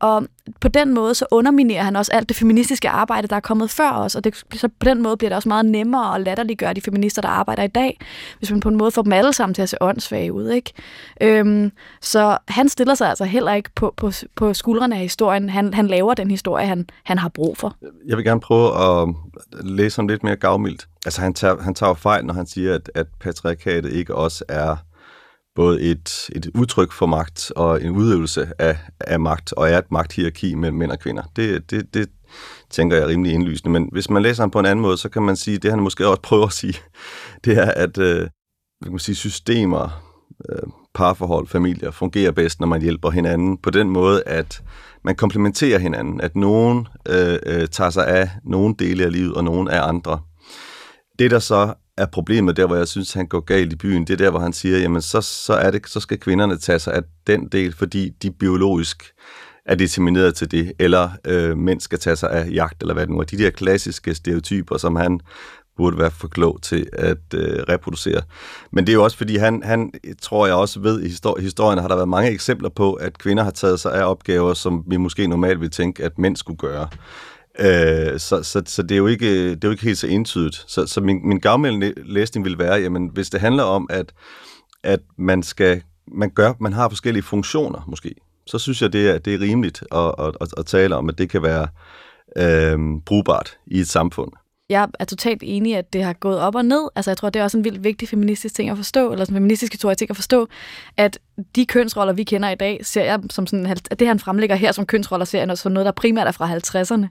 Og 0.00 0.26
på 0.60 0.68
den 0.68 0.94
måde 0.94 1.14
så 1.14 1.26
underminerer 1.30 1.82
han 1.82 1.96
også 1.96 2.12
alt 2.12 2.28
det 2.28 2.36
feministiske 2.36 2.88
arbejde, 2.88 3.28
der 3.28 3.36
er 3.36 3.40
kommet 3.40 3.70
før 3.70 3.90
os, 3.90 4.14
og 4.14 4.24
det, 4.24 4.44
så 4.54 4.68
på 4.68 4.84
den 4.84 5.02
måde 5.02 5.16
bliver 5.16 5.28
det 5.28 5.36
også 5.36 5.48
meget 5.48 5.64
nemmere 5.64 6.14
at 6.14 6.20
latterliggøre 6.20 6.74
de 6.74 6.80
feminister, 6.80 7.22
der 7.22 7.28
arbejder 7.28 7.62
i 7.62 7.68
dag, 7.68 8.00
hvis 8.38 8.50
man 8.50 8.60
på 8.60 8.68
en 8.68 8.76
måde 8.76 8.90
får 8.90 9.02
dem 9.02 9.12
alle 9.12 9.32
sammen 9.32 9.54
til 9.54 9.62
at 9.62 9.68
se 9.68 9.82
åndssvage 9.82 10.32
ud. 10.32 10.48
Ikke? 10.48 10.72
Øhm, 11.20 11.72
så 12.00 12.38
han 12.48 12.68
stiller 12.68 12.94
sig 12.94 13.08
altså 13.08 13.24
heller 13.24 13.52
ikke 13.52 13.70
på, 13.74 13.94
på, 13.96 14.12
på 14.36 14.54
skuldrene 14.54 14.94
af 14.94 15.00
historien. 15.00 15.48
Han, 15.48 15.74
han 15.74 15.86
laver 15.86 16.14
den 16.14 16.30
historie, 16.30 16.66
han, 16.66 16.86
han 17.04 17.18
har 17.18 17.28
brug 17.28 17.56
for. 17.56 17.76
Jeg 18.06 18.16
vil 18.16 18.24
gerne 18.24 18.40
prøve 18.40 19.02
at 19.02 19.14
læse 19.64 19.98
ham 19.98 20.08
lidt 20.08 20.24
mere 20.24 20.36
gavmildt. 20.36 20.88
Altså 21.06 21.20
han 21.20 21.34
tager, 21.34 21.62
han 21.62 21.74
tager 21.74 21.94
fejl, 21.94 22.24
når 22.24 22.34
han 22.34 22.46
siger, 22.46 22.74
at, 22.74 22.90
at 22.94 23.06
patriarkatet 23.20 23.92
ikke 23.92 24.14
også 24.14 24.44
er 24.48 24.76
både 25.54 25.80
et, 25.80 26.30
et 26.36 26.50
udtryk 26.54 26.92
for 26.92 27.06
magt 27.06 27.52
og 27.56 27.82
en 27.82 27.90
udøvelse 27.90 28.52
af, 28.58 28.78
af 29.00 29.20
magt, 29.20 29.52
og 29.52 29.70
er 29.70 29.78
et 29.78 29.92
magthierarki 29.92 30.54
mellem 30.54 30.78
mænd 30.78 30.90
og 30.90 30.98
kvinder. 30.98 31.22
Det, 31.36 31.70
det, 31.70 31.94
det 31.94 32.10
tænker 32.70 32.96
jeg 32.96 33.04
er 33.04 33.08
rimelig 33.08 33.32
indlysende. 33.32 33.70
Men 33.70 33.88
hvis 33.92 34.10
man 34.10 34.22
læser 34.22 34.42
ham 34.42 34.50
på 34.50 34.58
en 34.58 34.66
anden 34.66 34.82
måde, 34.82 34.96
så 34.96 35.08
kan 35.08 35.22
man 35.22 35.36
sige, 35.36 35.58
det 35.58 35.70
han 35.70 35.80
måske 35.80 36.06
også 36.06 36.22
prøver 36.22 36.46
at 36.46 36.52
sige, 36.52 36.74
det 37.44 37.58
er, 37.58 37.70
at 37.70 37.98
øh, 37.98 38.28
kan 38.82 38.92
man 38.92 38.98
sige, 38.98 39.16
systemer, 39.16 40.02
øh, 40.48 40.62
parforhold, 40.94 41.46
familier 41.46 41.90
fungerer 41.90 42.32
bedst, 42.32 42.60
når 42.60 42.66
man 42.66 42.82
hjælper 42.82 43.10
hinanden 43.10 43.58
på 43.58 43.70
den 43.70 43.90
måde, 43.90 44.22
at 44.26 44.62
man 45.04 45.16
komplementerer 45.16 45.78
hinanden, 45.78 46.20
at 46.20 46.36
nogen 46.36 46.88
øh, 47.08 47.38
øh, 47.46 47.68
tager 47.68 47.90
sig 47.90 48.08
af 48.08 48.30
nogle 48.44 48.74
dele 48.78 49.04
af 49.04 49.12
livet, 49.12 49.34
og 49.34 49.44
nogen 49.44 49.68
af 49.68 49.88
andre. 49.88 50.20
Det, 51.18 51.30
der 51.30 51.38
så 51.38 51.74
er 52.00 52.06
problemet 52.06 52.56
der, 52.56 52.66
hvor 52.66 52.76
jeg 52.76 52.88
synes, 52.88 53.12
han 53.12 53.26
går 53.26 53.40
galt 53.40 53.72
i 53.72 53.76
byen, 53.76 54.04
det 54.04 54.12
er 54.12 54.16
der, 54.16 54.30
hvor 54.30 54.40
han 54.40 54.52
siger, 54.52 54.78
jamen 54.78 55.02
så, 55.02 55.20
så, 55.20 55.52
er 55.52 55.70
det, 55.70 55.88
så 55.88 56.00
skal 56.00 56.18
kvinderne 56.18 56.56
tage 56.56 56.78
sig 56.78 56.94
af 56.94 57.02
den 57.26 57.48
del, 57.48 57.72
fordi 57.72 58.08
de 58.22 58.30
biologisk 58.30 59.12
er 59.66 59.74
determineret 59.74 60.34
til 60.34 60.50
det, 60.50 60.72
eller 60.78 61.10
øh, 61.24 61.56
mænd 61.56 61.80
skal 61.80 61.98
tage 61.98 62.16
sig 62.16 62.30
af 62.30 62.50
jagt, 62.50 62.82
eller 62.82 62.94
hvad 62.94 63.06
det 63.06 63.12
nu 63.12 63.20
er. 63.20 63.24
De 63.24 63.38
der 63.38 63.50
klassiske 63.50 64.14
stereotyper, 64.14 64.76
som 64.76 64.96
han 64.96 65.20
burde 65.76 65.98
være 65.98 66.10
for 66.10 66.28
klog 66.28 66.62
til 66.62 66.86
at 66.92 67.34
øh, 67.34 67.62
reproducere. 67.68 68.22
Men 68.72 68.86
det 68.86 68.92
er 68.92 68.94
jo 68.94 69.04
også, 69.04 69.16
fordi 69.16 69.36
han, 69.36 69.62
han 69.64 69.92
tror 70.22 70.46
jeg 70.46 70.54
også 70.54 70.80
ved, 70.80 71.02
i 71.02 71.42
historien 71.42 71.78
har 71.78 71.88
der 71.88 71.94
været 71.94 72.08
mange 72.08 72.30
eksempler 72.30 72.68
på, 72.68 72.92
at 72.92 73.18
kvinder 73.18 73.44
har 73.44 73.50
taget 73.50 73.80
sig 73.80 73.94
af 73.94 74.10
opgaver, 74.10 74.54
som 74.54 74.84
vi 74.86 74.96
måske 74.96 75.26
normalt 75.26 75.60
vil 75.60 75.70
tænke, 75.70 76.04
at 76.04 76.18
mænd 76.18 76.36
skulle 76.36 76.58
gøre. 76.58 76.88
Øh, 77.58 78.20
så, 78.20 78.42
så, 78.42 78.62
så 78.66 78.82
det, 78.82 78.90
er 78.90 78.98
jo 78.98 79.06
ikke, 79.06 79.50
det 79.50 79.64
er 79.64 79.68
jo 79.68 79.70
ikke 79.70 79.84
helt 79.84 79.98
så 79.98 80.06
entydigt. 80.06 80.64
Så, 80.66 80.86
så 80.86 81.00
min, 81.00 81.28
min 81.28 81.40
gavmeldende 81.40 81.94
læsning 81.96 82.44
vil 82.44 82.58
være, 82.58 82.74
jamen 82.74 83.10
hvis 83.12 83.30
det 83.30 83.40
handler 83.40 83.62
om, 83.62 83.86
at, 83.90 84.12
at 84.82 85.00
man 85.18 85.42
skal 85.42 85.82
man 86.12 86.30
gør, 86.30 86.52
man 86.60 86.72
har 86.72 86.88
forskellige 86.88 87.22
funktioner 87.22 87.84
måske, 87.86 88.14
så 88.46 88.58
synes 88.58 88.82
jeg, 88.82 88.92
det 88.92 89.10
er, 89.10 89.18
det 89.18 89.34
er 89.34 89.40
rimeligt 89.40 89.84
at, 89.92 90.14
at, 90.18 90.36
at, 90.40 90.48
at 90.58 90.66
tale 90.66 90.96
om, 90.96 91.08
at 91.08 91.18
det 91.18 91.30
kan 91.30 91.42
være 91.42 91.68
øh, 92.36 92.78
brugbart 93.06 93.58
i 93.66 93.80
et 93.80 93.88
samfund 93.88 94.32
jeg 94.70 94.88
er 94.98 95.04
totalt 95.04 95.42
enig, 95.46 95.76
at 95.76 95.92
det 95.92 96.04
har 96.04 96.12
gået 96.12 96.38
op 96.38 96.54
og 96.54 96.64
ned. 96.64 96.88
Altså, 96.96 97.10
jeg 97.10 97.16
tror, 97.16 97.30
det 97.30 97.40
er 97.40 97.44
også 97.44 97.58
en 97.58 97.64
vildt 97.64 97.84
vigtig 97.84 98.08
feministisk 98.08 98.54
ting 98.54 98.70
at 98.70 98.76
forstå, 98.76 99.12
eller 99.12 99.26
en 99.26 99.34
feministisk 99.34 99.72
historie 99.72 99.94
ting 99.94 100.10
at 100.10 100.16
forstå, 100.16 100.48
at 100.96 101.18
de 101.56 101.66
kønsroller, 101.66 102.12
vi 102.12 102.24
kender 102.24 102.50
i 102.50 102.54
dag, 102.54 102.80
ser 102.82 103.04
jeg 103.04 103.20
som 103.30 103.46
sådan, 103.46 103.66
at 103.66 103.98
det 103.98 104.06
han 104.06 104.18
fremlægger 104.18 104.56
her 104.56 104.72
som 104.72 104.86
kønsroller, 104.86 105.24
ser 105.24 105.46
jeg 105.46 105.58
som 105.58 105.72
noget, 105.72 105.84
der 105.84 105.92
primært 105.92 106.26
er 106.26 106.32
fra 106.32 106.56
50'erne. 106.56 107.06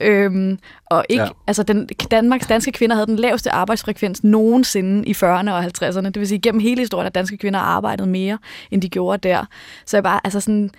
Øhm, 0.00 0.58
og 0.86 1.04
ikke, 1.08 1.22
ja. 1.22 1.28
altså, 1.46 1.62
den, 1.62 1.88
Danmarks 2.10 2.46
danske 2.46 2.72
kvinder 2.72 2.96
havde 2.96 3.06
den 3.06 3.16
laveste 3.16 3.50
arbejdsfrekvens 3.50 4.24
nogensinde 4.24 5.08
i 5.08 5.12
40'erne 5.12 5.50
og 5.50 5.64
50'erne. 5.64 6.06
Det 6.06 6.18
vil 6.18 6.28
sige, 6.28 6.40
gennem 6.40 6.60
hele 6.60 6.80
historien, 6.80 7.06
at 7.06 7.14
danske 7.14 7.36
kvinder 7.36 7.58
har 7.58 7.66
arbejdet 7.66 8.08
mere, 8.08 8.38
end 8.70 8.82
de 8.82 8.88
gjorde 8.88 9.28
der. 9.28 9.44
Så 9.86 9.96
jeg 9.96 10.04
bare, 10.04 10.20
altså 10.24 10.40
sådan, 10.40 10.70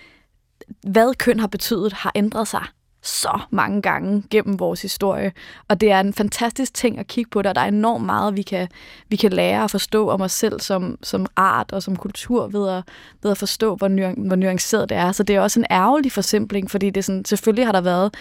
hvad 0.82 1.14
køn 1.14 1.40
har 1.40 1.46
betydet, 1.46 1.92
har 1.92 2.12
ændret 2.14 2.48
sig 2.48 2.62
så 3.02 3.38
mange 3.50 3.82
gange 3.82 4.22
gennem 4.30 4.58
vores 4.58 4.82
historie. 4.82 5.32
Og 5.68 5.80
det 5.80 5.90
er 5.90 6.00
en 6.00 6.14
fantastisk 6.14 6.74
ting 6.74 6.98
at 6.98 7.06
kigge 7.06 7.30
på, 7.30 7.42
der 7.42 7.52
der 7.52 7.60
er 7.60 7.68
enormt 7.68 8.06
meget, 8.06 8.36
vi 8.36 8.42
kan, 8.42 8.68
vi 9.08 9.16
kan 9.16 9.32
lære 9.32 9.62
og 9.62 9.70
forstå 9.70 10.08
om 10.08 10.20
os 10.20 10.32
selv 10.32 10.60
som, 10.60 10.98
som 11.02 11.26
art 11.36 11.72
og 11.72 11.82
som 11.82 11.96
kultur 11.96 12.46
ved 12.46 12.68
at, 12.68 12.82
ved 13.22 13.30
at 13.30 13.38
forstå, 13.38 13.74
hvor, 13.74 13.88
nuan, 13.88 14.14
hvor 14.26 14.36
nuanceret 14.36 14.88
det 14.88 14.96
er. 14.96 15.12
Så 15.12 15.22
det 15.22 15.36
er 15.36 15.40
også 15.40 15.60
en 15.60 15.66
ærgerlig 15.70 16.12
forsimpling, 16.12 16.70
fordi 16.70 16.86
det 16.90 16.96
er 16.96 17.02
sådan, 17.02 17.24
selvfølgelig 17.24 17.66
har 17.66 17.72
der 17.72 17.80
været 17.80 18.14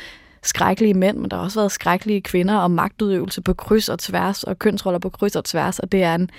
skrækkelige 0.43 0.93
mænd, 0.93 1.17
men 1.17 1.31
der 1.31 1.37
har 1.37 1.43
også 1.43 1.59
været 1.59 1.71
skrækkelige 1.71 2.21
kvinder 2.21 2.57
og 2.57 2.71
magtudøvelse 2.71 3.41
på 3.41 3.53
kryds 3.53 3.89
og 3.89 3.99
tværs, 3.99 4.43
og 4.43 4.59
kønsroller 4.59 4.99
på 4.99 5.09
kryds 5.09 5.35
og 5.35 5.45
tværs, 5.45 5.79
og 5.79 5.91
det 5.91 6.03
er 6.03 6.15
en, 6.15 6.29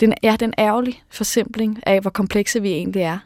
den, 0.00 0.14
ja, 0.22 0.36
den 0.40 0.54
ærgerlig 0.58 1.02
forsimpling 1.10 1.80
af, 1.86 2.00
hvor 2.00 2.10
komplekse 2.10 2.62
vi 2.62 2.72
egentlig 2.72 3.02
er. 3.02 3.18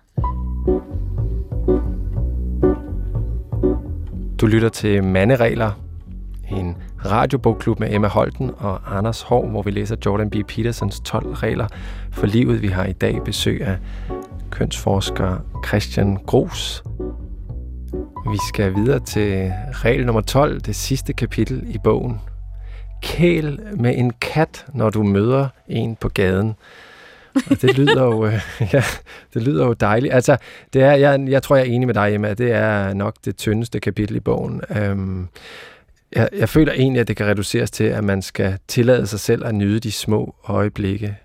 Du 4.41 4.47
lytter 4.47 4.69
til 4.69 5.05
Manderegler, 5.05 5.81
en 6.51 6.77
radiobogklub 7.05 7.81
med 7.81 7.95
Emma 7.95 8.09
Holten 8.09 8.51
og 8.59 8.97
Anders 8.97 9.23
Hård, 9.23 9.51
hvor 9.51 9.63
vi 9.63 9.71
læser 9.71 9.97
Jordan 10.07 10.31
B. 10.31 10.35
Petersons 10.49 11.01
12 11.01 11.33
regler 11.33 11.67
for 12.13 12.27
livet. 12.27 12.63
Vi 12.63 12.69
har 12.69 12.85
i 12.85 12.93
dag 12.93 13.21
besøg 13.25 13.63
af 13.63 13.79
kønsforsker 14.51 15.37
Christian 15.67 16.17
Gros. 16.27 16.85
Vi 18.31 18.39
skal 18.49 18.75
videre 18.75 19.01
til 19.01 19.53
regel 19.73 20.07
nummer 20.07 20.23
12, 20.23 20.61
det 20.61 20.77
sidste 20.77 21.13
kapitel 21.13 21.63
i 21.67 21.79
bogen. 21.85 22.21
Kæl 23.03 23.61
med 23.77 23.95
en 23.97 24.13
kat, 24.21 24.67
når 24.75 24.91
du 24.91 25.03
møder 25.03 25.49
en 25.69 25.97
på 25.97 26.09
gaden. 26.09 26.55
Og 27.51 27.63
det 27.63 27.79
lyder 27.79 28.03
jo, 28.03 28.27
øh, 28.27 28.41
ja, 28.73 28.85
det 29.35 29.43
lyder 29.43 29.67
jo 29.67 29.73
dejligt. 29.73 30.15
Altså, 30.15 30.37
det 30.73 30.83
er, 30.83 30.93
jeg, 30.93 31.27
jeg 31.29 31.43
tror, 31.43 31.57
jeg 31.57 31.69
er 31.69 31.73
enig 31.73 31.87
med 31.87 31.95
dig, 31.95 32.15
Emma. 32.15 32.35
Det 32.35 32.53
er 32.53 32.95
nok 32.95 33.15
det 33.25 33.37
tyndeste 33.37 33.81
kapitel 33.81 34.17
i 34.17 34.21
bogen. 34.21 34.61
Øhm, 34.77 35.29
jeg, 36.13 36.29
jeg 36.33 36.49
føler 36.49 36.73
egentlig, 36.73 37.01
at 37.01 37.09
det 37.09 37.17
kan 37.17 37.27
reduceres 37.27 37.71
til, 37.71 37.85
at 37.85 38.05
man 38.05 38.23
skal 38.23 38.59
tillade 38.69 39.07
sig 39.07 39.21
selv 39.21 39.47
at 39.47 39.55
nyde 39.55 39.81
de 39.81 39.93
små 39.93 40.35
øjeblikke. 40.49 41.17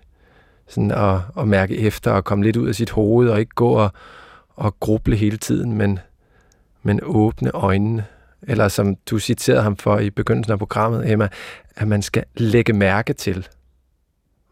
Sådan 0.68 0.90
at, 0.90 1.18
at 1.38 1.48
mærke 1.48 1.78
efter 1.78 2.10
og 2.10 2.24
komme 2.24 2.44
lidt 2.44 2.56
ud 2.56 2.68
af 2.68 2.74
sit 2.74 2.90
hoved 2.90 3.28
og 3.28 3.40
ikke 3.40 3.54
gå 3.54 3.68
og, 3.68 3.92
og 4.56 4.80
gruble 4.80 5.16
hele 5.16 5.36
tiden, 5.36 5.72
men, 5.72 5.98
men 6.82 7.00
åbne 7.02 7.50
øjnene. 7.50 8.04
Eller 8.42 8.68
som 8.68 8.96
du 9.10 9.18
citerede 9.18 9.62
ham 9.62 9.76
for 9.76 9.98
i 9.98 10.10
begyndelsen 10.10 10.52
af 10.52 10.58
programmet, 10.58 11.10
Emma, 11.10 11.28
at 11.76 11.88
man 11.88 12.02
skal 12.02 12.24
lægge 12.34 12.72
mærke 12.72 13.12
til. 13.12 13.48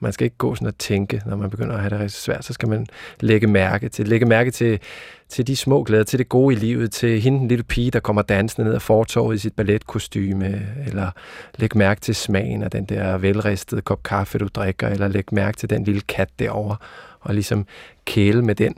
Man 0.00 0.12
skal 0.12 0.24
ikke 0.24 0.36
gå 0.36 0.54
sådan 0.54 0.68
og 0.68 0.78
tænke, 0.78 1.22
når 1.26 1.36
man 1.36 1.50
begynder 1.50 1.74
at 1.74 1.80
have 1.80 1.90
det 1.90 1.98
rigtig 1.98 2.20
svært. 2.20 2.44
Så 2.44 2.52
skal 2.52 2.68
man 2.68 2.86
lægge 3.20 3.46
mærke 3.46 3.88
til, 3.88 4.08
lægge 4.08 4.26
mærke 4.26 4.50
til, 4.50 4.80
til 5.28 5.46
de 5.46 5.56
små 5.56 5.82
glæder, 5.82 6.04
til 6.04 6.18
det 6.18 6.28
gode 6.28 6.54
i 6.54 6.58
livet, 6.58 6.92
til 6.92 7.20
hende, 7.20 7.38
den 7.38 7.48
lille 7.48 7.64
pige, 7.64 7.90
der 7.90 8.00
kommer 8.00 8.22
dansende 8.22 8.66
ned 8.66 8.74
ad 8.74 8.80
fortorvet 8.80 9.34
i 9.34 9.38
sit 9.38 9.54
balletkostyme, 9.54 10.66
eller 10.86 11.10
lægge 11.56 11.78
mærke 11.78 12.00
til 12.00 12.14
smagen 12.14 12.62
af 12.62 12.70
den 12.70 12.84
der 12.84 13.18
velristede 13.18 13.80
kop 13.80 14.02
kaffe, 14.02 14.38
du 14.38 14.48
drikker, 14.54 14.88
eller 14.88 15.08
lægge 15.08 15.34
mærke 15.34 15.56
til 15.56 15.70
den 15.70 15.84
lille 15.84 16.00
kat 16.00 16.28
derovre, 16.38 16.76
og 17.20 17.34
ligesom 17.34 17.66
kæle 18.04 18.42
med 18.42 18.54
den. 18.54 18.74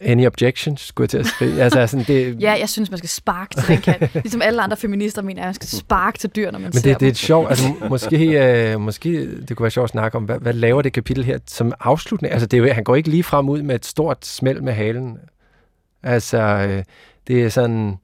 Any 0.00 0.26
objections, 0.26 0.80
skulle 0.80 1.04
jeg 1.04 1.10
til 1.10 1.18
at 1.18 1.26
skrive? 1.26 1.62
Altså, 1.62 1.86
sådan, 1.86 2.04
det... 2.06 2.36
Ja, 2.40 2.56
jeg 2.60 2.68
synes, 2.68 2.90
man 2.90 2.98
skal 2.98 3.08
sparke 3.08 3.54
til 3.54 3.68
den 3.68 3.80
kat. 3.80 4.10
ligesom 4.24 4.42
alle 4.42 4.62
andre 4.62 4.76
feminister 4.76 5.22
mener, 5.22 5.42
at 5.42 5.46
man 5.46 5.54
skal 5.54 5.68
sparke 5.68 6.18
til 6.18 6.30
dyr, 6.30 6.50
når 6.50 6.58
man 6.58 6.66
Men 6.66 6.72
ser 6.72 6.92
det, 6.92 7.00
det 7.00 7.06
er 7.06 7.10
et 7.10 7.16
sjovt, 7.16 7.50
altså 7.50 7.74
måske, 7.88 8.16
øh, 8.72 8.80
måske 8.80 9.40
det 9.40 9.56
kunne 9.56 9.64
være 9.64 9.70
sjovt 9.70 9.84
at 9.84 9.90
snakke 9.90 10.16
om, 10.16 10.24
hvad, 10.24 10.38
hvad 10.38 10.52
laver 10.52 10.82
det 10.82 10.92
kapitel 10.92 11.24
her 11.24 11.38
som 11.46 11.72
afslutning? 11.80 12.32
Altså 12.32 12.46
det 12.46 12.56
er 12.56 12.62
jo, 12.62 12.72
han 12.72 12.84
går 12.84 12.96
ikke 12.96 13.08
lige 13.08 13.22
frem 13.22 13.48
ud 13.48 13.62
med 13.62 13.74
et 13.74 13.86
stort 13.86 14.26
smæld 14.26 14.60
med 14.60 14.72
halen. 14.72 15.18
Altså 16.02 16.38
øh, 16.38 16.84
det 17.28 17.44
er 17.44 17.48
sådan 17.48 17.96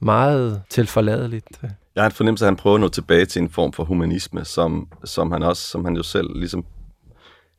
meget 0.00 0.62
tilforladeligt. 0.70 1.46
Jeg 1.94 2.02
har 2.02 2.10
en 2.10 2.14
fornemmelse, 2.14 2.44
at 2.44 2.46
han 2.46 2.56
prøver 2.56 2.74
at 2.76 2.80
nå 2.80 2.88
tilbage 2.88 3.26
til 3.26 3.42
en 3.42 3.50
form 3.50 3.72
for 3.72 3.84
humanisme, 3.84 4.44
som, 4.44 4.88
som 5.04 5.32
han 5.32 5.42
også, 5.42 5.62
som 5.62 5.84
han 5.84 5.96
jo 5.96 6.02
selv 6.02 6.38
ligesom 6.38 6.64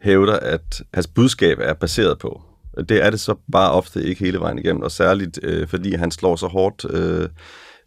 hævder, 0.01 0.39
at 0.39 0.81
hans 0.93 1.07
budskab 1.07 1.57
er 1.61 1.73
baseret 1.73 2.19
på. 2.19 2.41
Det 2.89 3.05
er 3.05 3.09
det 3.09 3.19
så 3.19 3.35
bare 3.51 3.71
ofte 3.71 4.03
ikke 4.03 4.25
hele 4.25 4.39
vejen 4.39 4.59
igennem, 4.59 4.81
og 4.81 4.91
særligt 4.91 5.39
øh, 5.43 5.67
fordi 5.67 5.95
han 5.95 6.11
slår 6.11 6.35
så 6.35 6.47
hårdt 6.47 6.85
øh, 6.89 7.29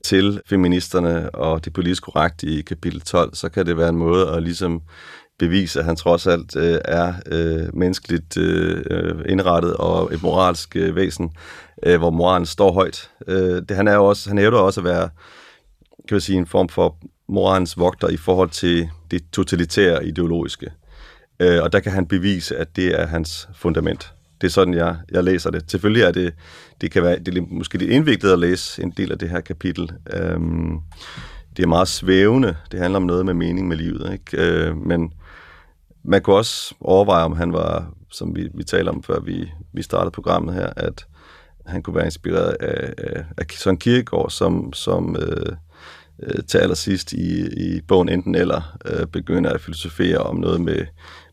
til 0.05 0.41
feministerne 0.47 1.31
og 1.31 1.65
det 1.65 1.73
politisk 1.73 2.03
korrekte 2.03 2.47
i 2.47 2.63
kapitel 2.63 3.01
12, 3.01 3.35
så 3.35 3.49
kan 3.49 3.67
det 3.67 3.77
være 3.77 3.89
en 3.89 3.97
måde 3.97 4.29
at 4.29 4.43
ligesom 4.43 4.83
bevise, 5.39 5.79
at 5.79 5.85
han 5.85 5.97
trods 5.97 6.27
alt 6.27 6.57
øh, 6.57 6.79
er 6.85 7.15
øh, 7.27 7.77
menneskeligt 7.77 8.37
øh, 8.37 8.85
øh, 8.91 9.15
indrettet 9.29 9.75
og 9.75 10.15
et 10.15 10.23
moralsk 10.23 10.77
øh, 10.77 10.97
væsen, 10.97 11.31
øh, 11.83 11.99
hvor 11.99 12.11
moralen 12.11 12.47
står 12.47 12.73
højt. 12.73 13.11
Øh, 13.27 13.63
det, 13.69 13.71
han 13.71 13.89
er 13.89 13.95
jo 13.95 14.05
også, 14.05 14.31
han 14.31 14.39
hævder 14.39 14.59
også 14.59 14.81
at 14.81 14.85
være 14.85 15.09
kan 16.09 16.15
man 16.15 16.21
sige, 16.21 16.39
en 16.39 16.47
form 16.47 16.69
for 16.69 16.97
moralens 17.29 17.79
vogter 17.79 18.09
i 18.09 18.17
forhold 18.17 18.51
til 18.51 18.89
det 19.11 19.23
totalitære 19.33 20.07
ideologiske. 20.07 20.73
Øh, 21.41 21.63
og 21.63 21.73
der 21.73 21.81
kan 21.81 21.93
han 21.93 22.07
bevise, 22.07 22.57
at 22.57 22.77
det 22.77 23.01
er 23.01 23.07
hans 23.07 23.49
fundament. 23.55 24.13
Det 24.41 24.47
er 24.47 24.51
sådan, 24.51 24.75
jeg, 24.75 24.97
jeg 25.11 25.25
læser 25.25 25.51
det. 25.51 25.71
Selvfølgelig 25.71 26.03
er 26.03 26.13
det, 26.13 26.35
det 26.81 26.91
kan 26.91 27.03
være 27.03 27.19
det 27.19 27.39
er 27.39 27.43
måske 27.51 27.79
lidt 27.79 27.91
indviklet 27.91 28.33
at 28.33 28.39
læse 28.39 28.83
en 28.83 28.91
del 28.91 29.13
af 29.13 29.19
det 29.19 29.31
her 29.31 29.41
kapitel. 29.41 29.93
Øhm, 30.15 30.79
det 31.57 31.63
er 31.63 31.69
meget 31.69 31.89
svævende. 31.89 32.57
Det 32.73 32.81
handler 32.81 32.97
om 32.97 33.03
noget 33.03 33.27
med 33.27 33.35
mening 33.35 33.69
med 33.69 33.77
livet. 33.77 34.13
Ikke? 34.13 34.43
Øh, 34.43 34.77
men 34.77 35.13
man 36.05 36.23
kunne 36.23 36.37
også 36.37 36.75
overveje, 36.81 37.25
om 37.25 37.37
han 37.37 37.53
var, 37.53 37.93
som 38.11 38.37
vi, 38.37 38.49
vi 38.55 38.65
talte 38.65 38.89
om, 38.89 39.03
før 39.03 39.21
vi, 39.21 39.51
vi 39.73 39.83
startede 39.83 40.11
programmet 40.11 40.55
her, 40.55 40.71
at 40.77 41.07
han 41.67 41.83
kunne 41.83 41.97
være 41.97 42.05
inspireret 42.05 42.57
af, 42.61 42.95
af, 42.99 43.25
af 43.39 43.45
Søren 43.51 43.77
Kierkegaard, 43.77 44.31
som, 44.31 44.73
som 44.73 45.17
øh, 45.17 45.53
øh, 46.23 46.45
til 46.49 46.59
allersidst 46.59 47.13
i, 47.13 47.47
i 47.47 47.81
bogen 47.81 48.09
Enten 48.09 48.35
eller 48.35 48.77
øh, 48.85 49.07
begynder 49.07 49.51
at 49.51 49.61
filosofere 49.61 50.19
om 50.19 50.37
noget 50.37 50.61
med, 50.61 50.87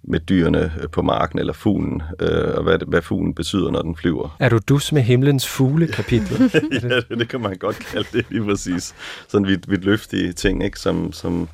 med 0.07 0.19
dyrene 0.19 0.73
øh, 0.81 0.89
på 0.89 1.01
marken 1.01 1.39
eller 1.39 1.53
fuglen, 1.53 2.03
øh, 2.19 2.55
og 2.55 2.63
hvad, 2.63 2.79
hvad 2.87 3.01
fuglen 3.01 3.33
betyder, 3.33 3.71
når 3.71 3.81
den 3.81 3.95
flyver. 3.95 4.35
Er 4.39 4.49
du 4.49 4.59
dus 4.69 4.91
med 4.91 5.01
himlens 5.01 5.47
fugle, 5.47 5.87
kapitel? 5.87 6.51
ja, 7.09 7.15
det 7.15 7.29
kan 7.29 7.41
man 7.41 7.57
godt 7.57 7.75
kalde 7.75 8.07
det 8.13 8.25
lige 8.29 8.43
præcis. 8.43 8.95
Sådan 9.27 9.47
vidt, 9.47 9.69
vidt 9.69 9.85
løftige 9.85 10.33
ting, 10.33 10.63
ikke? 10.63 10.79
Som, 10.79 11.13
som, 11.13 11.49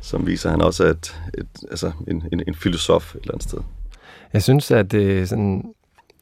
som 0.00 0.26
viser, 0.26 0.50
han 0.50 0.60
også 0.60 0.84
er 0.84 0.90
et, 0.90 1.20
et, 1.38 1.48
altså 1.70 1.92
en, 2.08 2.24
en, 2.32 2.42
en 2.48 2.54
filosof 2.54 3.14
et 3.14 3.20
eller 3.20 3.34
andet 3.34 3.48
sted. 3.48 3.58
Jeg 4.32 4.42
synes, 4.42 4.70
at 4.70 4.92
det 4.92 5.28
sådan 5.28 5.64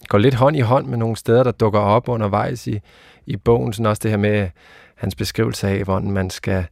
går 0.08 0.18
lidt 0.18 0.34
hånd 0.34 0.56
i 0.56 0.60
hånd 0.60 0.86
med 0.86 0.98
nogle 0.98 1.16
steder, 1.16 1.42
der 1.42 1.52
dukker 1.52 1.80
op 1.80 2.08
undervejs 2.08 2.66
i, 2.66 2.80
i 3.26 3.36
bogen. 3.36 3.72
Sådan 3.72 3.86
også 3.86 4.00
det 4.02 4.10
her 4.10 4.18
med 4.18 4.48
hans 4.94 5.14
beskrivelse 5.14 5.68
af, 5.68 5.84
hvordan 5.84 6.10
man 6.10 6.30
skal 6.30 6.64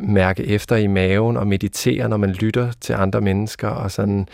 mærke 0.00 0.44
efter 0.44 0.76
i 0.76 0.86
maven 0.86 1.36
og 1.36 1.46
meditere, 1.46 2.08
når 2.08 2.16
man 2.16 2.30
lytter 2.30 2.72
til 2.80 2.92
andre 2.92 3.20
mennesker, 3.20 3.68
og 3.68 3.90
sådan, 3.90 4.28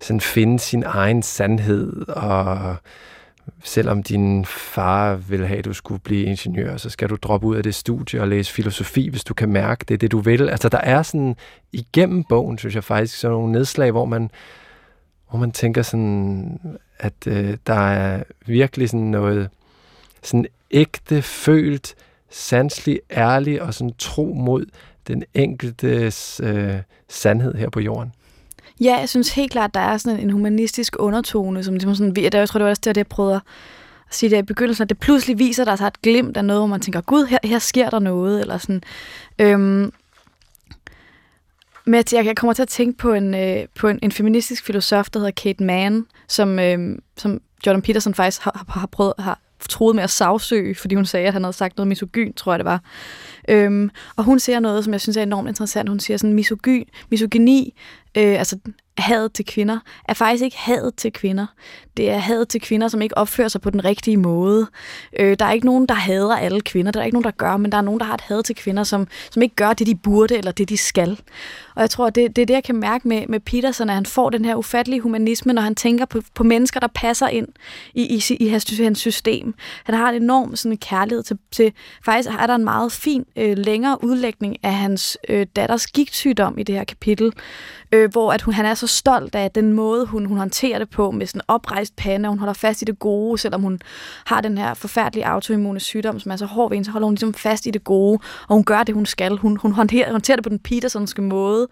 sådan 0.00 0.20
finde 0.20 0.58
sin 0.58 0.82
egen 0.86 1.22
sandhed, 1.22 2.08
og 2.08 2.76
selvom 3.64 4.02
din 4.02 4.44
far 4.44 5.14
vil 5.14 5.46
have, 5.46 5.58
at 5.58 5.64
du 5.64 5.72
skulle 5.72 6.00
blive 6.00 6.24
ingeniør, 6.24 6.76
så 6.76 6.90
skal 6.90 7.08
du 7.08 7.16
droppe 7.22 7.46
ud 7.46 7.56
af 7.56 7.62
det 7.62 7.74
studie 7.74 8.20
og 8.20 8.28
læse 8.28 8.52
filosofi, 8.52 9.08
hvis 9.08 9.24
du 9.24 9.34
kan 9.34 9.48
mærke 9.48 9.84
det, 9.88 10.00
det 10.00 10.12
du 10.12 10.18
vil. 10.18 10.48
Altså 10.48 10.68
der 10.68 10.78
er 10.78 11.02
sådan, 11.02 11.36
igennem 11.72 12.24
bogen, 12.24 12.58
synes 12.58 12.74
jeg 12.74 12.84
faktisk, 12.84 13.18
sådan 13.18 13.32
nogle 13.32 13.52
nedslag, 13.52 13.90
hvor 13.90 14.04
man, 14.04 14.30
hvor 15.30 15.38
man 15.38 15.52
tænker 15.52 15.82
sådan, 15.82 16.60
at 16.98 17.26
øh, 17.26 17.56
der 17.66 17.88
er 17.90 18.22
virkelig 18.46 18.88
sådan 18.88 19.06
noget 19.06 19.48
sådan 20.22 20.46
ægte, 20.70 21.22
følt, 21.22 21.94
sanselig, 22.30 23.00
ærlig 23.10 23.62
og 23.62 23.74
sådan 23.74 23.94
tro 23.98 24.34
mod 24.36 24.66
den 25.08 25.24
enkeltes 25.34 26.40
øh, 26.44 26.74
sandhed 27.08 27.54
her 27.54 27.70
på 27.70 27.80
jorden. 27.80 28.12
Ja, 28.80 28.96
jeg 28.98 29.08
synes 29.08 29.34
helt 29.34 29.52
klart, 29.52 29.74
der 29.74 29.80
er 29.80 29.96
sådan 29.96 30.20
en 30.20 30.30
humanistisk 30.30 30.96
undertone, 30.98 31.64
som 31.64 31.74
ligesom 31.74 31.94
sådan, 31.94 32.16
jeg 32.16 32.48
tror, 32.48 32.58
det 32.58 32.64
var 32.64 32.70
også 32.70 32.82
det, 32.84 32.96
jeg 32.96 33.06
prøvede 33.06 33.34
at 33.34 33.42
sige 34.10 34.30
det 34.30 34.38
i 34.38 34.42
begyndelsen, 34.42 34.82
at 34.82 34.88
det 34.88 34.98
pludselig 34.98 35.38
viser 35.38 35.64
der 35.64 35.76
sig 35.76 35.86
et 35.86 36.02
glimt 36.02 36.36
af 36.36 36.44
noget, 36.44 36.60
hvor 36.60 36.66
man 36.66 36.80
tænker, 36.80 37.00
gud, 37.00 37.26
her, 37.26 37.38
her 37.44 37.58
sker 37.58 37.90
der 37.90 37.98
noget, 37.98 38.40
eller 38.40 38.58
sådan. 38.58 38.82
Øhm, 39.38 39.92
men 41.84 42.04
jeg 42.12 42.24
jeg 42.26 42.36
kommer 42.36 42.52
til 42.52 42.62
at 42.62 42.68
tænke 42.68 42.98
på 42.98 43.12
en, 43.12 43.34
øh, 43.34 43.66
på 43.78 43.88
en, 43.88 43.98
en 44.02 44.12
feministisk 44.12 44.64
filosof, 44.64 45.10
der 45.10 45.18
hedder 45.18 45.32
Kate 45.32 45.64
Mann, 45.64 46.06
som, 46.28 46.58
øh, 46.58 46.98
som 47.16 47.40
Jordan 47.66 47.82
Peterson 47.82 48.14
faktisk 48.14 48.42
har, 48.42 48.64
har, 48.68 48.86
prøvet, 48.86 49.14
har 49.18 49.38
troet 49.68 49.96
med 49.96 50.04
at 50.04 50.10
sagsøge, 50.10 50.74
fordi 50.74 50.94
hun 50.94 51.06
sagde, 51.06 51.26
at 51.26 51.32
han 51.32 51.44
havde 51.44 51.56
sagt 51.56 51.76
noget 51.76 51.88
misogyn, 51.88 52.32
tror 52.32 52.52
jeg 52.52 52.58
det 52.58 52.64
var. 52.64 52.82
Øhm, 53.48 53.90
og 54.16 54.24
hun 54.24 54.38
siger 54.38 54.60
noget, 54.60 54.84
som 54.84 54.92
jeg 54.92 55.00
synes 55.00 55.16
er 55.16 55.22
enormt 55.22 55.48
interessant. 55.48 55.88
Hun 55.88 56.00
siger 56.00 56.16
sådan, 56.16 56.34
misogyn, 56.34 56.84
misogyni, 57.10 57.74
øh, 58.16 58.38
altså 58.38 58.58
hadet 58.98 59.32
til 59.32 59.44
kvinder, 59.44 59.78
er 60.08 60.14
faktisk 60.14 60.44
ikke 60.44 60.58
hadet 60.58 60.94
til 60.94 61.12
kvinder. 61.12 61.46
Det 61.96 62.10
er 62.10 62.18
hadet 62.18 62.48
til 62.48 62.60
kvinder, 62.60 62.88
som 62.88 63.02
ikke 63.02 63.18
opfører 63.18 63.48
sig 63.48 63.60
på 63.60 63.70
den 63.70 63.84
rigtige 63.84 64.16
måde. 64.16 64.66
Øh, 65.18 65.36
der 65.38 65.44
er 65.44 65.52
ikke 65.52 65.66
nogen, 65.66 65.86
der 65.86 65.94
hader 65.94 66.36
alle 66.36 66.60
kvinder. 66.60 66.92
Der 66.92 67.00
er 67.00 67.04
ikke 67.04 67.14
nogen, 67.14 67.24
der 67.24 67.30
gør, 67.30 67.56
men 67.56 67.72
der 67.72 67.78
er 67.78 67.82
nogen, 67.82 68.00
der 68.00 68.06
har 68.06 68.14
et 68.14 68.20
had 68.20 68.42
til 68.42 68.56
kvinder, 68.56 68.84
som, 68.84 69.06
som 69.30 69.42
ikke 69.42 69.54
gør 69.54 69.72
det, 69.72 69.86
de 69.86 69.94
burde, 69.94 70.36
eller 70.36 70.52
det, 70.52 70.68
de 70.68 70.76
skal. 70.76 71.20
Og 71.78 71.82
jeg 71.82 71.90
tror, 71.90 72.10
det, 72.10 72.36
det 72.36 72.42
er 72.42 72.46
det, 72.46 72.54
jeg 72.54 72.64
kan 72.64 72.76
mærke 72.76 73.08
med, 73.08 73.26
med 73.28 73.40
Peterson, 73.40 73.88
at 73.88 73.94
han 73.94 74.06
får 74.06 74.30
den 74.30 74.44
her 74.44 74.54
ufattelige 74.54 75.00
humanisme, 75.00 75.52
når 75.52 75.62
han 75.62 75.74
tænker 75.74 76.04
på, 76.04 76.20
på 76.34 76.44
mennesker, 76.44 76.80
der 76.80 76.86
passer 76.86 77.28
ind 77.28 77.48
i, 77.94 78.02
i, 78.02 78.36
i 78.40 78.48
hans, 78.48 78.78
hans 78.78 78.98
system. 78.98 79.54
Han 79.84 79.94
har 79.94 80.10
en 80.10 80.22
enorm 80.22 80.56
sådan, 80.56 80.76
kærlighed 80.76 81.22
til, 81.22 81.38
til... 81.50 81.72
Faktisk 82.04 82.28
er 82.38 82.46
der 82.46 82.54
en 82.54 82.64
meget 82.64 82.92
fin 82.92 83.24
øh, 83.36 83.58
længere 83.58 84.04
udlægning 84.04 84.56
af 84.62 84.74
hans 84.74 85.18
øh, 85.28 85.46
datters 85.56 85.86
gigtsygdom 85.86 86.58
i 86.58 86.62
det 86.62 86.74
her 86.74 86.84
kapitel, 86.84 87.32
øh, 87.92 88.10
hvor 88.10 88.32
at 88.32 88.42
hun, 88.42 88.54
han 88.54 88.66
er 88.66 88.74
så 88.74 88.86
stolt 88.86 89.34
af 89.34 89.50
den 89.50 89.72
måde, 89.72 90.06
hun, 90.06 90.26
hun 90.26 90.38
håndterer 90.38 90.78
det 90.78 90.90
på, 90.90 91.10
med 91.10 91.26
sådan 91.26 91.42
oprejst 91.48 91.96
pande, 91.96 92.26
og 92.26 92.30
hun 92.30 92.38
holder 92.38 92.54
fast 92.54 92.82
i 92.82 92.84
det 92.84 92.98
gode, 92.98 93.38
selvom 93.38 93.62
hun 93.62 93.80
har 94.26 94.40
den 94.40 94.58
her 94.58 94.74
forfærdelige 94.74 95.26
autoimmune 95.26 95.80
sygdom, 95.80 96.20
som 96.20 96.32
er 96.32 96.36
så 96.36 96.46
hård 96.46 96.70
ved 96.70 96.76
hende, 96.76 96.86
så 96.86 96.92
holder 96.92 97.06
hun 97.06 97.14
ligesom 97.14 97.34
fast 97.34 97.66
i 97.66 97.70
det 97.70 97.84
gode, 97.84 98.18
og 98.48 98.54
hun 98.54 98.64
gør 98.64 98.82
det, 98.82 98.94
hun 98.94 99.06
skal. 99.06 99.36
Hun, 99.36 99.56
hun 99.56 99.72
håndterer, 99.72 100.10
håndterer 100.10 100.36
det 100.36 100.44
på 100.44 100.50
den 100.50 100.58
Petersonske 100.58 101.22
måde, 101.22 101.67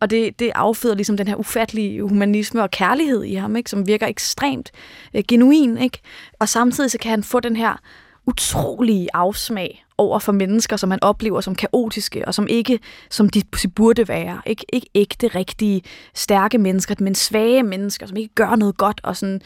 og 0.00 0.10
det, 0.10 0.38
det 0.38 0.52
afføder 0.54 0.94
ligesom 0.94 1.16
den 1.16 1.28
her 1.28 1.36
ufattelige 1.36 2.02
humanisme 2.02 2.62
og 2.62 2.70
kærlighed 2.70 3.24
i 3.24 3.34
ham, 3.34 3.56
ikke, 3.56 3.70
som 3.70 3.86
virker 3.86 4.06
ekstremt 4.06 4.70
øh, 5.14 5.22
genuin. 5.28 5.78
Ikke? 5.78 5.98
Og 6.40 6.48
samtidig 6.48 6.90
så 6.90 6.98
kan 6.98 7.10
han 7.10 7.22
få 7.22 7.40
den 7.40 7.56
her 7.56 7.76
utrolige 8.26 9.08
afsmag 9.14 9.85
over 9.98 10.18
for 10.18 10.32
mennesker, 10.32 10.76
som 10.76 10.90
han 10.90 11.02
oplever 11.02 11.40
som 11.40 11.54
kaotiske, 11.54 12.28
og 12.28 12.34
som 12.34 12.46
ikke, 12.50 12.78
som 13.10 13.28
de 13.28 13.42
burde 13.74 14.08
være. 14.08 14.40
Ikke, 14.46 14.64
ikke 14.72 14.86
ægte, 14.94 15.28
rigtige, 15.28 15.82
stærke 16.14 16.58
mennesker, 16.58 16.94
men 16.98 17.14
svage 17.14 17.62
mennesker, 17.62 18.06
som 18.06 18.16
ikke 18.16 18.34
gør 18.34 18.56
noget 18.56 18.76
godt. 18.76 19.00
Og, 19.02 19.16
sådan. 19.16 19.40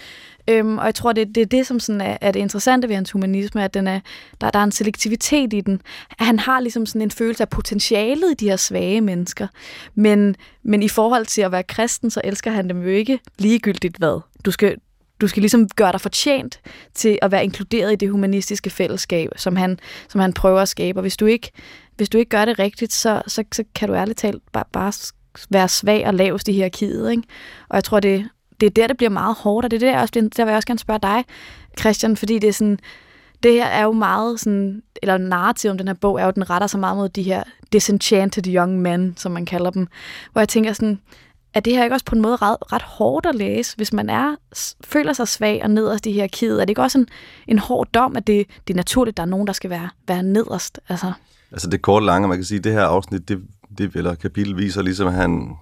Øhm, 0.48 0.78
og 0.78 0.86
jeg 0.86 0.94
tror, 0.94 1.12
det, 1.12 1.34
det 1.34 1.40
er 1.40 1.46
det, 1.46 1.66
som 1.66 1.80
sådan 1.80 2.00
er, 2.00 2.16
er 2.20 2.32
det 2.32 2.40
interessante 2.40 2.88
ved 2.88 2.94
hans 2.94 3.10
humanisme, 3.10 3.64
at 3.64 3.74
den 3.74 3.86
er, 3.86 4.00
der, 4.40 4.50
der 4.50 4.58
er 4.58 4.64
en 4.64 4.72
selektivitet 4.72 5.52
i 5.52 5.60
den. 5.60 5.80
Han 6.18 6.38
har 6.38 6.60
ligesom 6.60 6.86
sådan 6.86 7.02
en 7.02 7.10
følelse 7.10 7.42
af 7.42 7.48
potentialet 7.48 8.30
i 8.30 8.34
de 8.34 8.48
her 8.48 8.56
svage 8.56 9.00
mennesker. 9.00 9.46
Men, 9.94 10.36
men 10.62 10.82
i 10.82 10.88
forhold 10.88 11.26
til 11.26 11.42
at 11.42 11.52
være 11.52 11.62
kristen, 11.62 12.10
så 12.10 12.20
elsker 12.24 12.50
han 12.50 12.68
dem 12.68 12.82
jo 12.82 12.88
ikke 12.88 13.18
ligegyldigt 13.38 13.96
hvad. 13.96 14.20
Du 14.44 14.50
skal, 14.50 14.76
du 15.20 15.28
skal 15.28 15.40
ligesom 15.40 15.68
gøre 15.68 15.92
dig 15.92 16.00
fortjent 16.00 16.60
til 16.94 17.18
at 17.22 17.30
være 17.30 17.44
inkluderet 17.44 17.92
i 17.92 17.96
det 17.96 18.10
humanistiske 18.10 18.70
fællesskab, 18.70 19.30
som 19.36 19.56
han, 19.56 19.78
som 20.08 20.20
han 20.20 20.32
prøver 20.32 20.60
at 20.60 20.68
skabe. 20.68 20.98
Og 20.98 21.02
hvis 21.02 21.16
du 21.16 21.26
ikke, 21.26 21.50
hvis 21.96 22.08
du 22.08 22.18
ikke 22.18 22.28
gør 22.28 22.44
det 22.44 22.58
rigtigt, 22.58 22.92
så, 22.92 23.22
så, 23.26 23.44
så 23.52 23.64
kan 23.74 23.88
du 23.88 23.94
ærligt 23.94 24.18
talt 24.18 24.42
bare, 24.52 24.64
bare 24.72 24.92
være 25.50 25.68
svag 25.68 26.06
og 26.06 26.14
lavest 26.14 26.48
i 26.48 26.52
hierarkiet. 26.52 27.10
Ikke? 27.10 27.22
Og 27.68 27.74
jeg 27.74 27.84
tror, 27.84 28.00
det, 28.00 28.28
det 28.60 28.66
er 28.66 28.70
der, 28.70 28.86
det 28.86 28.96
bliver 28.96 29.10
meget 29.10 29.36
hårdt, 29.36 29.64
og 29.64 29.70
det 29.70 29.82
er 29.82 29.92
der, 29.92 30.00
også, 30.00 30.30
der 30.36 30.44
vil 30.44 30.50
jeg 30.50 30.56
også 30.56 30.66
gerne 30.66 30.78
spørge 30.78 31.00
dig, 31.02 31.24
Christian, 31.80 32.16
fordi 32.16 32.38
det 32.38 32.48
er 32.48 32.52
sådan, 32.52 32.78
det 33.42 33.52
her 33.52 33.66
er 33.66 33.82
jo 33.82 33.92
meget 33.92 34.40
sådan, 34.40 34.82
eller 35.02 35.18
narrativ 35.18 35.70
om 35.70 35.78
den 35.78 35.86
her 35.86 35.94
bog, 35.94 36.20
er 36.20 36.24
jo, 36.24 36.30
den 36.30 36.50
retter 36.50 36.66
sig 36.66 36.80
meget 36.80 36.96
mod 36.96 37.08
de 37.08 37.22
her 37.22 37.42
disenchanted 37.72 38.46
young 38.46 38.82
men, 38.82 39.14
som 39.16 39.32
man 39.32 39.46
kalder 39.46 39.70
dem. 39.70 39.88
Hvor 40.32 40.40
jeg 40.40 40.48
tænker 40.48 40.72
sådan, 40.72 41.00
er 41.54 41.60
det 41.60 41.72
her 41.72 41.84
ikke 41.84 41.94
også 41.94 42.04
på 42.04 42.14
en 42.14 42.22
måde 42.22 42.36
ret, 42.36 42.56
ret 42.72 42.82
hårdt 42.82 43.26
at 43.26 43.34
læse, 43.34 43.76
hvis 43.76 43.92
man 43.92 44.10
er 44.10 44.36
føler 44.84 45.12
sig 45.12 45.28
svag 45.28 45.60
og 45.62 45.70
nederst 45.70 46.06
i 46.06 46.12
hierarkiet? 46.12 46.56
Er 46.60 46.64
det 46.64 46.70
ikke 46.70 46.82
også 46.82 46.98
en, 46.98 47.06
en 47.46 47.58
hård 47.58 47.88
dom, 47.94 48.16
at 48.16 48.26
det, 48.26 48.46
det 48.68 48.74
er 48.74 48.76
naturligt, 48.76 49.12
at 49.12 49.16
der 49.16 49.22
er 49.22 49.26
nogen, 49.26 49.46
der 49.46 49.52
skal 49.52 49.70
være, 49.70 49.88
være 50.08 50.22
nederst? 50.22 50.80
Altså. 50.88 51.12
altså 51.52 51.70
det 51.70 51.82
korte 51.82 52.06
lange, 52.06 52.28
man 52.28 52.36
kan 52.36 52.44
sige, 52.44 52.60
det 52.60 52.72
her 52.72 52.84
afsnit, 52.84 53.28
det, 53.28 53.42
det 53.78 53.94
eller 53.94 54.14
kapitel 54.14 54.56
viser 54.56 54.82
ligesom, 54.82 55.06
at 55.06 55.14
han, 55.14 55.56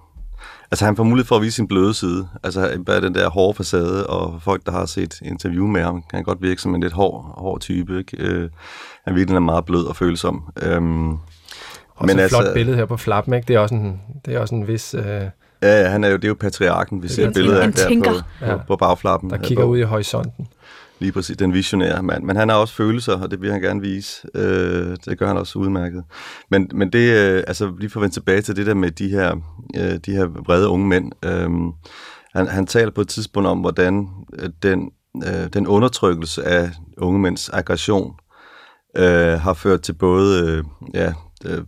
altså 0.71 0.85
han 0.85 0.95
får 0.95 1.03
mulighed 1.03 1.27
for 1.27 1.35
at 1.35 1.41
vise 1.41 1.55
sin 1.55 1.67
bløde 1.67 1.93
side. 1.93 2.27
Altså 2.43 2.83
bare 2.85 3.01
den 3.01 3.15
der 3.15 3.29
hårde 3.29 3.57
facade, 3.57 4.07
og 4.07 4.41
folk, 4.41 4.65
der 4.65 4.71
har 4.71 4.85
set 4.85 5.21
interview 5.21 5.67
med 5.67 5.81
ham, 5.81 6.03
kan 6.11 6.23
godt 6.23 6.41
virke 6.41 6.61
som 6.61 6.75
en 6.75 6.81
lidt 6.81 6.93
hård, 6.93 7.33
hård 7.37 7.59
type. 7.59 7.97
Ikke? 7.97 8.17
Øh, 8.17 8.49
han 9.05 9.15
virkelig 9.15 9.35
er 9.35 9.39
meget 9.39 9.65
blød 9.65 9.85
og 9.85 9.95
følsom. 9.95 10.43
Øhm, 10.61 11.11
også 11.11 11.17
men 12.01 12.09
et 12.09 12.23
altså, 12.23 12.41
flot 12.41 12.53
billede 12.53 12.77
her 12.77 12.85
på 12.85 12.97
flappen, 12.97 13.33
ikke? 13.33 13.47
Det 13.47 13.55
er 13.55 13.59
også 13.59 13.75
en, 13.75 14.01
det 14.25 14.35
er 14.35 14.39
også 14.39 14.55
en 14.55 14.67
vis... 14.67 14.93
Øh 14.93 15.23
Ja, 15.61 15.81
ja, 15.81 15.89
han 15.89 16.03
er 16.03 16.09
jo, 16.09 16.15
det 16.15 16.23
er 16.23 16.27
jo 16.27 16.37
patriarken, 16.39 17.03
vi 17.03 17.07
ser 17.07 17.27
et 17.27 17.33
billede 17.33 17.63
af 17.63 17.73
der 17.73 18.03
på, 18.03 18.13
på, 18.45 18.61
på 18.67 18.75
bagflappen. 18.75 19.29
Der 19.29 19.37
kigger 19.37 19.63
på, 19.63 19.69
ud 19.69 19.77
i 19.77 19.81
horisonten. 19.81 20.47
Lige 20.99 21.11
præcis, 21.11 21.37
den 21.37 21.53
visionære 21.53 22.03
mand. 22.03 22.23
Men 22.23 22.35
han 22.35 22.49
har 22.49 22.55
også 22.55 22.73
følelser, 22.73 23.21
og 23.21 23.31
det 23.31 23.41
vil 23.41 23.51
han 23.51 23.61
gerne 23.61 23.81
vise. 23.81 24.27
Øh, 24.35 24.97
det 25.05 25.19
gør 25.19 25.27
han 25.27 25.37
også 25.37 25.59
udmærket. 25.59 26.03
Men, 26.51 26.69
men 26.73 26.91
det, 26.91 27.13
øh, 27.17 27.43
altså 27.47 27.73
lige 27.79 27.89
for 27.89 27.99
at 27.99 28.01
vende 28.01 28.15
tilbage 28.15 28.41
til 28.41 28.55
det 28.55 28.65
der 28.65 28.73
med 28.73 28.91
de 28.91 29.09
her, 29.09 29.35
øh, 29.77 29.99
de 30.05 30.11
her 30.11 30.25
vrede 30.25 30.67
unge 30.67 30.87
mænd. 30.87 31.11
Øh, 31.25 31.49
han, 32.35 32.47
han 32.47 32.65
taler 32.65 32.91
på 32.91 33.01
et 33.01 33.07
tidspunkt 33.07 33.47
om, 33.47 33.59
hvordan 33.59 34.07
øh, 34.33 34.49
den, 34.63 34.91
øh, 35.25 35.47
den 35.53 35.67
undertrykkelse 35.67 36.43
af 36.43 36.71
unge 36.97 37.19
mænds 37.19 37.49
aggression 37.49 38.13
øh, 38.97 39.39
har 39.39 39.53
ført 39.53 39.81
til 39.81 39.93
både 39.93 40.47
øh, 40.47 40.63
ja, 40.93 41.13
øh, 41.45 41.63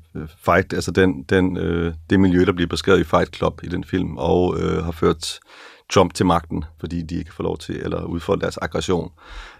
fight, 0.46 0.74
altså 0.74 0.92
den, 0.92 1.24
den, 1.24 1.58
øh, 1.58 1.94
det 2.10 2.20
miljø, 2.20 2.46
der 2.46 2.54
bliver 2.54 2.68
beskrevet 2.68 3.00
i 3.00 3.04
Fight 3.04 3.36
Club 3.36 3.62
i 3.64 3.68
den 3.68 3.84
film, 3.84 4.18
og 4.18 4.60
øh, 4.60 4.84
har 4.84 4.92
ført 4.92 5.40
Trump 5.90 6.14
til 6.14 6.26
magten, 6.26 6.64
fordi 6.80 7.02
de 7.02 7.16
ikke 7.16 7.34
får 7.34 7.44
lov 7.44 7.58
til 7.58 7.76
eller 7.76 8.04
udfolde 8.04 8.42
deres 8.42 8.58
aggression. 8.58 9.12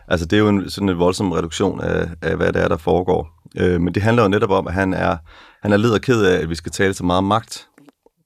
Altså 0.08 0.26
det 0.26 0.38
er 0.38 0.42
jo 0.42 0.50
en, 0.50 0.70
sådan 0.70 0.90
en 0.90 1.00
voldsom 1.00 1.32
reduktion 1.32 1.82
af, 1.82 2.10
af, 2.22 2.36
hvad 2.36 2.54
det 2.54 2.62
er, 2.62 2.68
der 2.68 2.78
foregår. 2.78 3.30
Øh, 3.58 3.82
men 3.82 3.94
det 3.94 4.04
handler 4.04 4.24
jo 4.24 4.30
netop 4.30 4.50
om, 4.50 4.68
at 4.68 4.74
han 4.74 4.94
er, 4.94 5.18
han 5.62 5.74
er 5.74 5.78
led 5.78 5.92
og 5.92 6.02
ked 6.02 6.24
af, 6.24 6.42
at 6.42 6.50
vi 6.50 6.56
skal 6.56 6.72
tale 6.72 6.94
så 6.94 7.04
meget 7.04 7.24
magt. 7.24 7.68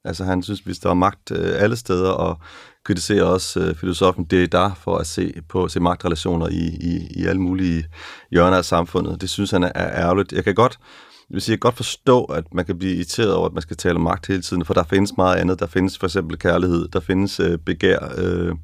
Altså 0.05 0.23
han 0.23 0.43
synes, 0.43 0.59
hvis 0.59 0.79
der 0.79 0.89
er 0.89 0.93
magt 0.93 1.31
øh, 1.31 1.61
alle 1.61 1.75
steder, 1.75 2.09
og 2.09 2.39
kritiserer 2.83 3.23
også 3.23 3.59
øh, 3.59 3.75
filosofen 3.75 4.23
der 4.23 4.73
for 4.73 4.97
at 4.97 5.07
se 5.07 5.33
på 5.49 5.67
se 5.67 5.79
magtrelationer 5.79 6.47
i, 6.47 6.77
i, 6.81 7.07
i 7.15 7.25
alle 7.25 7.41
mulige 7.41 7.85
hjørner 8.31 8.57
af 8.57 8.65
samfundet. 8.65 9.21
Det 9.21 9.29
synes 9.29 9.51
han 9.51 9.63
er, 9.63 9.71
er 9.75 10.01
ærgerligt. 10.03 10.33
Jeg 10.33 10.43
kan 10.43 10.55
godt 10.55 10.79
det 11.27 11.33
vil 11.33 11.41
sige, 11.41 11.53
jeg 11.53 11.59
kan 11.59 11.67
godt 11.67 11.75
forstå, 11.75 12.23
at 12.23 12.53
man 12.53 12.65
kan 12.65 12.77
blive 12.77 12.95
irriteret 12.95 13.33
over, 13.33 13.47
at 13.47 13.53
man 13.53 13.61
skal 13.61 13.77
tale 13.77 13.95
om 13.95 14.01
magt 14.01 14.27
hele 14.27 14.41
tiden, 14.41 14.65
for 14.65 14.73
der 14.73 14.83
findes 14.83 15.17
meget 15.17 15.37
andet. 15.37 15.59
Der 15.59 15.67
findes 15.67 15.97
for 15.97 16.07
eksempel 16.07 16.39
kærlighed, 16.39 16.87
der 16.87 16.99
findes 16.99 17.39
øh, 17.39 17.57
begær, 17.57 17.99
øh, 18.17 18.55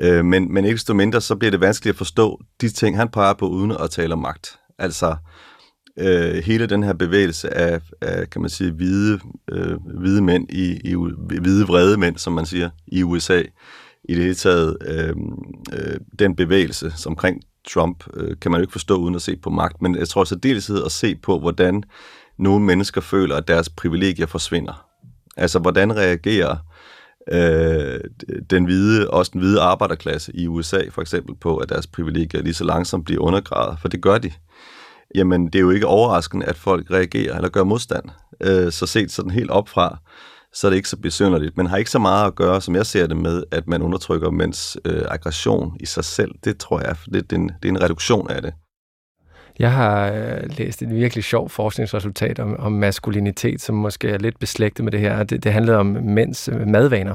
øh, 0.00 0.24
men, 0.24 0.52
men 0.52 0.64
ikke 0.64 0.74
desto 0.74 0.94
mindre, 0.94 1.20
så 1.20 1.36
bliver 1.36 1.50
det 1.50 1.60
vanskeligt 1.60 1.94
at 1.94 1.98
forstå 1.98 2.40
de 2.60 2.68
ting, 2.68 2.96
han 2.96 3.08
peger 3.08 3.34
på, 3.34 3.48
uden 3.48 3.70
at 3.70 3.90
tale 3.90 4.12
om 4.12 4.18
magt. 4.18 4.58
Altså, 4.78 5.16
øh, 5.98 6.34
hele 6.44 6.66
den 6.66 6.82
her 6.82 6.92
bevægelse 6.92 7.54
af, 7.54 7.80
af 8.00 8.30
kan 8.30 8.40
man 8.40 8.50
sige, 8.50 8.72
hvide, 8.72 9.20
øh, 9.52 9.76
hvide 10.00 10.22
mænd, 10.22 10.50
i, 10.50 10.80
i, 10.84 10.94
hvide 11.40 11.66
vrede 11.66 11.96
mænd, 11.96 12.16
som 12.18 12.32
man 12.32 12.46
siger, 12.46 12.70
i 12.86 13.02
USA, 13.02 13.42
i 14.04 14.14
det 14.14 14.22
hele 14.22 14.34
taget, 14.34 14.76
øh, 14.86 15.14
øh, 15.72 16.00
den 16.18 16.36
bevægelse 16.36 16.92
som 16.96 17.12
omkring 17.12 17.40
Trump 17.68 18.04
øh, 18.14 18.36
kan 18.40 18.50
man 18.50 18.60
jo 18.60 18.62
ikke 18.62 18.72
forstå 18.72 18.96
uden 18.96 19.14
at 19.14 19.22
se 19.22 19.36
på 19.36 19.50
magt, 19.50 19.82
men 19.82 19.96
jeg 19.96 20.08
tror 20.08 20.24
så 20.24 20.34
dels 20.34 20.70
at 20.70 20.92
se 20.92 21.14
på, 21.16 21.38
hvordan 21.38 21.82
nogle 22.38 22.64
mennesker 22.64 23.00
føler, 23.00 23.36
at 23.36 23.48
deres 23.48 23.68
privilegier 23.68 24.26
forsvinder. 24.26 24.84
Altså, 25.36 25.58
hvordan 25.58 25.96
reagerer 25.96 26.56
øh, 27.32 28.00
den 28.50 28.64
hvide, 28.64 29.10
også 29.10 29.30
den 29.32 29.40
hvide 29.40 29.60
arbejderklasse 29.60 30.36
i 30.36 30.46
USA 30.46 30.80
for 30.90 31.00
eksempel 31.00 31.34
på, 31.34 31.56
at 31.56 31.68
deres 31.68 31.86
privilegier 31.86 32.42
lige 32.42 32.54
så 32.54 32.64
langsomt 32.64 33.04
bliver 33.04 33.22
undergravet, 33.22 33.78
for 33.80 33.88
det 33.88 34.02
gør 34.02 34.18
de. 34.18 34.32
Jamen, 35.14 35.46
det 35.46 35.54
er 35.54 35.60
jo 35.60 35.70
ikke 35.70 35.86
overraskende, 35.86 36.46
at 36.46 36.56
folk 36.56 36.90
reagerer 36.90 37.36
eller 37.36 37.48
gør 37.48 37.64
modstand. 37.64 38.04
Øh, 38.40 38.72
så 38.72 38.86
set 38.86 39.12
sådan 39.12 39.30
helt 39.30 39.50
op 39.50 39.68
fra, 39.68 39.98
så 40.52 40.66
er 40.66 40.70
det 40.70 40.76
ikke 40.76 40.88
så 40.88 40.96
besynderligt, 40.96 41.56
men 41.56 41.66
har 41.66 41.76
ikke 41.76 41.90
så 41.90 41.98
meget 41.98 42.26
at 42.26 42.34
gøre, 42.34 42.60
som 42.60 42.74
jeg 42.74 42.86
ser 42.86 43.06
det 43.06 43.16
med, 43.16 43.42
at 43.50 43.68
man 43.68 43.82
undertrykker 43.82 44.30
mænds 44.30 44.76
øh, 44.84 45.02
aggression 45.08 45.76
i 45.80 45.86
sig 45.86 46.04
selv. 46.04 46.30
Det 46.44 46.58
tror 46.58 46.80
jeg, 46.80 46.96
det, 47.04 47.30
det, 47.30 47.32
er 47.36 47.40
en, 47.40 47.48
det 47.62 47.68
er 47.68 47.72
en 47.72 47.82
reduktion 47.82 48.30
af 48.30 48.42
det. 48.42 48.54
Jeg 49.58 49.72
har 49.72 50.12
øh, 50.12 50.58
læst 50.58 50.82
et 50.82 50.90
virkelig 50.90 51.24
sjovt 51.24 51.52
forskningsresultat 51.52 52.38
om, 52.38 52.56
om 52.58 52.72
maskulinitet, 52.72 53.60
som 53.60 53.74
måske 53.74 54.08
er 54.08 54.18
lidt 54.18 54.38
beslægtet 54.38 54.84
med 54.84 54.92
det 54.92 55.00
her. 55.00 55.22
Det, 55.22 55.44
det 55.44 55.52
handlede 55.52 55.76
om 55.76 55.86
mænds 56.02 56.48
øh, 56.48 56.66
madvaner. 56.66 57.14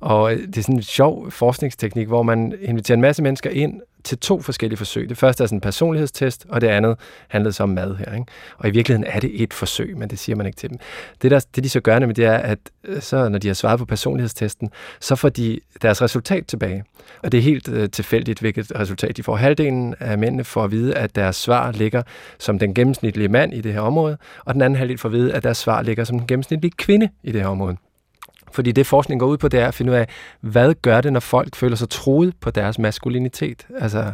Og 0.00 0.32
øh, 0.32 0.38
det 0.38 0.58
er 0.58 0.62
sådan 0.62 0.74
en 0.74 0.82
sjov 0.82 1.30
forskningsteknik, 1.30 2.06
hvor 2.06 2.22
man 2.22 2.54
inviterer 2.62 2.96
en 2.96 3.00
masse 3.00 3.22
mennesker 3.22 3.50
ind, 3.50 3.80
til 4.06 4.18
to 4.18 4.40
forskellige 4.40 4.76
forsøg. 4.76 5.08
Det 5.08 5.18
første 5.18 5.42
er 5.42 5.46
sådan 5.46 5.56
en 5.56 5.60
personlighedstest, 5.60 6.46
og 6.48 6.60
det 6.60 6.66
andet 6.68 6.96
handlede 7.28 7.52
så 7.52 7.62
om 7.62 7.68
mad 7.68 7.96
her. 7.96 8.14
Ikke? 8.14 8.26
Og 8.58 8.68
i 8.68 8.70
virkeligheden 8.70 9.12
er 9.14 9.20
det 9.20 9.42
et 9.42 9.54
forsøg, 9.54 9.96
men 9.98 10.10
det 10.10 10.18
siger 10.18 10.36
man 10.36 10.46
ikke 10.46 10.56
til 10.56 10.70
dem. 10.70 10.78
Det, 11.22 11.30
der, 11.30 11.40
det 11.54 11.64
de 11.64 11.68
så 11.68 11.80
gør 11.80 11.98
nemlig, 11.98 12.16
det 12.16 12.24
er, 12.24 12.36
at 12.36 12.58
øh, 12.84 13.02
så, 13.02 13.28
når 13.28 13.38
de 13.38 13.46
har 13.46 13.54
svaret 13.54 13.78
på 13.78 13.84
personlighedstesten, 13.84 14.70
så 15.00 15.16
får 15.16 15.28
de 15.28 15.60
deres 15.82 16.02
resultat 16.02 16.46
tilbage. 16.46 16.84
Og 17.22 17.32
det 17.32 17.38
er 17.38 17.42
helt 17.42 17.68
øh, 17.68 17.90
tilfældigt, 17.90 18.40
hvilket 18.40 18.72
resultat 18.78 19.16
de 19.16 19.22
får. 19.22 19.36
Halvdelen 19.36 19.94
af 20.00 20.18
mændene 20.18 20.44
får 20.44 20.64
at 20.64 20.70
vide, 20.70 20.94
at 20.94 21.14
deres 21.14 21.36
svar 21.36 21.72
ligger 21.72 22.02
som 22.38 22.58
den 22.58 22.74
gennemsnitlige 22.74 23.28
mand 23.28 23.54
i 23.54 23.60
det 23.60 23.72
her 23.72 23.80
område, 23.80 24.16
og 24.44 24.54
den 24.54 24.62
anden 24.62 24.76
halvdel 24.76 24.98
får 24.98 25.08
at 25.08 25.12
vide, 25.12 25.32
at 25.32 25.42
deres 25.42 25.58
svar 25.58 25.82
ligger 25.82 26.04
som 26.04 26.18
den 26.18 26.26
gennemsnitlige 26.26 26.72
kvinde 26.76 27.08
i 27.22 27.32
det 27.32 27.40
her 27.40 27.48
område. 27.48 27.76
Fordi 28.56 28.72
det 28.72 28.86
forskning 28.86 29.20
går 29.20 29.26
ud 29.26 29.38
på, 29.38 29.48
det 29.48 29.60
er 29.60 29.68
at 29.68 29.74
finde 29.74 29.92
ud 29.92 29.96
af, 29.96 30.08
hvad 30.40 30.74
gør 30.82 31.00
det, 31.00 31.12
når 31.12 31.20
folk 31.20 31.56
føler 31.56 31.76
sig 31.76 31.88
troet 31.88 32.34
på 32.40 32.50
deres 32.50 32.78
maskulinitet? 32.78 33.66
Altså, 33.78 34.12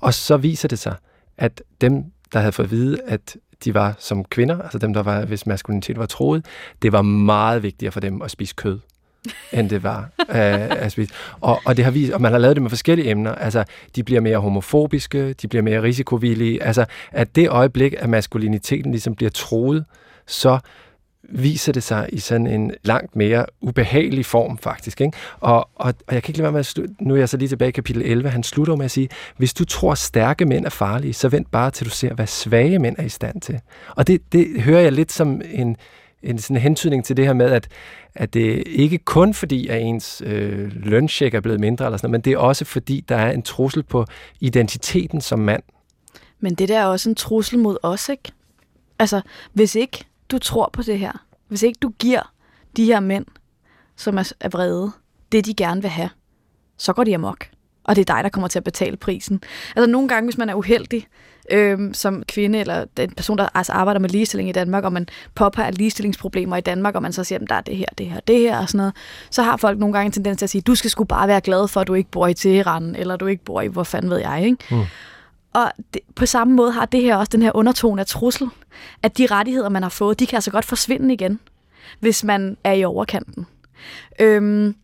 og 0.00 0.14
så 0.14 0.36
viser 0.36 0.68
det 0.68 0.78
sig, 0.78 0.94
at 1.38 1.62
dem, 1.80 2.04
der 2.32 2.38
havde 2.38 2.52
fået 2.52 2.66
at 2.66 2.70
vide, 2.70 2.98
at 3.06 3.36
de 3.64 3.74
var 3.74 3.94
som 3.98 4.24
kvinder, 4.24 4.62
altså 4.62 4.78
dem, 4.78 4.94
der 4.94 5.02
var, 5.02 5.24
hvis 5.24 5.46
maskulinitet 5.46 5.98
var 5.98 6.06
troet, 6.06 6.46
det 6.82 6.92
var 6.92 7.02
meget 7.02 7.62
vigtigere 7.62 7.92
for 7.92 8.00
dem 8.00 8.22
at 8.22 8.30
spise 8.30 8.54
kød 8.56 8.78
end 9.52 9.70
det 9.70 9.82
var 9.82 10.08
øh, 10.20 10.84
at 10.84 10.92
spise. 10.92 11.14
Og, 11.40 11.60
og, 11.64 11.76
det 11.76 11.84
har 11.84 11.92
vist, 11.92 12.12
og 12.12 12.20
man 12.20 12.32
har 12.32 12.38
lavet 12.38 12.56
det 12.56 12.62
med 12.62 12.70
forskellige 12.70 13.10
emner. 13.10 13.34
Altså, 13.34 13.64
de 13.96 14.02
bliver 14.02 14.20
mere 14.20 14.38
homofobiske, 14.38 15.32
de 15.32 15.48
bliver 15.48 15.62
mere 15.62 15.82
risikovillige. 15.82 16.62
Altså, 16.62 16.84
at 17.12 17.36
det 17.36 17.48
øjeblik, 17.48 17.94
at 17.98 18.08
maskuliniteten 18.08 18.90
ligesom 18.90 19.14
bliver 19.14 19.30
troet, 19.30 19.84
så 20.26 20.58
viser 21.28 21.72
det 21.72 21.82
sig 21.82 22.08
i 22.12 22.18
sådan 22.18 22.46
en 22.46 22.72
langt 22.82 23.16
mere 23.16 23.46
ubehagelig 23.60 24.26
form, 24.26 24.58
faktisk. 24.58 25.00
Ikke? 25.00 25.12
Og, 25.40 25.68
og, 25.74 25.94
og 26.06 26.14
jeg 26.14 26.22
kan 26.22 26.30
ikke 26.30 26.38
lade 26.38 26.42
være 26.42 26.52
med 26.52 26.60
at 26.60 26.66
slutte, 26.66 26.94
nu 27.00 27.14
er 27.14 27.18
jeg 27.18 27.28
så 27.28 27.36
lige 27.36 27.48
tilbage 27.48 27.68
i 27.68 27.72
kapitel 27.72 28.02
11, 28.02 28.30
han 28.30 28.42
slutter 28.42 28.76
med 28.76 28.84
at 28.84 28.90
sige, 28.90 29.08
hvis 29.36 29.54
du 29.54 29.64
tror, 29.64 29.94
stærke 29.94 30.44
mænd 30.46 30.66
er 30.66 30.70
farlige, 30.70 31.12
så 31.12 31.28
vent 31.28 31.50
bare 31.50 31.70
til 31.70 31.86
du 31.86 31.90
ser, 31.90 32.14
hvad 32.14 32.26
svage 32.26 32.78
mænd 32.78 32.96
er 32.98 33.02
i 33.02 33.08
stand 33.08 33.40
til. 33.40 33.60
Og 33.96 34.06
det, 34.06 34.32
det 34.32 34.62
hører 34.62 34.80
jeg 34.80 34.92
lidt 34.92 35.12
som 35.12 35.42
en, 35.50 35.76
en 36.22 36.38
sådan 36.38 36.56
hentydning 36.56 37.04
til 37.04 37.16
det 37.16 37.26
her 37.26 37.32
med, 37.32 37.50
at, 37.50 37.68
at 38.14 38.34
det 38.34 38.62
ikke 38.66 38.98
kun 38.98 39.34
fordi, 39.34 39.68
at 39.68 39.82
ens 39.82 40.22
øh, 40.26 40.72
lønsjek 40.74 41.34
er 41.34 41.40
blevet 41.40 41.60
mindre, 41.60 41.84
eller 41.84 41.96
sådan 41.96 42.10
noget, 42.10 42.12
men 42.12 42.24
det 42.24 42.32
er 42.32 42.38
også 42.38 42.64
fordi, 42.64 43.04
der 43.08 43.16
er 43.16 43.30
en 43.30 43.42
trussel 43.42 43.82
på 43.82 44.06
identiteten 44.40 45.20
som 45.20 45.38
mand. 45.38 45.62
Men 46.40 46.54
det 46.54 46.68
der 46.68 46.78
er 46.78 46.86
også 46.86 47.08
en 47.08 47.14
trussel 47.14 47.58
mod 47.58 47.76
os, 47.82 48.08
ikke? 48.08 48.32
Altså, 48.98 49.20
hvis 49.52 49.74
ikke 49.74 50.04
du 50.32 50.38
tror 50.38 50.70
på 50.72 50.82
det 50.82 50.98
her, 50.98 51.12
hvis 51.48 51.62
ikke 51.62 51.78
du 51.82 51.88
giver 51.98 52.32
de 52.76 52.84
her 52.84 53.00
mænd, 53.00 53.26
som 53.96 54.18
er, 54.18 54.32
er 54.40 54.48
vrede, 54.48 54.92
det 55.32 55.46
de 55.46 55.54
gerne 55.54 55.82
vil 55.82 55.90
have, 55.90 56.10
så 56.76 56.92
går 56.92 57.04
de 57.04 57.14
amok. 57.14 57.46
og 57.84 57.96
det 57.96 58.10
er 58.10 58.14
dig, 58.14 58.24
der 58.24 58.30
kommer 58.30 58.48
til 58.48 58.58
at 58.58 58.64
betale 58.64 58.96
prisen. 58.96 59.42
Altså 59.76 59.90
nogle 59.90 60.08
gange, 60.08 60.26
hvis 60.26 60.38
man 60.38 60.48
er 60.48 60.54
uheldig 60.54 61.06
øh, 61.50 61.78
som 61.92 62.22
kvinde, 62.28 62.58
eller 62.58 62.84
en 62.98 63.10
person, 63.14 63.38
der 63.38 63.48
altså 63.54 63.72
arbejder 63.72 64.00
med 64.00 64.08
ligestilling 64.08 64.48
i 64.48 64.52
Danmark, 64.52 64.84
og 64.84 64.92
man 64.92 65.08
påpeger 65.34 65.70
ligestillingsproblemer 65.70 66.56
i 66.56 66.60
Danmark, 66.60 66.94
og 66.94 67.02
man 67.02 67.12
så 67.12 67.24
siger, 67.24 67.38
at 67.38 67.48
der 67.48 67.54
er 67.54 67.60
det 67.60 67.76
her, 67.76 67.86
det 67.98 68.06
her, 68.06 68.20
det 68.20 68.38
her, 68.38 68.58
og 68.58 68.68
sådan 68.68 68.78
noget, 68.78 68.94
så 69.30 69.42
har 69.42 69.56
folk 69.56 69.78
nogle 69.78 69.92
gange 69.92 70.06
en 70.06 70.12
tendens 70.12 70.38
til 70.38 70.46
at 70.46 70.50
sige, 70.50 70.62
du 70.62 70.74
skal 70.74 70.90
sgu 70.90 71.04
bare 71.04 71.28
være 71.28 71.40
glad 71.40 71.68
for, 71.68 71.80
at 71.80 71.86
du 71.86 71.94
ikke 71.94 72.10
bor 72.10 72.26
i 72.26 72.34
Teheran, 72.34 72.96
eller 72.96 73.16
du 73.16 73.26
ikke 73.26 73.44
bor 73.44 73.60
i, 73.60 73.66
hvor 73.66 73.84
fanden 73.84 74.10
ved 74.10 74.18
jeg, 74.18 74.42
ikke? 74.44 74.56
Mm. 74.70 74.82
Og 75.52 75.72
det, 75.94 76.02
på 76.14 76.26
samme 76.26 76.54
måde 76.54 76.72
har 76.72 76.86
det 76.86 77.02
her 77.02 77.16
også 77.16 77.30
den 77.30 77.42
her 77.42 77.56
undertone 77.56 78.00
af 78.00 78.06
trussel, 78.06 78.48
at 79.02 79.18
de 79.18 79.26
rettigheder, 79.26 79.68
man 79.68 79.82
har 79.82 79.90
fået, 79.90 80.20
de 80.20 80.26
kan 80.26 80.36
altså 80.36 80.50
godt 80.50 80.64
forsvinde 80.64 81.14
igen, 81.14 81.40
hvis 82.00 82.24
man 82.24 82.56
er 82.64 82.72
i 82.72 82.84
overkanten. 82.84 83.46
Øhm, 84.20 84.74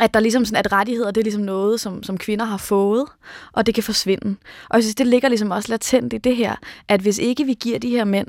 at 0.00 0.14
der 0.14 0.20
ligesom 0.20 0.44
sådan, 0.44 0.64
at 0.64 0.72
rettigheder, 0.72 1.10
det 1.10 1.20
er 1.20 1.24
ligesom 1.24 1.42
noget, 1.42 1.80
som, 1.80 2.02
som 2.02 2.18
kvinder 2.18 2.44
har 2.44 2.56
fået, 2.56 3.04
og 3.52 3.66
det 3.66 3.74
kan 3.74 3.84
forsvinde. 3.84 4.36
Og 4.68 4.76
jeg 4.76 4.82
synes, 4.82 4.94
det 4.94 5.06
ligger 5.06 5.28
ligesom 5.28 5.50
også 5.50 5.72
latent 5.72 6.12
i 6.12 6.18
det 6.18 6.36
her, 6.36 6.54
at 6.88 7.00
hvis 7.00 7.18
ikke 7.18 7.44
vi 7.44 7.54
giver 7.54 7.78
de 7.78 7.90
her 7.90 8.04
mænd 8.04 8.28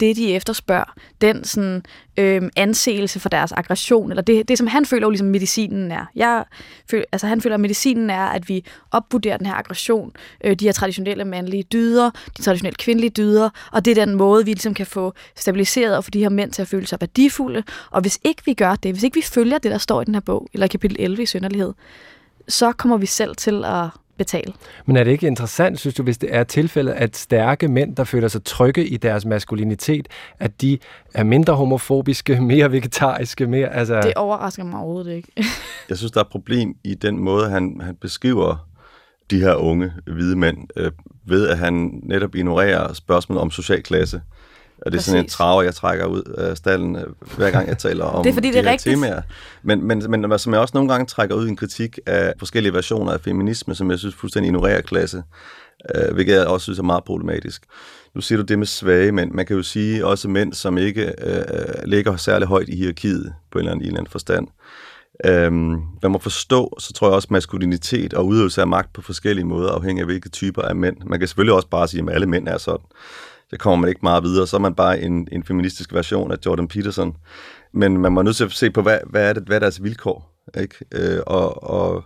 det, 0.00 0.16
de 0.16 0.34
efterspørger, 0.34 0.94
den 1.20 1.44
sådan, 1.44 1.82
øh, 2.16 2.42
anseelse 2.56 3.20
for 3.20 3.28
deres 3.28 3.52
aggression, 3.52 4.10
eller 4.10 4.22
det, 4.22 4.48
det 4.48 4.58
som 4.58 4.66
han 4.66 4.86
føler 4.86 5.06
jo 5.06 5.10
ligesom 5.10 5.28
medicinen 5.28 5.92
er. 5.92 6.04
Jeg 6.14 6.44
føler, 6.90 7.04
altså 7.12 7.26
han 7.26 7.40
føler, 7.40 7.54
at 7.54 7.60
medicinen 7.60 8.10
er, 8.10 8.24
at 8.24 8.48
vi 8.48 8.64
opvurderer 8.90 9.36
den 9.36 9.46
her 9.46 9.54
aggression, 9.54 10.12
øh, 10.44 10.56
de 10.56 10.64
her 10.64 10.72
traditionelle 10.72 11.24
mandlige 11.24 11.62
dyder, 11.62 12.10
de 12.36 12.42
traditionelle 12.42 12.76
kvindelige 12.76 13.10
dyder, 13.10 13.50
og 13.72 13.84
det 13.84 13.98
er 13.98 14.06
den 14.06 14.14
måde, 14.14 14.44
vi 14.44 14.50
ligesom 14.50 14.74
kan 14.74 14.86
få 14.86 15.12
stabiliseret 15.36 15.96
og 15.96 16.04
få 16.04 16.10
de 16.10 16.20
her 16.20 16.28
mænd 16.28 16.52
til 16.52 16.62
at 16.62 16.68
føle 16.68 16.86
sig 16.86 17.00
værdifulde. 17.00 17.62
Og 17.90 18.00
hvis 18.00 18.18
ikke 18.24 18.42
vi 18.44 18.54
gør 18.54 18.74
det, 18.74 18.92
hvis 18.92 19.02
ikke 19.02 19.14
vi 19.14 19.22
følger 19.22 19.58
det, 19.58 19.70
der 19.70 19.78
står 19.78 20.02
i 20.02 20.04
den 20.04 20.14
her 20.14 20.20
bog, 20.20 20.48
eller 20.52 20.66
kapitel 20.66 20.96
11 21.00 21.22
i 21.22 21.26
synderlighed, 21.26 21.72
så 22.48 22.72
kommer 22.72 22.96
vi 22.96 23.06
selv 23.06 23.36
til 23.36 23.64
at 23.64 23.88
betale. 24.18 24.52
Men 24.86 24.96
er 24.96 25.04
det 25.04 25.10
ikke 25.10 25.26
interessant, 25.26 25.80
synes 25.80 25.94
du, 25.94 26.02
hvis 26.02 26.18
det 26.18 26.34
er 26.34 26.44
tilfældet, 26.44 26.92
at 26.92 27.16
stærke 27.16 27.68
mænd, 27.68 27.96
der 27.96 28.04
føler 28.04 28.28
sig 28.28 28.44
trygge 28.44 28.86
i 28.86 28.96
deres 28.96 29.24
maskulinitet, 29.24 30.08
at 30.38 30.60
de 30.60 30.78
er 31.14 31.24
mindre 31.24 31.54
homofobiske, 31.54 32.40
mere 32.52 32.72
vegetariske, 32.72 33.46
mere... 33.46 33.74
Altså... 33.74 34.00
Det 34.00 34.14
overrasker 34.14 34.64
mig 34.64 34.80
overhovedet 34.80 35.12
ikke. 35.12 35.32
jeg 35.88 35.96
synes, 35.96 36.12
der 36.12 36.20
er 36.20 36.24
et 36.24 36.30
problem 36.30 36.74
i 36.84 36.94
den 36.94 37.18
måde, 37.18 37.48
han, 37.48 37.80
han 37.80 37.96
beskriver 37.96 38.68
de 39.30 39.40
her 39.40 39.54
unge 39.54 39.92
hvide 40.06 40.36
mænd, 40.36 40.58
øh, 40.76 40.92
ved 41.26 41.48
at 41.48 41.58
han 41.58 42.00
netop 42.02 42.34
ignorerer 42.34 42.92
spørgsmålet 42.92 43.42
om 43.42 43.50
social 43.50 43.82
klasse. 43.82 44.20
Og 44.86 44.92
det 44.92 44.96
er 44.96 45.00
Præcis. 45.00 45.10
sådan 45.10 45.24
en 45.24 45.28
traver, 45.28 45.62
jeg 45.62 45.74
trækker 45.74 46.06
ud 46.06 46.22
af 46.22 46.56
stallen, 46.56 46.96
øh, 46.96 47.02
hver 47.36 47.50
gang 47.50 47.68
jeg 47.68 47.78
taler 47.78 48.04
om 48.16 48.22
det 48.22 48.30
er, 48.30 48.34
fordi, 48.34 48.48
de 48.48 48.52
det 48.52 48.66
er 48.66 48.70
rigtigt. 48.70 48.94
temaer. 48.94 49.22
Men, 49.62 49.84
men, 49.84 50.04
men 50.08 50.38
som 50.38 50.52
jeg 50.52 50.60
også 50.60 50.72
nogle 50.74 50.88
gange 50.90 51.06
trækker 51.06 51.34
ud 51.34 51.46
i 51.46 51.48
en 51.48 51.56
kritik 51.56 51.98
af 52.06 52.32
forskellige 52.38 52.72
versioner 52.72 53.12
af 53.12 53.20
feminisme, 53.20 53.74
som 53.74 53.90
jeg 53.90 53.98
synes 53.98 54.14
fuldstændig 54.14 54.48
ignorerer 54.48 54.80
klasse, 54.80 55.22
øh, 55.94 56.14
hvilket 56.14 56.34
jeg 56.34 56.46
også 56.46 56.64
synes 56.64 56.78
er 56.78 56.82
meget 56.82 57.04
problematisk. 57.04 57.62
Nu 58.14 58.20
siger 58.20 58.38
du 58.38 58.44
det 58.44 58.58
med 58.58 58.66
svage 58.66 59.12
mænd. 59.12 59.32
Man 59.32 59.46
kan 59.46 59.56
jo 59.56 59.62
sige 59.62 60.06
også 60.06 60.28
mænd, 60.28 60.52
som 60.52 60.78
ikke 60.78 61.12
øh, 61.26 61.44
ligger 61.84 62.16
særlig 62.16 62.48
højt 62.48 62.68
i 62.68 62.76
hierarkiet 62.76 63.34
på 63.50 63.58
en 63.58 63.62
eller 63.62 63.72
anden, 63.72 63.84
en 63.84 63.86
eller 63.86 64.00
anden 64.00 64.10
forstand. 64.10 64.48
Øhm, 65.24 65.80
man 66.02 66.12
må 66.12 66.18
forstå, 66.18 66.76
så 66.78 66.92
tror 66.92 67.06
jeg 67.08 67.14
også 67.14 67.28
maskulinitet 67.30 68.14
og 68.14 68.26
udøvelse 68.26 68.60
af 68.60 68.66
magt 68.66 68.92
på 68.92 69.02
forskellige 69.02 69.44
måder, 69.44 69.70
afhængig 69.72 70.00
af 70.00 70.06
hvilke 70.06 70.28
typer 70.28 70.62
af 70.62 70.76
mænd. 70.76 70.96
Man 71.06 71.18
kan 71.18 71.28
selvfølgelig 71.28 71.54
også 71.54 71.68
bare 71.68 71.88
sige, 71.88 72.02
at 72.02 72.14
alle 72.14 72.26
mænd 72.26 72.48
er 72.48 72.58
sådan 72.58 72.86
så 73.50 73.56
kommer 73.58 73.76
man 73.76 73.88
ikke 73.88 74.00
meget 74.02 74.22
videre. 74.22 74.46
Så 74.46 74.56
er 74.56 74.60
man 74.60 74.74
bare 74.74 75.00
en, 75.00 75.28
en 75.32 75.44
feministisk 75.44 75.94
version 75.94 76.32
af 76.32 76.36
Jordan 76.46 76.68
Peterson. 76.68 77.16
Men 77.74 77.98
man 77.98 78.12
må 78.12 78.22
nødt 78.22 78.36
til 78.36 78.44
at 78.44 78.52
se 78.52 78.70
på, 78.70 78.82
hvad, 78.82 78.98
hvad 79.10 79.28
er 79.28 79.32
det, 79.32 79.42
hvad 79.42 79.56
er 79.56 79.60
deres 79.60 79.82
vilkår? 79.82 80.32
Ikke? 80.60 80.74
Øh, 80.92 81.20
og, 81.26 81.70
og 81.70 82.04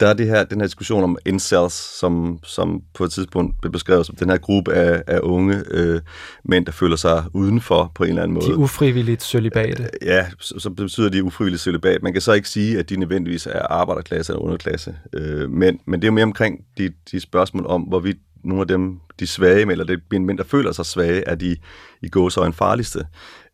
der 0.00 0.06
er 0.06 0.12
det 0.12 0.26
her, 0.26 0.44
den 0.44 0.60
her 0.60 0.66
diskussion 0.66 1.04
om 1.04 1.18
incels, 1.26 1.98
som, 1.98 2.38
som 2.42 2.82
på 2.94 3.04
et 3.04 3.12
tidspunkt 3.12 3.60
blev 3.60 3.72
beskrevet 3.72 4.06
som 4.06 4.16
den 4.16 4.30
her 4.30 4.36
gruppe 4.36 4.72
af, 4.72 5.02
af 5.06 5.18
unge 5.22 5.62
øh, 5.70 6.00
mænd, 6.44 6.66
der 6.66 6.72
føler 6.72 6.96
sig 6.96 7.24
udenfor 7.34 7.92
på 7.94 8.04
en 8.04 8.08
eller 8.08 8.22
anden 8.22 8.34
måde. 8.34 8.46
De 8.46 8.56
ufrivilligt 8.56 9.22
cølibate. 9.22 9.82
Øh, 9.82 9.88
ja, 10.06 10.26
så, 10.40 10.58
så 10.58 10.70
betyder 10.70 11.08
de 11.08 11.24
ufrivilligt 11.24 11.62
cølibat. 11.62 12.02
Man 12.02 12.12
kan 12.12 12.22
så 12.22 12.32
ikke 12.32 12.48
sige, 12.48 12.78
at 12.78 12.90
de 12.90 12.96
nødvendigvis 12.96 13.46
er 13.46 13.62
arbejderklasse 13.62 14.32
eller 14.32 14.42
underklasse 14.42 14.96
øh, 15.12 15.50
mænd, 15.50 15.78
men 15.86 16.00
det 16.00 16.06
er 16.06 16.10
jo 16.10 16.14
mere 16.14 16.24
omkring 16.24 16.64
de, 16.78 16.90
de 17.10 17.20
spørgsmål 17.20 17.66
om, 17.66 17.82
hvorvidt 17.82 18.18
nogle 18.44 18.60
af 18.60 18.68
dem, 18.68 19.00
de 19.20 19.26
svage, 19.26 19.72
eller 19.72 19.84
det 19.84 20.00
er 20.12 20.18
mænd, 20.18 20.38
der 20.38 20.44
føler 20.44 20.72
sig 20.72 20.86
svage, 20.86 21.28
er 21.28 21.34
de 21.34 21.56
i 22.02 22.08
gåsøjne 22.08 22.52
farligste. 22.52 23.06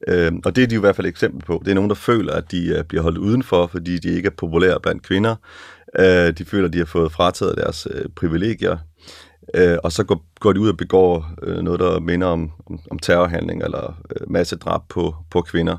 Øh, 0.09 0.33
og 0.45 0.57
det 0.57 0.63
er 0.63 0.67
de 0.67 0.75
jo 0.75 0.81
i 0.81 0.85
hvert 0.87 0.97
fald 0.97 1.07
et 1.07 1.11
eksempel 1.11 1.43
på. 1.47 1.63
Det 1.65 1.71
er 1.71 1.75
nogen, 1.75 1.91
der 1.91 1.97
føler, 1.97 2.33
at 2.33 2.51
de 2.51 2.77
uh, 2.79 2.85
bliver 2.85 3.03
holdt 3.03 3.19
udenfor, 3.19 3.67
fordi 3.67 3.99
de 3.99 4.09
ikke 4.09 4.27
er 4.27 4.31
populære 4.37 4.81
blandt 4.81 5.03
kvinder. 5.03 5.37
Øh, 5.99 6.33
de 6.39 6.45
føler, 6.45 6.67
at 6.67 6.73
de 6.73 6.79
har 6.79 6.85
fået 6.85 7.13
frataget 7.13 7.57
deres 7.57 7.89
øh, 7.91 8.05
privilegier. 8.17 8.79
Øh, 9.55 9.79
og 9.85 9.93
så 9.93 10.05
går, 10.05 10.25
går 10.41 10.53
de 10.53 10.61
ud 10.61 10.69
og 10.69 10.77
begår 10.77 11.31
øh, 11.43 11.59
noget, 11.59 11.81
der 11.81 12.01
minder 12.01 12.27
om, 12.27 12.51
om, 12.67 12.81
om 12.91 12.99
terrorhandling 12.99 13.63
eller 13.63 14.03
øh, 14.11 14.31
massedrab 14.31 14.81
på, 14.89 15.15
på 15.31 15.41
kvinder. 15.41 15.77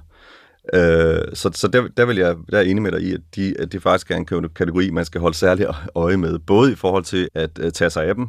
Øh, 0.73 1.21
så 1.33 1.49
så 1.53 1.67
der, 1.67 1.87
der 1.97 2.05
vil 2.05 2.17
jeg 2.17 2.35
der 2.51 2.57
er 2.57 2.61
enig 2.61 2.83
med 2.83 2.91
dig 2.91 3.01
i, 3.01 3.13
at, 3.13 3.21
de, 3.35 3.55
at 3.59 3.71
det 3.71 3.81
faktisk 3.81 4.11
er 4.11 4.15
en 4.15 4.25
kategori, 4.55 4.89
man 4.89 5.05
skal 5.05 5.21
holde 5.21 5.37
særlig 5.37 5.67
øje 5.95 6.17
med. 6.17 6.39
Både 6.39 6.71
i 6.71 6.75
forhold 6.75 7.03
til 7.03 7.29
at 7.35 7.59
øh, 7.59 7.71
tage 7.71 7.89
sig 7.89 8.05
af 8.05 8.15
dem, 8.15 8.27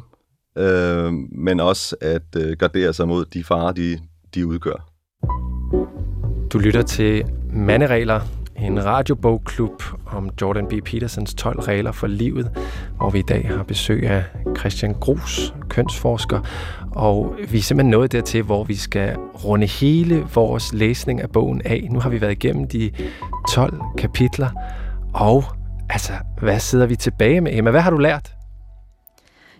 øh, 0.57 1.13
men 1.31 1.59
også 1.59 1.95
at 2.01 2.35
øh, 2.37 2.57
gardere 2.57 2.93
sig 2.93 3.07
mod 3.07 3.25
de 3.25 3.43
farer, 3.43 3.71
de, 3.71 3.99
de 4.35 4.47
udgør. 4.47 4.89
Du 6.53 6.59
lytter 6.59 6.81
til 6.81 7.23
Manderegler, 7.53 8.21
en 8.57 8.85
radiobogklub 8.85 9.83
om 10.05 10.29
Jordan 10.41 10.67
B. 10.67 10.73
Petersons 10.85 11.33
12 11.33 11.59
regler 11.59 11.91
for 11.91 12.07
livet, 12.07 12.51
hvor 12.97 13.09
vi 13.09 13.19
i 13.19 13.27
dag 13.27 13.47
har 13.47 13.63
besøg 13.63 14.03
af 14.03 14.23
Christian 14.57 14.93
Grus, 14.93 15.53
kønsforsker, 15.69 16.41
og 16.91 17.35
vi 17.51 17.57
er 17.57 17.61
simpelthen 17.61 17.91
nået 17.91 18.11
dertil, 18.11 18.43
hvor 18.43 18.63
vi 18.63 18.75
skal 18.75 19.15
runde 19.17 19.67
hele 19.67 20.27
vores 20.35 20.73
læsning 20.73 21.21
af 21.21 21.29
bogen 21.31 21.61
af. 21.65 21.87
Nu 21.91 21.99
har 21.99 22.09
vi 22.09 22.21
været 22.21 22.31
igennem 22.31 22.67
de 22.67 22.91
12 23.53 23.81
kapitler, 23.97 24.49
og 25.13 25.43
altså, 25.89 26.13
hvad 26.41 26.59
sidder 26.59 26.85
vi 26.85 26.95
tilbage 26.95 27.41
med, 27.41 27.51
Emma? 27.53 27.71
Hvad 27.71 27.81
har 27.81 27.91
du 27.91 27.97
lært? 27.97 28.33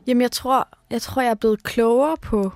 Jamen, 0.07 0.21
jeg 0.21 0.31
tror, 0.31 0.67
jeg 0.91 1.01
tror, 1.01 1.21
jeg 1.21 1.31
er 1.31 1.35
blevet 1.35 1.63
klogere 1.63 2.17
på 2.21 2.51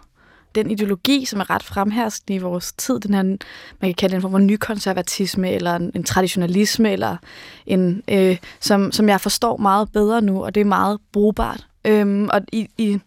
den 0.56 0.72
ideologi, 0.72 1.26
som 1.26 1.40
er 1.40 1.50
ret 1.50 1.64
fremherskende 1.64 2.36
i 2.36 2.38
vores 2.38 2.74
tid, 2.74 3.00
den 3.00 3.14
her, 3.14 3.24
man 3.24 3.38
kan 3.82 3.94
kalde 3.94 4.14
den 4.14 4.22
for 4.22 4.38
en 4.38 4.48
nykonservatisme, 4.48 5.52
eller 5.52 5.76
en, 5.76 5.92
en 5.96 6.04
traditionalisme, 6.04 6.92
eller 6.92 7.18
en, 7.66 8.04
øh, 8.08 8.38
som, 8.60 8.92
som 8.92 9.10
jeg 9.10 9.22
forstår 9.22 9.58
meget 9.58 9.92
bedre 9.92 10.22
nu, 10.22 10.44
og 10.44 10.56
det 10.56 10.62
er 10.62 10.66
meget 10.66 11.00
brugbart. 11.12 11.68
Øhm, 11.86 12.30
og 12.34 12.42
i, 12.52 12.68
i 12.78 13.00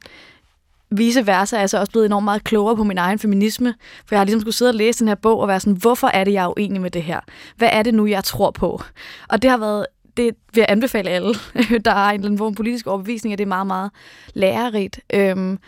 vice 0.91 1.27
versa 1.27 1.57
er 1.57 1.61
jeg 1.61 1.71
så 1.71 1.79
også 1.79 1.93
blevet 1.93 2.07
enormt 2.07 2.25
meget 2.25 2.45
klogere 2.45 2.77
på 2.77 2.85
min 2.85 2.99
egen 2.99 3.19
feminisme, 3.19 3.75
for 4.07 4.15
jeg 4.15 4.21
har 4.21 4.25
ligesom 4.25 4.41
skulle 4.41 4.55
sidde 4.55 4.71
og 4.71 4.75
læse 4.75 4.99
den 4.99 5.09
her 5.09 5.15
bog 5.15 5.41
og 5.41 5.49
være 5.49 5.61
sådan, 5.61 5.77
hvorfor 5.77 6.07
er 6.07 6.25
det, 6.25 6.33
jeg 6.33 6.45
er 6.45 6.59
uenig 6.59 6.81
med 6.81 6.91
det 6.91 7.03
her? 7.03 7.21
Hvad 7.57 7.69
er 7.73 7.83
det 7.83 7.95
nu, 7.95 8.07
jeg 8.07 8.25
tror 8.25 8.51
på? 8.51 8.83
Og 9.29 9.43
det 9.43 9.51
har 9.51 9.59
været 9.59 9.87
det 10.17 10.35
vil 10.55 10.61
jeg 10.61 10.67
anbefale 10.69 11.11
alle, 11.11 11.35
der 11.85 11.91
har 11.91 12.11
en 12.11 12.15
eller 12.15 12.27
anden 12.27 12.39
form 12.39 12.55
politisk 12.55 12.87
overbevisning, 12.87 13.33
at 13.33 13.39
det 13.39 13.45
er 13.45 13.49
meget, 13.49 13.67
meget 13.67 13.91
lærerigt. 14.35 15.01
Øhm, 15.15 15.59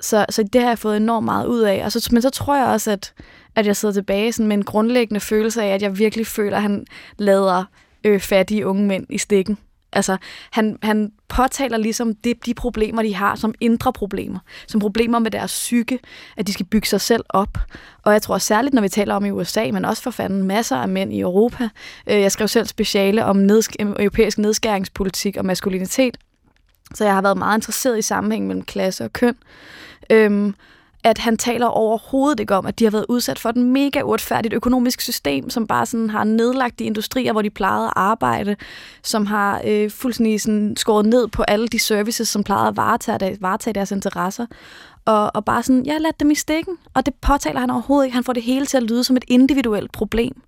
så, 0.00 0.26
så 0.30 0.42
det 0.42 0.60
har 0.60 0.68
jeg 0.68 0.78
fået 0.78 0.96
enormt 0.96 1.24
meget 1.24 1.46
ud 1.46 1.60
af. 1.60 1.84
Og 1.84 1.92
så, 1.92 2.08
men 2.12 2.22
så 2.22 2.30
tror 2.30 2.56
jeg 2.56 2.66
også, 2.66 2.90
at, 2.90 3.14
at 3.54 3.66
jeg 3.66 3.76
sidder 3.76 3.92
tilbage 3.92 4.32
sådan 4.32 4.46
med 4.46 4.56
en 4.56 4.64
grundlæggende 4.64 5.20
følelse 5.20 5.62
af, 5.62 5.74
at 5.74 5.82
jeg 5.82 5.98
virkelig 5.98 6.26
føler, 6.26 6.56
at 6.56 6.62
han 6.62 6.86
lader 7.18 7.64
øh, 8.04 8.20
fattige 8.20 8.66
unge 8.66 8.86
mænd 8.86 9.06
i 9.10 9.18
stikken. 9.18 9.58
Altså, 9.96 10.16
han, 10.50 10.78
han 10.82 11.12
påtaler 11.28 11.76
ligesom 11.76 12.14
de, 12.14 12.34
de 12.46 12.54
problemer, 12.54 13.02
de 13.02 13.14
har, 13.14 13.34
som 13.34 13.54
indre 13.60 13.92
problemer. 13.92 14.38
Som 14.66 14.80
problemer 14.80 15.18
med 15.18 15.30
deres 15.30 15.52
psyke, 15.52 15.98
at 16.36 16.46
de 16.46 16.52
skal 16.52 16.66
bygge 16.66 16.88
sig 16.88 17.00
selv 17.00 17.24
op. 17.28 17.58
Og 18.02 18.12
jeg 18.12 18.22
tror 18.22 18.38
særligt, 18.38 18.74
når 18.74 18.82
vi 18.82 18.88
taler 18.88 19.14
om 19.14 19.24
i 19.24 19.30
USA, 19.30 19.70
men 19.72 19.84
også 19.84 20.02
for 20.02 20.10
fanden 20.10 20.42
masser 20.42 20.76
af 20.76 20.88
mænd 20.88 21.12
i 21.12 21.20
Europa. 21.20 21.68
Øh, 22.06 22.20
jeg 22.20 22.32
skrev 22.32 22.48
selv 22.48 22.66
speciale 22.66 23.24
om 23.24 23.38
nedsk- 23.38 23.76
europæisk 23.78 24.38
nedskæringspolitik 24.38 25.36
og 25.36 25.44
maskulinitet. 25.44 26.16
Så 26.94 27.04
jeg 27.04 27.14
har 27.14 27.22
været 27.22 27.38
meget 27.38 27.58
interesseret 27.58 27.98
i 27.98 28.02
sammenhængen 28.02 28.48
mellem 28.48 28.64
klasse 28.64 29.04
og 29.04 29.12
køn. 29.12 29.36
Øhm, 30.10 30.54
at 31.06 31.18
han 31.18 31.36
taler 31.36 31.66
overhovedet 31.66 32.40
ikke 32.40 32.54
om, 32.54 32.66
at 32.66 32.78
de 32.78 32.84
har 32.84 32.90
været 32.90 33.06
udsat 33.08 33.38
for 33.38 33.48
et 33.48 33.56
mega 33.56 34.02
uretfærdigt 34.02 34.54
økonomisk 34.54 35.00
system, 35.00 35.50
som 35.50 35.66
bare 35.66 35.86
sådan 35.86 36.10
har 36.10 36.24
nedlagt 36.24 36.78
de 36.78 36.84
industrier, 36.84 37.32
hvor 37.32 37.42
de 37.42 37.50
plejede 37.50 37.86
at 37.86 37.92
arbejde, 37.96 38.56
som 39.02 39.26
har 39.26 39.60
øh, 39.64 39.90
fuldstændig 39.90 40.40
sådan 40.40 40.74
skåret 40.76 41.06
ned 41.06 41.28
på 41.28 41.42
alle 41.42 41.68
de 41.68 41.78
services, 41.78 42.28
som 42.28 42.44
plejede 42.44 42.68
at 42.68 42.76
varetage, 42.76 43.36
varetage 43.40 43.74
deres 43.74 43.90
interesser 43.90 44.46
og, 45.06 45.30
og 45.34 45.44
bare 45.44 45.62
sådan, 45.62 45.86
jeg 45.86 46.00
lader 46.00 46.14
dem 46.20 46.30
i 46.30 46.34
stikken. 46.34 46.78
Og 46.94 47.06
det 47.06 47.14
påtaler 47.14 47.60
han 47.60 47.70
overhovedet 47.70 48.06
ikke. 48.06 48.14
Han 48.14 48.24
får 48.24 48.32
det 48.32 48.42
hele 48.42 48.66
til 48.66 48.76
at 48.76 48.82
lyde 48.82 49.04
som 49.04 49.16
et 49.16 49.24
individuelt 49.28 49.92
problem. 49.92 50.42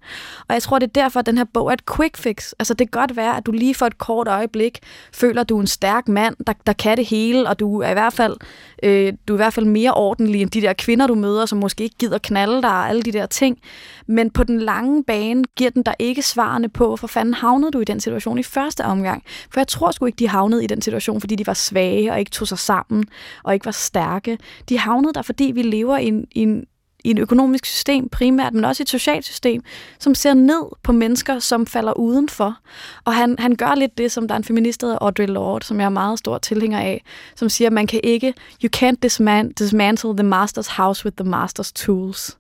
Og 0.49 0.55
jeg 0.55 0.63
tror, 0.63 0.79
det 0.79 0.87
er 0.87 1.03
derfor, 1.03 1.21
at 1.21 1.27
den 1.27 1.39
her 1.39 1.45
bog 1.45 1.69
er 1.69 1.73
et 1.73 1.87
quick 1.97 2.17
fix. 2.17 2.53
Altså, 2.59 2.75
det 2.75 2.91
kan 2.91 3.01
godt 3.01 3.17
være, 3.17 3.37
at 3.37 3.47
du 3.47 3.53
lige 3.53 3.75
for 3.75 3.87
et 3.87 3.99
kort 3.99 4.29
øjeblik 4.29 4.79
føler, 5.13 5.41
at 5.41 5.49
du 5.49 5.57
er 5.57 5.61
en 5.61 5.67
stærk 5.67 6.09
mand, 6.09 6.37
der, 6.47 6.53
der 6.67 6.73
kan 6.73 6.97
det 6.97 7.07
hele, 7.07 7.49
og 7.49 7.59
du 7.59 7.81
er 7.81 7.91
i 7.91 7.93
hvert 7.93 8.13
fald, 8.13 8.37
øh, 8.83 9.13
du 9.29 9.33
er 9.33 9.37
i 9.37 9.43
hvert 9.43 9.55
fald 9.55 9.67
mere 9.67 9.95
ordentlig, 9.95 10.43
end 10.43 10.51
de 10.51 10.61
der 10.61 10.73
kvinder, 10.73 11.07
du 11.07 11.15
møder, 11.15 11.47
som 11.47 11.59
måske 11.59 11.85
ikke 11.85 11.97
gider 11.99 12.19
knalde 12.19 12.63
dig 12.63 12.71
og 12.71 12.89
alle 12.89 13.03
de 13.03 13.13
der 13.13 13.27
ting. 13.27 13.59
Men 14.07 14.31
på 14.31 14.45
den 14.45 14.61
lange 14.61 15.05
bane 15.05 15.45
giver 15.57 15.71
den 15.71 15.83
der 15.83 15.95
ikke 15.99 16.23
svarene 16.23 16.69
på, 16.69 16.87
hvorfor 16.87 17.07
fanden 17.07 17.35
havnede 17.35 17.71
du 17.71 17.81
i 17.81 17.85
den 17.85 18.01
situation 18.01 18.39
i 18.39 18.43
første 18.43 18.85
omgang. 18.85 19.23
For 19.51 19.61
jeg 19.61 19.69
tror 19.69 19.91
sgu 19.91 20.07
ikke, 20.07 20.17
de 20.17 20.29
havnede 20.29 20.65
i 20.65 20.67
den 20.67 20.83
situation, 20.83 21.21
fordi 21.21 21.35
de 21.35 21.47
var 21.47 21.55
svage 21.55 22.13
og 22.13 22.19
ikke 22.19 22.31
tog 22.31 22.49
sig 22.49 22.59
sammen 22.59 23.05
og 23.45 23.55
ikke 23.55 23.67
var 23.67 23.73
stærke. 23.73 24.39
De 24.69 24.79
havnede 24.79 25.13
der, 25.15 25.23
fordi 25.23 25.53
vi 25.55 25.63
lever 25.63 25.99
i 25.99 26.07
en, 26.07 26.27
i 26.33 26.43
en 26.43 26.65
i 27.05 27.11
et 27.11 27.19
økonomisk 27.19 27.67
system 27.67 28.09
primært, 28.09 28.55
men 28.55 28.65
også 28.65 28.83
et 28.83 28.89
socialt 28.89 29.25
system, 29.25 29.63
som 29.99 30.15
ser 30.15 30.35
ned 30.35 30.63
på 30.83 30.93
mennesker, 30.93 31.39
som 31.39 31.67
falder 31.67 31.99
udenfor. 31.99 32.59
Og 33.05 33.15
han, 33.15 33.37
han 33.39 33.57
gør 33.57 33.75
lidt 33.75 33.99
det, 33.99 34.13
som 34.13 34.29
der 34.29 34.35
er 34.35 34.39
en 34.39 34.45
feminist, 34.45 34.81
der 34.81 34.99
Audre 35.01 35.27
Lorde, 35.27 35.67
som 35.67 35.81
jeg 35.81 35.87
er 35.87 35.91
meget 35.91 36.19
stor 36.19 36.39
tilhænger 36.39 36.79
af, 36.79 37.05
som 37.37 37.49
siger, 37.49 37.69
at 37.69 37.73
man 37.73 37.87
kan 37.87 38.01
ikke, 38.05 38.35
you 38.65 38.71
can't 38.77 38.97
disman, 39.03 39.53
dismantle 39.53 40.17
the 40.17 40.31
master's 40.31 40.77
house 40.77 41.05
with 41.05 41.17
the 41.17 41.31
master's 41.35 41.73
tools. 41.75 42.39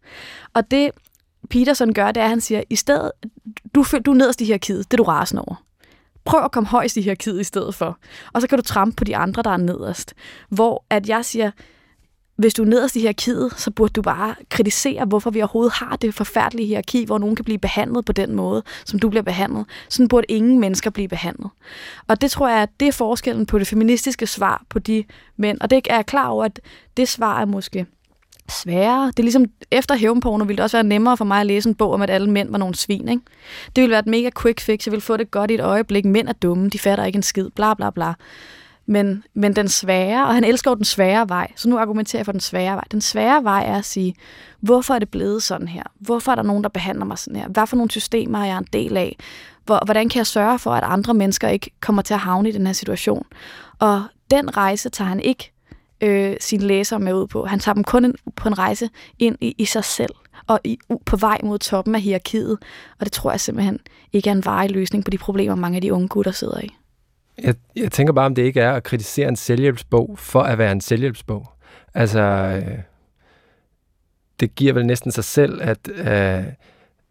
Og 0.54 0.70
det 0.70 0.90
Peterson 1.50 1.94
gør, 1.94 2.12
det 2.12 2.20
er, 2.20 2.24
at 2.24 2.30
han 2.30 2.40
siger, 2.40 2.62
i 2.70 2.76
stedet, 2.76 3.12
du, 3.74 3.84
du 4.06 4.10
er 4.10 4.14
nederst 4.14 4.40
i 4.40 4.44
hierarkiet, 4.44 4.90
det 4.90 4.94
er 4.94 4.96
du 4.96 5.02
rasende 5.02 5.42
over. 5.42 5.64
Prøv 6.24 6.44
at 6.44 6.52
komme 6.52 6.66
højst 6.66 6.96
i 6.96 7.00
hierarkiet 7.00 7.40
i 7.40 7.44
stedet 7.44 7.74
for. 7.74 7.98
Og 8.32 8.40
så 8.40 8.48
kan 8.48 8.58
du 8.58 8.64
trampe 8.64 8.96
på 8.96 9.04
de 9.04 9.16
andre, 9.16 9.42
der 9.42 9.50
er 9.50 9.56
nederst. 9.56 10.14
Hvor 10.48 10.84
at 10.90 11.08
jeg 11.08 11.24
siger, 11.24 11.50
hvis 12.38 12.54
du 12.54 12.62
er 12.62 12.66
nederst 12.66 12.96
i 12.96 13.00
hierarkiet, 13.00 13.52
så 13.56 13.70
burde 13.70 13.92
du 13.92 14.02
bare 14.02 14.34
kritisere, 14.50 15.04
hvorfor 15.04 15.30
vi 15.30 15.40
overhovedet 15.40 15.72
har 15.72 15.96
det 15.96 16.14
forfærdelige 16.14 16.66
hierarki, 16.66 17.04
hvor 17.04 17.18
nogen 17.18 17.36
kan 17.36 17.44
blive 17.44 17.58
behandlet 17.58 18.04
på 18.04 18.12
den 18.12 18.34
måde, 18.34 18.62
som 18.84 18.98
du 18.98 19.08
bliver 19.08 19.22
behandlet. 19.22 19.66
Sådan 19.88 20.08
burde 20.08 20.26
ingen 20.28 20.60
mennesker 20.60 20.90
blive 20.90 21.08
behandlet. 21.08 21.50
Og 22.08 22.20
det 22.20 22.30
tror 22.30 22.48
jeg, 22.48 22.62
at 22.62 22.68
det 22.80 22.88
er 22.88 22.92
forskellen 22.92 23.46
på 23.46 23.58
det 23.58 23.66
feministiske 23.66 24.26
svar 24.26 24.64
på 24.68 24.78
de 24.78 25.04
mænd. 25.36 25.60
Og 25.60 25.70
det 25.70 25.76
er 25.90 25.94
jeg 25.94 26.06
klar 26.06 26.28
over, 26.28 26.44
at 26.44 26.60
det 26.96 27.08
svar 27.08 27.40
er 27.40 27.44
måske 27.44 27.86
sværere. 28.48 29.06
Det 29.06 29.18
er 29.18 29.22
ligesom, 29.22 29.44
efter 29.70 29.94
hævnporno 29.94 30.44
ville 30.44 30.56
det 30.56 30.64
også 30.64 30.76
være 30.76 30.84
nemmere 30.84 31.16
for 31.16 31.24
mig 31.24 31.40
at 31.40 31.46
læse 31.46 31.68
en 31.68 31.74
bog 31.74 31.92
om, 31.92 32.02
at 32.02 32.10
alle 32.10 32.30
mænd 32.30 32.50
var 32.50 32.58
nogle 32.58 32.74
svin. 32.74 33.08
Ikke? 33.08 33.22
Det 33.76 33.82
ville 33.82 33.90
være 33.90 34.00
et 34.00 34.06
mega 34.06 34.30
quick 34.42 34.60
fix. 34.60 34.86
Jeg 34.86 34.92
ville 34.92 35.02
få 35.02 35.16
det 35.16 35.30
godt 35.30 35.50
i 35.50 35.54
et 35.54 35.60
øjeblik. 35.60 36.04
Mænd 36.04 36.28
er 36.28 36.32
dumme, 36.32 36.68
de 36.68 36.78
fatter 36.78 37.04
ikke 37.04 37.16
en 37.16 37.22
skid, 37.22 37.50
bla 37.50 37.74
bla 37.74 37.90
bla 37.90 38.12
men, 38.88 39.24
men 39.34 39.56
den 39.56 39.68
svære, 39.68 40.26
og 40.26 40.34
han 40.34 40.44
elsker 40.44 40.70
jo 40.70 40.74
den 40.74 40.84
svære 40.84 41.28
vej, 41.28 41.52
så 41.56 41.68
nu 41.68 41.78
argumenterer 41.78 42.20
jeg 42.20 42.24
for 42.24 42.32
den 42.32 42.40
svære 42.40 42.74
vej. 42.74 42.84
Den 42.90 43.00
svære 43.00 43.44
vej 43.44 43.64
er 43.66 43.78
at 43.78 43.84
sige, 43.84 44.14
hvorfor 44.60 44.94
er 44.94 44.98
det 44.98 45.08
blevet 45.08 45.42
sådan 45.42 45.68
her? 45.68 45.82
Hvorfor 46.00 46.32
er 46.32 46.36
der 46.36 46.42
nogen, 46.42 46.62
der 46.62 46.68
behandler 46.68 47.04
mig 47.04 47.18
sådan 47.18 47.40
her? 47.40 47.48
Hvad 47.48 47.66
for 47.66 47.76
nogle 47.76 47.90
systemer 47.90 48.38
er 48.38 48.44
jeg 48.44 48.58
en 48.58 48.66
del 48.72 48.96
af? 48.96 49.16
Hvor, 49.64 49.84
hvordan 49.84 50.08
kan 50.08 50.18
jeg 50.18 50.26
sørge 50.26 50.58
for, 50.58 50.70
at 50.70 50.84
andre 50.84 51.14
mennesker 51.14 51.48
ikke 51.48 51.70
kommer 51.80 52.02
til 52.02 52.14
at 52.14 52.20
havne 52.20 52.48
i 52.48 52.52
den 52.52 52.66
her 52.66 52.72
situation? 52.72 53.26
Og 53.78 54.02
den 54.30 54.56
rejse 54.56 54.88
tager 54.88 55.08
han 55.08 55.20
ikke 55.20 55.52
øh, 56.00 56.36
sine 56.40 56.66
læsere 56.66 57.00
med 57.00 57.14
ud 57.14 57.26
på. 57.26 57.46
Han 57.46 57.58
tager 57.58 57.74
dem 57.74 57.84
kun 57.84 58.14
på 58.36 58.48
en 58.48 58.58
rejse 58.58 58.90
ind 59.18 59.36
i, 59.40 59.54
i 59.58 59.64
sig 59.64 59.84
selv 59.84 60.14
og 60.46 60.60
i, 60.64 60.78
på 61.06 61.16
vej 61.16 61.40
mod 61.42 61.58
toppen 61.58 61.94
af 61.94 62.00
hierarkiet. 62.00 62.58
Og 62.98 63.04
det 63.04 63.12
tror 63.12 63.30
jeg 63.30 63.40
simpelthen 63.40 63.78
ikke 64.12 64.30
er 64.30 64.34
en 64.34 64.44
varig 64.44 64.70
løsning 64.70 65.04
på 65.04 65.10
de 65.10 65.18
problemer, 65.18 65.54
mange 65.54 65.76
af 65.76 65.82
de 65.82 65.92
unge 65.92 66.08
gutter 66.08 66.32
sidder 66.32 66.60
i. 66.60 66.76
Jeg, 67.42 67.54
jeg 67.76 67.92
tænker 67.92 68.12
bare, 68.12 68.26
om 68.26 68.34
det 68.34 68.42
ikke 68.42 68.60
er 68.60 68.72
at 68.72 68.82
kritisere 68.82 69.28
en 69.28 69.36
selvhjælpsbog 69.36 70.18
for 70.18 70.40
at 70.40 70.58
være 70.58 70.72
en 70.72 70.80
selvhjælpsbog. 70.80 71.52
Altså, 71.94 72.20
øh, 72.20 72.78
det 74.40 74.54
giver 74.54 74.72
vel 74.72 74.86
næsten 74.86 75.12
sig 75.12 75.24
selv, 75.24 75.62
at, 75.62 75.78
øh, 75.88 76.44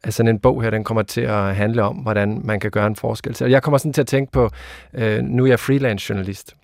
at 0.03 0.13
sådan 0.13 0.27
en 0.27 0.39
bog 0.39 0.63
her, 0.63 0.69
den 0.69 0.83
kommer 0.83 1.03
til 1.03 1.21
at 1.21 1.55
handle 1.55 1.83
om, 1.83 1.95
hvordan 1.95 2.41
man 2.43 2.59
kan 2.59 2.71
gøre 2.71 2.87
en 2.87 2.95
forskel. 2.95 3.35
Så 3.35 3.45
jeg 3.45 3.63
kommer 3.63 3.77
sådan 3.77 3.93
til 3.93 4.01
at 4.01 4.07
tænke 4.07 4.31
på, 4.31 4.49
øh, 4.93 5.23
nu 5.23 5.43
er 5.43 5.47
jeg 5.47 5.59
freelance 5.59 6.09
journalist, 6.09 6.55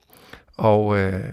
og 0.57 0.97
øh, 0.97 1.23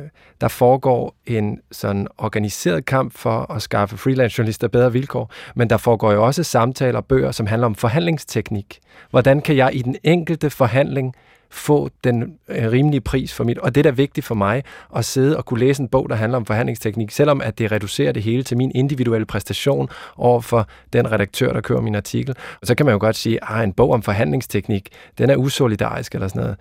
der 0.41 0.49
foregår 0.49 1.15
en 1.27 1.61
sådan 1.73 2.07
organiseret 2.19 2.85
kamp 2.85 3.13
for 3.13 3.53
at 3.53 3.63
skaffe 3.63 3.97
freelance 3.97 4.39
journalister 4.39 4.69
bedre 4.69 4.93
vilkår, 4.93 5.33
men 5.55 5.71
der 5.71 5.77
foregår 5.77 6.13
jo 6.13 6.27
også 6.27 6.43
samtaler 6.43 6.99
og 6.99 7.07
bøger, 7.07 7.31
som 7.31 7.47
handler 7.47 7.67
om 7.67 7.75
forhandlingsteknik. 7.75 8.79
Hvordan 9.11 9.41
kan 9.41 9.57
jeg 9.57 9.71
i 9.75 9.83
den 9.83 9.97
enkelte 10.05 10.51
forhandling 10.51 11.15
få 11.51 11.91
den 12.05 12.39
øh, 12.49 12.71
rimelige 12.71 13.01
pris 13.01 13.35
for 13.35 13.45
mit. 13.45 13.59
Og 13.59 13.75
det 13.75 13.81
er 13.81 13.91
da 13.91 13.91
vigtigt 13.91 14.27
for 14.27 14.35
mig 14.35 14.65
at 14.97 15.05
sidde 15.05 15.37
og 15.37 15.45
kunne 15.45 15.61
læse 15.61 15.83
en 15.83 15.89
bog, 15.89 16.09
der 16.09 16.15
handler 16.17 16.37
om 16.37 16.47
forhandlingsteknik, 16.47 17.11
selvom 17.11 17.41
at 17.41 17.59
det 17.59 17.73
reducerer 17.73 18.13
det 18.13 18.23
hele 18.23 18.43
til 18.43 18.57
min 18.57 18.73
individuelle 18.75 19.27
præstation 19.27 19.89
over 20.17 20.41
for 20.41 20.67
den 20.93 21.13
redaktør, 21.13 21.53
der 21.53 21.61
kører 21.61 21.81
min 21.81 21.95
artikel. 21.95 22.35
Og 22.61 22.67
så 22.67 22.75
kan 22.75 22.87
man 22.87 22.93
jo 22.93 22.99
godt 23.01 23.17
sige, 23.17 23.51
at 23.51 23.65
en 23.65 23.73
bog 23.73 23.93
om 23.93 24.03
forhandlingsteknik, 24.03 24.89
den 25.19 25.31
er 25.31 25.37
usolidarisk 25.37 26.15
eller 26.15 26.29
sådan 26.29 26.43
noget. 26.43 26.57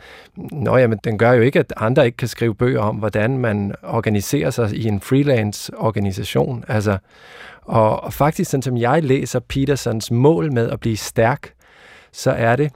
Nå 0.52 0.78
ja, 0.78 0.88
men 0.88 1.00
den 1.04 1.18
gør 1.18 1.32
jo 1.32 1.42
ikke, 1.42 1.60
at 1.60 1.74
andre 1.78 2.06
ikke 2.06 2.18
kan 2.18 2.28
skrive 2.28 2.56
bøger 2.56 2.82
om, 2.82 2.96
hvordan 2.96 3.38
man 3.38 3.76
organiserer 3.84 4.50
sig 4.50 4.76
i 4.76 4.88
en 4.88 5.02
freelance-organisation. 5.02 6.64
Altså, 6.68 6.98
og, 7.62 8.04
og 8.04 8.14
faktisk, 8.14 8.52
sådan 8.52 8.62
som 8.62 8.78
jeg 8.78 9.04
læser 9.04 9.40
Petersons 9.40 10.12
mål 10.12 10.54
med 10.54 10.70
at 10.70 10.80
blive 10.80 10.98
stærk, 10.98 11.54
så 12.12 12.32
er 12.32 12.56
det 12.56 12.72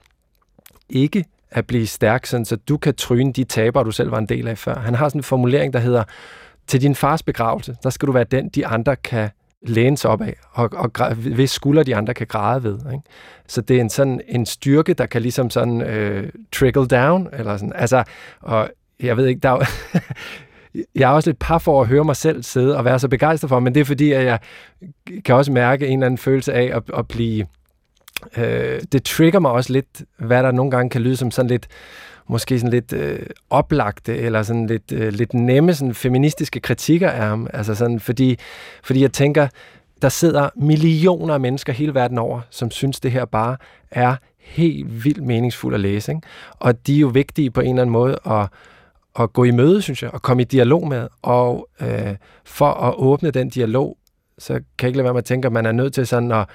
ikke 0.90 1.26
at 1.54 1.68
blive 1.68 1.88
stærk, 1.88 2.26
sådan, 2.26 2.46
så 2.46 2.56
du 2.56 2.78
kan 2.78 2.96
tryne 2.96 3.34
de 3.34 3.44
taber, 3.44 3.84
du 3.84 3.92
selv 3.92 4.12
var 4.12 4.18
en 4.18 4.26
del 4.26 4.48
af 4.48 4.58
før. 4.58 4.76
Han 4.76 4.96
har 4.96 5.10
sådan 5.10 5.20
en 5.20 5.24
formulering, 5.24 5.74
der 5.74 5.80
hedder, 5.80 6.04
til 6.68 6.82
din 6.82 6.96
fars 6.96 7.24
begravelse, 7.24 7.76
der 7.84 7.90
skal 7.90 8.08
du 8.08 8.12
være 8.12 8.24
den, 8.24 8.50
de 8.50 8.68
andre 8.68 8.96
kan 8.96 9.30
læne 9.68 9.98
sig 9.98 10.10
op 10.12 10.22
af, 10.22 10.36
og, 10.52 10.70
og 10.74 11.14
hvis 11.14 11.52
skulder 11.52 11.84
de 11.84 11.96
andre 11.96 12.14
kan 12.14 12.28
græde 12.28 12.64
ved. 12.64 12.80
Ikke? 12.94 13.04
Så 13.48 13.62
det 13.62 13.78
er 13.78 13.82
en 13.82 13.90
sådan 13.90 14.22
en 14.28 14.46
styrke, 14.46 14.94
der 14.94 15.06
kan 15.06 15.22
ligesom 15.22 15.50
sådan 15.50 15.82
øh, 15.82 16.30
trickle 16.52 16.88
down, 16.88 17.30
eller 17.34 17.58
sådan. 17.58 17.74
Altså, 17.76 18.04
og 18.42 18.70
jeg 19.00 19.18
ved 19.18 19.28
ikke, 19.28 19.40
der 19.40 19.50
er 19.50 19.66
jeg 20.96 21.10
er 21.12 21.14
også 21.14 21.30
lidt 21.30 21.40
par 21.40 21.58
for 21.58 21.82
at 21.82 21.88
høre 21.88 22.04
mig 22.04 22.16
selv 22.16 22.44
sidde 22.44 22.78
og 22.78 22.86
være 22.86 23.00
så 23.00 23.08
begejstret 23.08 23.50
for, 23.50 23.60
men 23.60 23.74
det 23.74 23.82
er 23.82 23.86
fordi, 23.86 24.12
at 24.12 24.26
jeg 24.26 24.40
kan 25.26 25.36
også 25.36 25.52
mærke 25.52 25.88
en 25.88 26.00
eller 26.00 26.06
anden 26.06 26.18
følelse 26.18 26.54
af 26.54 26.72
at, 26.76 26.84
at 26.98 27.08
blive 27.08 27.46
øh, 28.38 28.82
det 28.92 29.04
trigger 29.04 29.40
mig 29.40 29.52
også 29.52 29.74
lidt, 29.74 30.04
hvad 30.18 30.44
der 30.44 30.52
nogle 30.52 30.72
gange 30.72 30.90
kan 30.90 31.02
lyde 31.02 31.18
som 31.18 31.32
sådan 31.32 31.50
lidt, 31.50 31.68
måske 32.28 32.60
sådan 32.60 32.72
lidt 32.72 32.94
øh, 32.94 33.20
oplagte, 33.50 34.18
eller 34.18 34.44
sådan 34.44 34.68
lidt, 34.68 34.92
øh, 34.92 35.14
lidt 35.14 35.34
nemme 35.34 35.74
sådan 35.74 35.94
feministiske 35.94 36.60
kritikker 36.60 37.10
af 37.10 37.28
ham. 37.28 37.48
Altså 37.54 37.76
sådan, 37.76 38.00
fordi, 38.00 38.38
fordi 38.84 39.02
jeg 39.02 39.14
tænker, 39.14 39.48
der 40.02 40.10
sidder 40.10 40.50
millioner 40.56 41.34
af 41.34 41.40
mennesker 41.40 41.74
hele 41.74 41.94
verden 41.94 42.18
over, 42.18 42.42
som 42.50 42.72
synes, 42.72 43.00
det 43.00 43.12
her 43.12 43.26
bare 43.26 43.58
er 43.92 44.16
helt 44.40 45.04
vildt 45.04 45.24
meningsfuld 45.24 45.74
at 45.74 45.80
læse. 45.80 46.12
Ikke? 46.12 46.22
Og 46.60 46.88
de 46.88 46.96
er 46.96 47.00
jo 47.00 47.08
vigtige 47.08 47.52
på 47.52 47.62
en 47.62 47.70
eller 47.70 47.82
anden 47.82 47.94
måde 47.94 48.18
at, 48.26 48.48
at 49.20 49.34
gå 49.34 49.44
i 49.44 49.52
møde, 49.52 49.82
synes 49.82 50.04
jeg, 50.04 50.14
og 50.14 50.22
komme 50.22 50.42
i 50.42 50.46
dialog 50.46 50.88
med. 50.88 51.08
Og 51.22 51.68
øh, 51.82 52.16
for 52.46 52.72
at 52.72 52.94
åbne 52.98 53.32
den 53.32 53.50
dialog, 53.50 53.98
så 54.38 54.54
kan 54.54 54.64
jeg 54.82 54.88
ikke 54.88 54.98
lade 54.98 55.04
være 55.04 55.14
med 55.14 55.22
at 55.22 55.26
tænke, 55.26 55.46
at 55.46 55.52
man 55.52 55.66
er 55.66 55.72
nødt 55.72 55.94
til 55.94 56.08
sådan 56.08 56.32
at, 56.32 56.46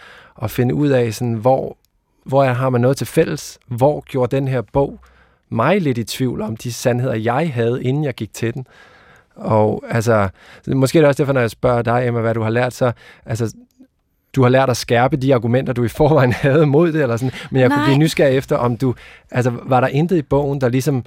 at 0.42 0.50
finde 0.50 0.74
ud 0.74 0.88
af, 0.88 1.14
sådan, 1.14 1.34
hvor, 1.34 1.76
hvor 2.24 2.44
har 2.44 2.70
man 2.70 2.80
noget 2.80 2.96
til 2.96 3.06
fælles? 3.06 3.58
Hvor 3.66 4.00
gjorde 4.00 4.36
den 4.36 4.48
her 4.48 4.60
bog 4.60 4.98
mig 5.48 5.80
lidt 5.80 5.98
i 5.98 6.04
tvivl 6.04 6.40
om 6.40 6.56
de 6.56 6.72
sandheder, 6.72 7.14
jeg 7.14 7.52
havde, 7.54 7.84
inden 7.84 8.04
jeg 8.04 8.14
gik 8.14 8.34
til 8.34 8.54
den? 8.54 8.66
Og 9.36 9.84
altså, 9.90 10.28
måske 10.66 10.98
er 10.98 11.02
det 11.02 11.08
også 11.08 11.22
derfor, 11.22 11.32
når 11.32 11.40
jeg 11.40 11.50
spørger 11.50 11.82
dig, 11.82 12.06
Emma, 12.06 12.20
hvad 12.20 12.34
du 12.34 12.42
har 12.42 12.50
lært, 12.50 12.72
så 12.74 12.92
altså, 13.26 13.54
du 14.34 14.42
har 14.42 14.48
lært 14.48 14.70
at 14.70 14.76
skærpe 14.76 15.16
de 15.16 15.34
argumenter, 15.34 15.72
du 15.72 15.84
i 15.84 15.88
forvejen 15.88 16.32
havde 16.42 16.66
mod 16.66 16.92
det, 16.92 17.02
eller 17.02 17.16
sådan. 17.16 17.32
men 17.50 17.60
jeg 17.60 17.68
Nej. 17.68 17.76
kunne 17.78 17.84
blive 17.84 17.98
nysgerrig 17.98 18.36
efter, 18.36 18.56
om 18.56 18.76
du, 18.76 18.94
altså, 19.30 19.52
var 19.62 19.80
der 19.80 19.88
intet 19.88 20.16
i 20.16 20.22
bogen, 20.22 20.60
der 20.60 20.68
ligesom 20.68 21.04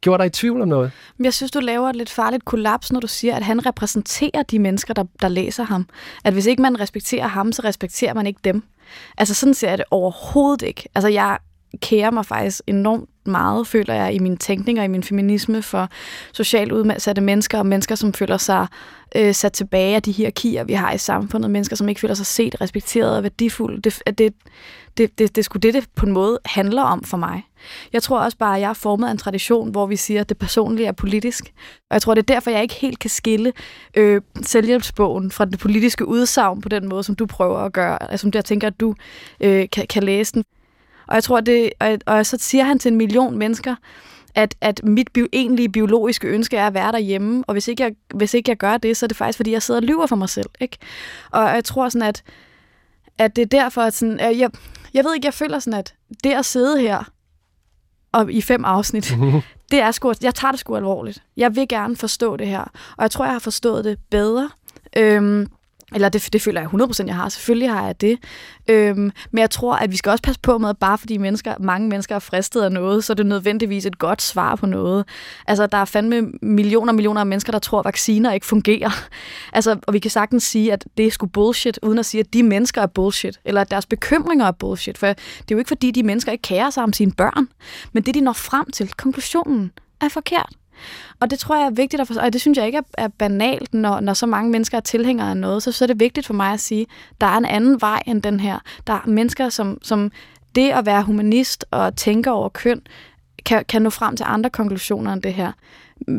gjorde 0.00 0.22
dig 0.22 0.26
i 0.26 0.30
tvivl 0.30 0.62
om 0.62 0.68
noget? 0.68 0.90
Jeg 1.20 1.34
synes, 1.34 1.50
du 1.50 1.60
laver 1.60 1.88
et 1.88 1.96
lidt 1.96 2.10
farligt 2.10 2.44
kollaps, 2.44 2.92
når 2.92 3.00
du 3.00 3.06
siger, 3.06 3.36
at 3.36 3.42
han 3.42 3.66
repræsenterer 3.66 4.42
de 4.42 4.58
mennesker, 4.58 4.94
der, 4.94 5.04
der 5.22 5.28
læser 5.28 5.64
ham. 5.64 5.86
At 6.24 6.32
hvis 6.32 6.46
ikke 6.46 6.62
man 6.62 6.80
respekterer 6.80 7.26
ham, 7.26 7.52
så 7.52 7.62
respekterer 7.64 8.14
man 8.14 8.26
ikke 8.26 8.40
dem. 8.44 8.62
Altså 9.18 9.34
sådan 9.34 9.54
ser 9.54 9.68
jeg 9.68 9.78
det 9.78 9.86
overhovedet 9.90 10.62
ikke. 10.62 10.88
Altså 10.94 11.08
jeg 11.08 11.38
kærer 11.80 12.10
mig 12.10 12.26
faktisk 12.26 12.60
enormt 12.66 13.08
meget, 13.26 13.66
føler 13.66 13.94
jeg, 13.94 14.14
i 14.14 14.18
min 14.18 14.36
tænkning 14.36 14.78
og 14.78 14.84
i 14.84 14.88
min 14.88 15.02
feminisme 15.02 15.62
for 15.62 15.88
socialt 16.32 16.72
udsatte 16.72 17.22
mennesker 17.22 17.58
og 17.58 17.66
mennesker, 17.66 17.94
som 17.94 18.12
føler 18.12 18.36
sig 18.36 18.66
øh, 19.16 19.34
sat 19.34 19.52
tilbage 19.52 19.96
af 19.96 20.02
de 20.02 20.12
hierarkier, 20.12 20.64
vi 20.64 20.72
har 20.72 20.92
i 20.92 20.98
samfundet. 20.98 21.50
Mennesker, 21.50 21.76
som 21.76 21.88
ikke 21.88 22.00
føler 22.00 22.14
sig 22.14 22.26
set, 22.26 22.60
respekteret 22.60 23.16
og 23.16 23.22
værdifulde. 23.22 23.82
Det, 23.82 24.02
det, 24.18 24.34
det, 24.98 25.18
det, 25.18 25.36
det 25.36 25.44
skulle 25.44 25.60
det, 25.60 25.74
det 25.74 25.88
på 25.94 26.06
en 26.06 26.12
måde 26.12 26.38
handler 26.44 26.82
om 26.82 27.04
for 27.04 27.16
mig. 27.16 27.42
Jeg 27.92 28.02
tror 28.02 28.20
også 28.20 28.38
bare, 28.38 28.54
at 28.54 28.60
jeg 28.60 28.70
er 28.70 28.74
formet 28.74 29.06
af 29.06 29.10
en 29.10 29.18
tradition, 29.18 29.70
hvor 29.70 29.86
vi 29.86 29.96
siger, 29.96 30.20
at 30.20 30.28
det 30.28 30.38
personlige 30.38 30.86
er 30.86 30.92
politisk. 30.92 31.52
Og 31.90 31.94
jeg 31.94 32.02
tror, 32.02 32.14
det 32.14 32.22
er 32.22 32.34
derfor, 32.34 32.50
jeg 32.50 32.62
ikke 32.62 32.74
helt 32.74 32.98
kan 32.98 33.10
skille 33.10 33.52
øh, 33.94 34.20
selvhjælpsbogen 34.42 35.30
fra 35.30 35.44
det 35.44 35.58
politiske 35.58 36.06
udsagn 36.06 36.60
på 36.60 36.68
den 36.68 36.88
måde, 36.88 37.02
som 37.02 37.14
du 37.14 37.26
prøver 37.26 37.58
at 37.58 37.72
gøre. 37.72 38.10
Altså, 38.10 38.22
som 38.22 38.30
jeg 38.34 38.44
tænker, 38.44 38.66
at 38.66 38.80
du 38.80 38.94
øh, 39.40 39.68
kan, 39.72 39.86
kan 39.86 40.02
læse 40.02 40.32
den. 40.32 40.44
Og 41.08 41.14
jeg 41.14 41.24
tror, 41.24 41.40
det, 41.40 41.70
og, 41.80 41.98
og 42.06 42.26
så 42.26 42.36
siger 42.40 42.64
han 42.64 42.78
til 42.78 42.92
en 42.92 42.98
million 42.98 43.38
mennesker, 43.38 43.74
at, 44.34 44.54
at 44.60 44.80
mit 44.84 45.08
bio, 45.12 45.26
egentlige 45.32 45.68
biologiske 45.68 46.28
ønske 46.28 46.56
er 46.56 46.66
at 46.66 46.74
være 46.74 46.92
derhjemme, 46.92 47.44
og 47.46 47.52
hvis 47.52 47.68
ikke, 47.68 47.82
jeg, 47.82 47.94
hvis 48.14 48.34
ikke 48.34 48.50
jeg 48.50 48.56
gør 48.56 48.76
det, 48.76 48.96
så 48.96 49.06
er 49.06 49.08
det 49.08 49.16
faktisk, 49.16 49.36
fordi 49.36 49.52
jeg 49.52 49.62
sidder 49.62 49.80
og 49.80 49.86
lyver 49.86 50.06
for 50.06 50.16
mig 50.16 50.28
selv. 50.28 50.50
Ikke? 50.60 50.76
Og 51.30 51.42
jeg 51.42 51.64
tror 51.64 51.88
sådan, 51.88 52.08
at, 52.08 52.22
at 53.18 53.36
det 53.36 53.42
er 53.42 53.46
derfor, 53.46 53.82
at 53.82 53.94
sådan, 53.94 54.20
jeg, 54.20 54.50
jeg 54.94 55.04
ved 55.04 55.14
ikke, 55.14 55.26
jeg 55.26 55.34
føler 55.34 55.58
sådan, 55.58 55.78
at 55.78 55.94
det 56.24 56.32
at 56.32 56.44
sidde 56.44 56.80
her 56.80 57.10
og 58.12 58.32
i 58.32 58.40
fem 58.40 58.64
afsnit, 58.64 59.14
det 59.70 59.80
er 59.80 59.90
sgu, 59.90 60.14
jeg 60.22 60.34
tager 60.34 60.52
det 60.52 60.60
sgu 60.60 60.76
alvorligt. 60.76 61.22
Jeg 61.36 61.56
vil 61.56 61.68
gerne 61.68 61.96
forstå 61.96 62.36
det 62.36 62.46
her, 62.46 62.60
og 62.96 63.02
jeg 63.02 63.10
tror, 63.10 63.24
jeg 63.24 63.34
har 63.34 63.38
forstået 63.38 63.84
det 63.84 63.98
bedre 64.10 64.50
Øhm, 64.96 65.46
eller 65.94 66.08
det, 66.08 66.28
det 66.32 66.42
føler 66.42 66.60
jeg 66.60 66.70
100% 66.70 67.06
jeg 67.06 67.14
har. 67.14 67.28
Selvfølgelig 67.28 67.70
har 67.70 67.86
jeg 67.86 68.00
det. 68.00 68.18
Øhm, 68.68 69.10
men 69.30 69.40
jeg 69.40 69.50
tror, 69.50 69.74
at 69.74 69.90
vi 69.90 69.96
skal 69.96 70.10
også 70.10 70.22
passe 70.22 70.40
på 70.40 70.58
med, 70.58 70.68
at 70.68 70.78
bare 70.78 70.98
fordi 70.98 71.16
mennesker, 71.16 71.54
mange 71.60 71.88
mennesker 71.88 72.14
er 72.14 72.18
fristet 72.18 72.62
af 72.62 72.72
noget, 72.72 73.04
så 73.04 73.12
er 73.12 73.14
det 73.14 73.26
nødvendigvis 73.26 73.86
et 73.86 73.98
godt 73.98 74.22
svar 74.22 74.56
på 74.56 74.66
noget. 74.66 75.04
Altså, 75.46 75.66
der 75.66 75.78
er 75.78 75.84
fandme 75.84 76.32
millioner 76.42 76.92
og 76.92 76.94
millioner 76.94 77.20
af 77.20 77.26
mennesker, 77.26 77.52
der 77.52 77.58
tror, 77.58 77.78
at 77.78 77.84
vacciner 77.84 78.32
ikke 78.32 78.46
fungerer. 78.46 78.90
Altså, 79.52 79.76
og 79.86 79.94
vi 79.94 79.98
kan 79.98 80.10
sagtens 80.10 80.44
sige, 80.44 80.72
at 80.72 80.84
det 80.96 81.06
er 81.06 81.10
sgu 81.10 81.26
bullshit, 81.26 81.78
uden 81.82 81.98
at 81.98 82.06
sige, 82.06 82.20
at 82.20 82.32
de 82.32 82.42
mennesker 82.42 82.82
er 82.82 82.86
bullshit, 82.86 83.40
eller 83.44 83.60
at 83.60 83.70
deres 83.70 83.86
bekymringer 83.86 84.46
er 84.46 84.50
bullshit. 84.50 84.98
For 84.98 85.06
det 85.06 85.16
er 85.16 85.44
jo 85.50 85.58
ikke, 85.58 85.68
fordi 85.68 85.90
de 85.90 86.02
mennesker 86.02 86.32
ikke 86.32 86.42
kærer 86.42 86.70
sig 86.70 86.82
om 86.82 86.92
sine 86.92 87.12
børn, 87.12 87.48
men 87.92 88.02
det, 88.02 88.14
de 88.14 88.20
når 88.20 88.32
frem 88.32 88.70
til, 88.70 88.92
konklusionen, 88.96 89.72
er 90.00 90.08
forkert. 90.08 90.57
Og 91.20 91.30
det 91.30 91.38
tror 91.38 91.56
jeg 91.56 91.66
er 91.66 91.70
vigtigt 91.70 92.00
at 92.00 92.06
forstå, 92.06 92.20
og 92.20 92.32
det 92.32 92.40
synes 92.40 92.58
jeg 92.58 92.66
ikke 92.66 92.80
er, 92.98 93.08
banalt, 93.08 93.74
når, 93.74 94.00
når 94.00 94.12
så 94.12 94.26
mange 94.26 94.50
mennesker 94.50 94.76
er 94.76 94.82
tilhængere 94.82 95.30
af 95.30 95.36
noget, 95.36 95.62
så, 95.62 95.72
så 95.72 95.84
er 95.84 95.86
det 95.86 96.00
vigtigt 96.00 96.26
for 96.26 96.34
mig 96.34 96.52
at 96.52 96.60
sige, 96.60 96.86
der 97.20 97.26
er 97.26 97.36
en 97.36 97.44
anden 97.44 97.80
vej 97.80 98.02
end 98.06 98.22
den 98.22 98.40
her. 98.40 98.58
Der 98.86 98.92
er 98.92 99.06
mennesker, 99.06 99.48
som, 99.48 99.78
som 99.82 100.10
det 100.54 100.70
at 100.70 100.86
være 100.86 101.02
humanist 101.02 101.64
og 101.70 101.96
tænke 101.96 102.30
over 102.30 102.48
køn, 102.48 102.80
kan, 103.46 103.64
kan 103.64 103.82
nå 103.82 103.90
frem 103.90 104.16
til 104.16 104.24
andre 104.28 104.50
konklusioner 104.50 105.12
end 105.12 105.22
det 105.22 105.34
her. 105.34 105.52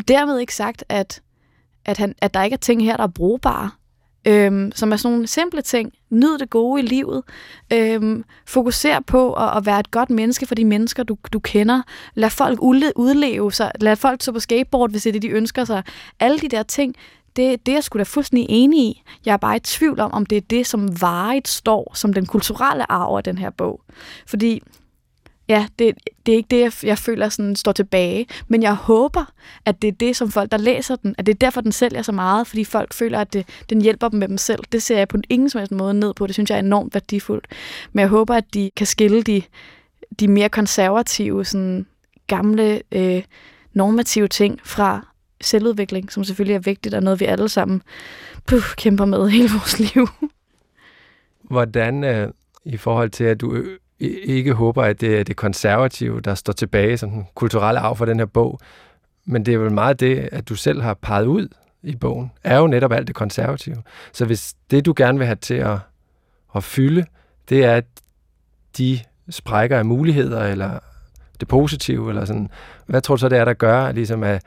Dermed 0.08 0.40
ikke 0.40 0.56
sagt, 0.56 0.84
at, 0.90 1.22
at, 1.86 1.98
han, 1.98 2.16
at 2.22 2.34
der 2.34 2.44
ikke 2.44 2.54
er 2.54 2.58
ting 2.58 2.84
her, 2.84 2.98
der 2.98 3.04
er 3.04 3.08
brugbare 3.08 3.70
øhm, 4.28 4.72
som 4.76 4.92
er 4.92 4.96
sådan 4.96 5.14
nogle 5.14 5.28
simple 5.28 5.62
ting. 5.62 5.94
Nyd 6.10 6.38
det 6.38 6.50
gode 6.50 6.84
i 6.84 6.86
livet. 6.86 7.24
Øhm, 7.74 8.24
fokuser 8.46 9.00
på 9.00 9.34
at, 9.34 9.58
at 9.58 9.66
være 9.66 9.80
et 9.80 9.92
godt 9.92 10.10
menneske 10.10 10.46
for 10.46 10.56
de 10.56 10.66
mennesker, 10.66 11.04
du, 11.04 11.18
du 11.34 11.40
kender. 11.40 11.82
Lad 12.14 12.30
folk 12.30 12.60
udleve 12.62 13.52
sig. 13.52 13.72
Lad 13.82 13.96
folk 13.96 14.22
stå 14.22 14.32
på 14.32 14.40
skateboard, 14.40 14.92
hvis 14.92 15.04
det 15.04 15.10
er 15.10 15.14
det, 15.14 15.22
de 15.22 15.28
ønsker 15.30 15.66
sig. 15.66 15.84
Alle 16.20 16.40
de 16.40 16.50
der 16.50 16.64
ting, 16.64 16.96
det, 17.36 17.66
det 17.66 17.72
er 17.72 17.76
jeg 17.76 17.84
sgu 17.84 17.98
da 17.98 18.04
fuldstændig 18.04 18.46
enig 18.50 18.80
i. 18.80 19.04
Jeg 19.26 19.34
er 19.34 19.38
bare 19.38 19.56
i 19.56 19.60
tvivl 19.60 20.00
om, 20.00 20.12
om 20.12 20.26
det 20.26 20.36
er 20.36 20.42
det, 20.42 20.68
som 20.68 21.02
varigt 21.02 21.48
står 21.48 21.92
som 21.96 22.14
den 22.14 22.26
kulturelle 22.26 22.92
arv 22.92 23.18
af 23.18 23.24
den 23.24 23.38
her 23.38 23.50
bog. 23.50 23.82
Fordi 24.28 24.62
Ja, 25.50 25.68
det, 25.80 25.94
det 26.26 26.32
er 26.32 26.36
ikke 26.36 26.48
det, 26.52 26.60
jeg, 26.60 26.72
jeg 26.84 26.98
føler 26.98 27.30
sådan 27.30 27.56
står 27.56 27.72
tilbage. 27.72 28.28
Men 28.48 28.64
jeg 28.64 28.74
håber, 28.74 29.32
at 29.66 29.82
det 29.82 29.88
er 29.88 29.92
det, 29.92 30.16
som 30.16 30.32
folk, 30.32 30.52
der 30.52 30.58
læser 30.58 30.96
den, 30.96 31.16
at 31.18 31.26
det 31.26 31.34
er 31.34 31.38
derfor, 31.38 31.62
den 31.62 31.72
sælger 31.72 32.02
så 32.02 32.12
meget, 32.12 32.48
fordi 32.48 32.64
folk 32.64 32.94
føler, 32.94 33.20
at 33.20 33.34
det, 33.34 33.48
den 33.70 33.82
hjælper 33.82 34.10
dem 34.10 34.20
med 34.20 34.28
dem 34.28 34.38
selv. 34.38 34.64
Det 34.72 34.84
ser 34.84 34.98
jeg 34.98 35.08
på 35.08 35.18
ingen 35.30 35.50
som 35.50 35.60
helst 35.60 35.72
måde 35.72 35.94
ned 35.94 36.14
på. 36.14 36.28
Det 36.28 36.36
synes 36.36 36.50
jeg 36.50 36.56
er 36.56 36.60
enormt 36.60 36.94
værdifuldt. 36.94 37.48
Men 37.94 38.00
jeg 38.00 38.10
håber, 38.10 38.36
at 38.36 38.54
de 38.54 38.72
kan 38.76 38.88
skille 38.88 39.24
de, 39.24 39.42
de 40.20 40.28
mere 40.28 40.50
konservative, 40.50 41.46
sådan 41.46 41.86
gamle, 42.28 42.82
øh, 42.92 43.24
normative 43.74 44.28
ting 44.28 44.60
fra 44.64 45.08
selvudvikling, 45.42 46.12
som 46.12 46.24
selvfølgelig 46.24 46.56
er 46.56 46.60
vigtigt 46.60 46.96
og 46.96 47.04
noget, 47.04 47.20
vi 47.20 47.26
alle 47.26 47.50
sammen 47.50 47.82
puh, 48.48 48.76
kæmper 48.78 49.06
med 49.06 49.30
hele 49.30 49.50
vores 49.54 49.80
liv. 49.80 50.08
Hvordan 51.44 52.04
øh, 52.04 52.32
i 52.66 52.78
forhold 52.78 53.10
til, 53.10 53.24
at 53.24 53.42
du 53.42 53.64
ikke 54.00 54.54
håber, 54.54 54.84
at 54.84 55.02
det 55.02 55.20
er 55.20 55.24
det 55.24 55.36
konservative, 55.36 56.22
der 56.22 56.36
står 56.36 56.54
tilbage 56.54 56.98
som 56.98 57.10
den 57.10 57.28
kulturelle 57.36 57.80
arv 57.80 57.96
for 57.96 58.06
den 58.06 58.20
her 58.20 58.26
bog. 58.26 58.60
Men 59.26 59.46
det 59.46 59.54
er 59.54 59.58
vel 59.58 59.72
meget 59.72 60.00
det, 60.00 60.30
at 60.32 60.50
du 60.50 60.56
selv 60.56 60.82
har 60.82 60.94
peget 60.94 61.26
ud 61.26 61.48
i 61.84 61.96
bogen, 61.96 62.32
er 62.44 62.58
jo 62.58 62.68
netop 62.68 62.92
alt 62.92 63.08
det 63.08 63.16
konservative. 63.16 63.78
Så 64.14 64.26
hvis 64.26 64.56
det, 64.72 64.86
du 64.86 64.94
gerne 64.98 65.18
vil 65.18 65.28
have 65.28 65.36
til 65.36 65.54
at, 65.54 65.78
at 66.56 66.64
fylde, 66.64 67.06
det 67.50 67.66
er 67.66 67.82
de 68.78 69.00
sprækker 69.30 69.78
af 69.78 69.86
muligheder, 69.86 70.44
eller 70.44 70.80
det 71.40 71.48
positive, 71.48 72.10
eller 72.10 72.26
sådan, 72.26 72.50
hvad 72.86 73.02
tror 73.02 73.16
du 73.16 73.20
så, 73.20 73.30
det 73.30 73.38
er, 73.38 73.46
der 73.46 73.54
gør, 73.54 73.92
ligesom 73.92 74.24
at, 74.24 74.44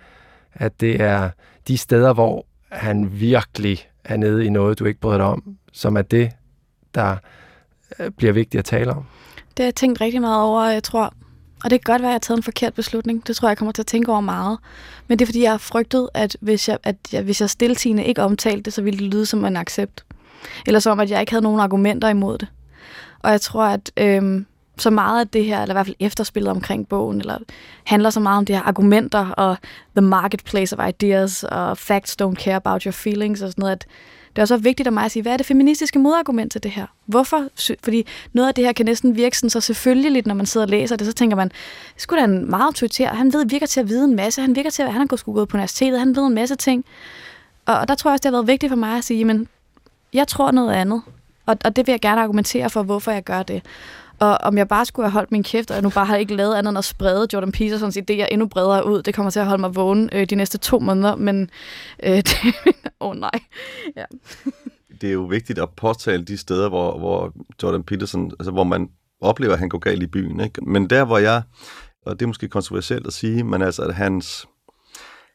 at 0.54 0.80
det 0.80 1.00
er 1.00 1.30
de 1.68 1.78
steder, 1.78 2.12
hvor 2.12 2.46
han 2.68 3.20
virkelig 3.20 3.88
er 4.04 4.16
nede 4.16 4.46
i 4.46 4.48
noget, 4.48 4.78
du 4.78 4.84
ikke 4.84 5.00
bryder 5.00 5.18
dig 5.18 5.26
om, 5.26 5.56
som 5.72 5.96
er 5.96 6.02
det, 6.02 6.32
der 6.94 7.16
øh, 7.98 8.10
bliver 8.10 8.32
vigtigt 8.32 8.58
at 8.58 8.64
tale 8.64 8.92
om? 8.92 9.06
Det 9.56 9.62
har 9.62 9.64
jeg 9.64 9.74
tænkt 9.74 10.00
rigtig 10.00 10.20
meget 10.20 10.42
over, 10.42 10.64
jeg 10.64 10.82
tror. 10.82 11.14
Og 11.64 11.70
det 11.70 11.84
kan 11.84 11.92
godt 11.92 12.02
være, 12.02 12.08
at 12.08 12.12
jeg 12.12 12.14
har 12.14 12.18
taget 12.18 12.38
en 12.38 12.42
forkert 12.42 12.74
beslutning. 12.74 13.26
Det 13.26 13.36
tror 13.36 13.48
jeg, 13.48 13.50
jeg 13.50 13.58
kommer 13.58 13.72
til 13.72 13.82
at 13.82 13.86
tænke 13.86 14.10
over 14.10 14.20
meget. 14.20 14.58
Men 15.08 15.18
det 15.18 15.24
er, 15.24 15.26
fordi 15.26 15.42
jeg 15.42 15.50
har 15.50 15.58
frygtet, 15.58 16.08
at 16.14 16.36
hvis 16.40 16.68
jeg, 16.68 16.78
at 16.82 16.96
jeg, 17.12 17.22
hvis 17.22 17.40
jeg 17.40 17.50
stiltigende 17.50 18.04
ikke 18.04 18.22
omtalte 18.22 18.62
det, 18.62 18.72
så 18.72 18.82
ville 18.82 18.98
det 18.98 19.14
lyde 19.14 19.26
som 19.26 19.44
en 19.44 19.56
accept. 19.56 20.04
Eller 20.66 20.80
som, 20.80 21.00
at 21.00 21.10
jeg 21.10 21.20
ikke 21.20 21.32
havde 21.32 21.42
nogen 21.42 21.60
argumenter 21.60 22.08
imod 22.08 22.38
det. 22.38 22.48
Og 23.22 23.30
jeg 23.30 23.40
tror, 23.40 23.64
at 23.64 23.92
øhm, 23.96 24.46
så 24.78 24.90
meget 24.90 25.20
af 25.20 25.28
det 25.28 25.44
her, 25.44 25.62
eller 25.62 25.72
i 25.72 25.76
hvert 25.76 25.86
fald 25.86 25.96
efterspillet 26.00 26.50
omkring 26.50 26.88
bogen, 26.88 27.20
eller 27.20 27.38
handler 27.84 28.10
så 28.10 28.20
meget 28.20 28.38
om 28.38 28.44
de 28.44 28.52
her 28.52 28.62
argumenter 28.62 29.28
og 29.30 29.56
the 29.96 30.06
marketplace 30.06 30.78
of 30.78 30.88
ideas 30.88 31.44
og 31.44 31.78
facts 31.78 32.16
don't 32.22 32.34
care 32.34 32.56
about 32.56 32.82
your 32.82 32.92
feelings 32.92 33.42
og 33.42 33.48
sådan 33.48 33.62
noget, 33.62 33.72
at 33.72 33.86
det 34.36 34.38
er 34.38 34.42
også 34.42 34.56
vigtigt 34.56 34.86
at 34.86 34.92
mig 34.92 35.04
at 35.04 35.10
sige, 35.10 35.22
hvad 35.22 35.32
er 35.32 35.36
det 35.36 35.46
feministiske 35.46 35.98
modargument 35.98 36.52
til 36.52 36.62
det 36.62 36.70
her? 36.70 36.86
Hvorfor? 37.06 37.48
Fordi 37.82 38.06
noget 38.32 38.48
af 38.48 38.54
det 38.54 38.64
her 38.64 38.72
kan 38.72 38.86
næsten 38.86 39.16
virke 39.16 39.38
sådan 39.38 39.50
så 39.50 39.60
selvfølgeligt, 39.60 40.26
når 40.26 40.34
man 40.34 40.46
sidder 40.46 40.66
og 40.66 40.70
læser 40.70 40.96
det, 40.96 41.06
så 41.06 41.12
tænker 41.12 41.36
man, 41.36 41.50
skulle 41.96 42.20
da 42.20 42.24
en 42.24 42.50
meget 42.50 42.64
autoritær, 42.64 43.14
han 43.14 43.32
ved, 43.32 43.46
virker 43.46 43.66
til 43.66 43.80
at 43.80 43.88
vide 43.88 44.04
en 44.04 44.16
masse, 44.16 44.40
han 44.40 44.56
virker 44.56 44.70
til 44.70 44.82
at, 44.82 44.92
han 44.92 45.00
har 45.00 45.32
gået 45.32 45.48
på 45.48 45.56
universitetet, 45.56 45.98
han 45.98 46.16
ved 46.16 46.26
en 46.26 46.34
masse 46.34 46.56
ting. 46.56 46.84
Og, 47.66 47.78
og 47.78 47.88
der 47.88 47.94
tror 47.94 48.10
jeg 48.10 48.12
også, 48.12 48.22
det 48.22 48.26
har 48.26 48.38
været 48.38 48.46
vigtigt 48.46 48.70
for 48.70 48.76
mig 48.76 48.98
at 48.98 49.04
sige, 49.04 49.24
men 49.24 49.48
jeg 50.12 50.28
tror 50.28 50.50
noget 50.50 50.72
andet, 50.72 51.02
og, 51.46 51.56
og 51.64 51.76
det 51.76 51.86
vil 51.86 51.92
jeg 51.92 52.00
gerne 52.00 52.20
argumentere 52.20 52.70
for, 52.70 52.82
hvorfor 52.82 53.10
jeg 53.10 53.24
gør 53.24 53.42
det. 53.42 53.62
Og 54.22 54.38
om 54.42 54.58
jeg 54.58 54.68
bare 54.68 54.84
skulle 54.84 55.06
have 55.06 55.12
holdt 55.12 55.32
min 55.32 55.42
kæft, 55.42 55.70
og 55.70 55.74
jeg 55.74 55.82
nu 55.82 55.90
bare 55.90 56.06
har 56.06 56.16
ikke 56.16 56.34
lavet 56.34 56.54
andet 56.54 56.70
end 56.70 56.78
at 56.78 56.84
sprede 56.84 57.28
Jordan 57.32 57.52
Petersons 57.52 57.96
idéer 57.96 58.26
endnu 58.30 58.46
bredere 58.46 58.86
ud, 58.86 59.02
det 59.02 59.14
kommer 59.14 59.30
til 59.30 59.40
at 59.40 59.46
holde 59.46 59.60
mig 59.60 59.74
vågen 59.74 60.10
øh, 60.12 60.26
de 60.26 60.34
næste 60.34 60.58
to 60.58 60.78
måneder, 60.78 61.16
men 61.16 61.50
øh, 62.02 62.16
det, 62.28 62.36
oh, 63.00 63.16
nej. 63.16 63.40
Ja. 63.96 64.04
det 65.00 65.08
er 65.08 65.12
jo 65.12 65.22
vigtigt 65.22 65.58
at 65.58 65.68
påtale 65.76 66.24
de 66.24 66.36
steder, 66.36 66.68
hvor, 66.68 66.98
hvor 66.98 67.32
Jordan 67.62 67.82
Peterson, 67.82 68.30
altså 68.40 68.50
hvor 68.50 68.64
man 68.64 68.88
oplever, 69.20 69.52
at 69.52 69.58
han 69.58 69.68
går 69.68 69.78
galt 69.78 70.02
i 70.02 70.06
byen. 70.06 70.40
Ikke? 70.40 70.64
Men 70.64 70.90
der, 70.90 71.04
hvor 71.04 71.18
jeg, 71.18 71.42
og 72.06 72.20
det 72.20 72.22
er 72.22 72.28
måske 72.28 72.48
kontroversielt 72.48 73.06
at 73.06 73.12
sige, 73.12 73.44
men 73.44 73.62
altså, 73.62 73.82
at 73.82 73.94
hans, 73.94 74.46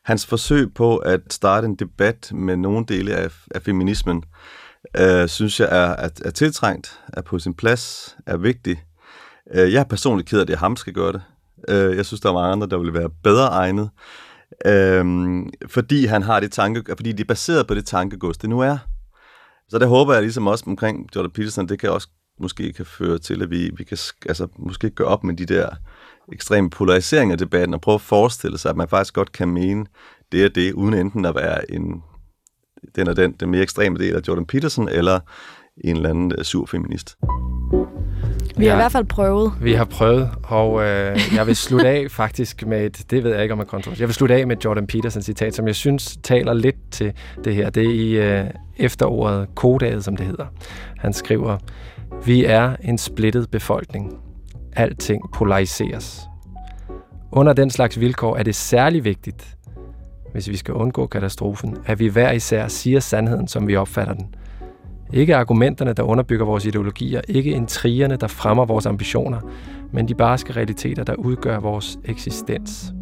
hans 0.06 0.26
forsøg 0.26 0.74
på 0.74 0.98
at 0.98 1.22
starte 1.30 1.68
en 1.68 1.76
debat 1.76 2.32
med 2.34 2.58
nogle 2.58 2.86
dele 2.86 3.16
af, 3.16 3.32
af 3.56 3.62
feminismen, 3.62 4.18
øh, 4.18 4.67
øh, 5.00 5.28
synes 5.28 5.60
jeg 5.60 5.68
er, 5.72 5.96
er, 5.96 6.10
er 6.26 6.32
tiltrængt, 6.32 7.00
er 7.14 7.22
på 7.22 7.40
sin 7.40 7.54
plads, 7.54 8.16
er 8.26 8.38
vigtig. 8.38 8.84
Øh, 9.54 9.74
jeg 9.74 9.80
er 9.80 9.84
personligt 9.84 10.30
ked 10.30 10.38
af, 10.38 10.42
at 10.42 10.48
det 10.48 10.58
ham 10.58 10.76
skal 10.76 10.94
gøre 10.94 11.14
det. 11.14 11.22
Øh, 11.70 11.98
jeg 11.98 12.06
synes, 12.06 12.22
der 12.22 12.30
er 12.30 12.34
mange 12.34 12.52
andre, 12.52 12.68
der 12.68 12.78
ville 12.78 12.94
være 12.94 13.10
bedre 13.24 13.48
egnet. 13.48 13.90
Øh, 14.66 15.06
fordi 15.68 16.06
han 16.06 16.24
har 16.24 16.40
det 16.40 16.52
tanke, 16.52 16.84
fordi 16.96 17.12
det 17.12 17.20
er 17.20 17.28
baseret 17.28 17.68
på 17.68 17.74
det 17.74 17.86
tankegods, 17.86 18.38
det 18.38 18.50
nu 18.50 18.60
er. 18.60 18.78
Så 19.70 19.80
der 19.80 19.88
håber 19.88 20.14
jeg 20.14 20.22
ligesom 20.22 20.48
også 20.48 20.64
omkring 20.68 21.10
Jordan 21.16 21.32
Peterson, 21.32 21.70
det 21.70 21.80
kan 21.80 21.92
også 21.92 22.08
måske 22.40 22.74
kan 22.74 22.86
føre 22.86 23.18
til, 23.18 23.42
at 23.42 23.50
vi, 23.50 23.72
vi 23.78 23.84
kan 23.84 23.98
altså, 24.26 24.48
måske 24.58 24.90
gøre 24.90 25.08
op 25.08 25.24
med 25.24 25.38
de 25.38 25.46
der 25.46 25.70
ekstreme 26.34 26.70
polariseringer 26.70 27.34
af 27.34 27.38
debatten, 27.38 27.74
og 27.74 27.82
prøve 27.82 27.96
at 27.96 28.02
forestille 28.02 28.58
sig, 28.58 28.70
at 28.70 28.78
man 28.78 28.88
faktisk 28.88 29.14
godt 29.14 29.32
kan 29.32 29.48
mene 29.48 29.86
det 30.32 30.46
og 30.46 30.56
det, 30.56 30.74
uden 30.74 30.94
enten 30.94 31.26
at 31.26 31.36
være 31.36 31.72
en 31.72 32.04
den 32.96 33.08
er 33.08 33.14
den, 33.14 33.32
den 33.32 33.50
mere 33.50 33.62
ekstreme 33.62 33.98
del 33.98 34.16
af 34.16 34.20
Jordan 34.28 34.46
Peterson, 34.46 34.90
eller 34.90 35.20
en 35.84 35.96
eller 35.96 36.10
anden 36.10 36.34
uh, 36.38 36.44
sur 36.44 36.66
feminist. 36.66 37.18
Vi 38.58 38.66
har 38.66 38.72
ja, 38.72 38.74
i 38.74 38.82
hvert 38.82 38.92
fald 38.92 39.06
prøvet. 39.06 39.54
Vi 39.62 39.74
har 39.74 39.86
prøvet, 39.86 40.30
og 40.44 40.84
øh, 40.84 41.20
jeg 41.36 41.48
vil 41.48 41.56
slutte 41.56 41.88
af 41.88 42.12
faktisk 42.22 42.66
med 42.66 42.86
et, 42.86 43.06
det 43.12 43.24
ved 43.24 43.34
jeg 43.34 43.44
ikke 43.44 43.54
om 43.54 43.60
er 43.60 43.64
kontroversielt, 43.64 44.00
jeg 44.00 44.08
vil 44.08 44.16
slutte 44.16 44.36
af 44.36 44.48
med 44.48 44.58
Jordan 44.66 44.88
Peterson 44.88 45.22
citat, 45.22 45.56
som 45.56 45.68
jeg 45.68 45.76
synes 45.76 46.18
taler 46.24 46.54
lidt 46.54 46.92
til 46.92 47.14
det 47.44 47.56
her. 47.56 47.70
Det 47.70 47.84
er 47.84 47.90
i 47.90 48.40
øh, 48.40 48.46
efterordet 48.78 49.48
kodaget, 49.56 50.04
som 50.04 50.16
det 50.16 50.26
hedder. 50.26 50.46
Han 50.98 51.14
skriver, 51.14 51.58
vi 52.26 52.46
er 52.46 52.76
en 52.84 52.98
splittet 52.98 53.52
befolkning. 53.52 54.18
Alting 54.74 55.22
polariseres. 55.34 56.22
Under 57.32 57.54
den 57.54 57.70
slags 57.70 58.00
vilkår 58.00 58.38
er 58.38 58.44
det 58.44 58.56
særlig 58.56 59.04
vigtigt, 59.04 59.57
hvis 60.38 60.50
vi 60.50 60.58
skal 60.58 60.74
undgå 60.74 61.08
katastrofen, 61.08 61.78
at 61.86 62.00
vi 62.00 62.08
hver 62.08 62.32
især 62.32 62.68
siger 62.68 63.00
sandheden, 63.00 63.48
som 63.48 63.68
vi 63.68 63.76
opfatter 63.76 64.14
den. 64.14 64.36
Ikke 65.14 65.36
argumenterne, 65.36 65.94
der 65.94 66.04
underbygger 66.04 66.46
vores 66.46 66.66
ideologier, 66.66 67.22
ikke 67.28 67.52
intrigerne, 67.52 68.16
der 68.16 68.28
fremmer 68.28 68.66
vores 68.66 68.86
ambitioner, 68.86 69.40
men 69.92 70.08
de 70.08 70.16
barske 70.16 70.54
realiteter, 70.54 71.04
der 71.04 71.16
udgør 71.16 71.60
vores 71.60 72.00
eksistens. 72.06 72.94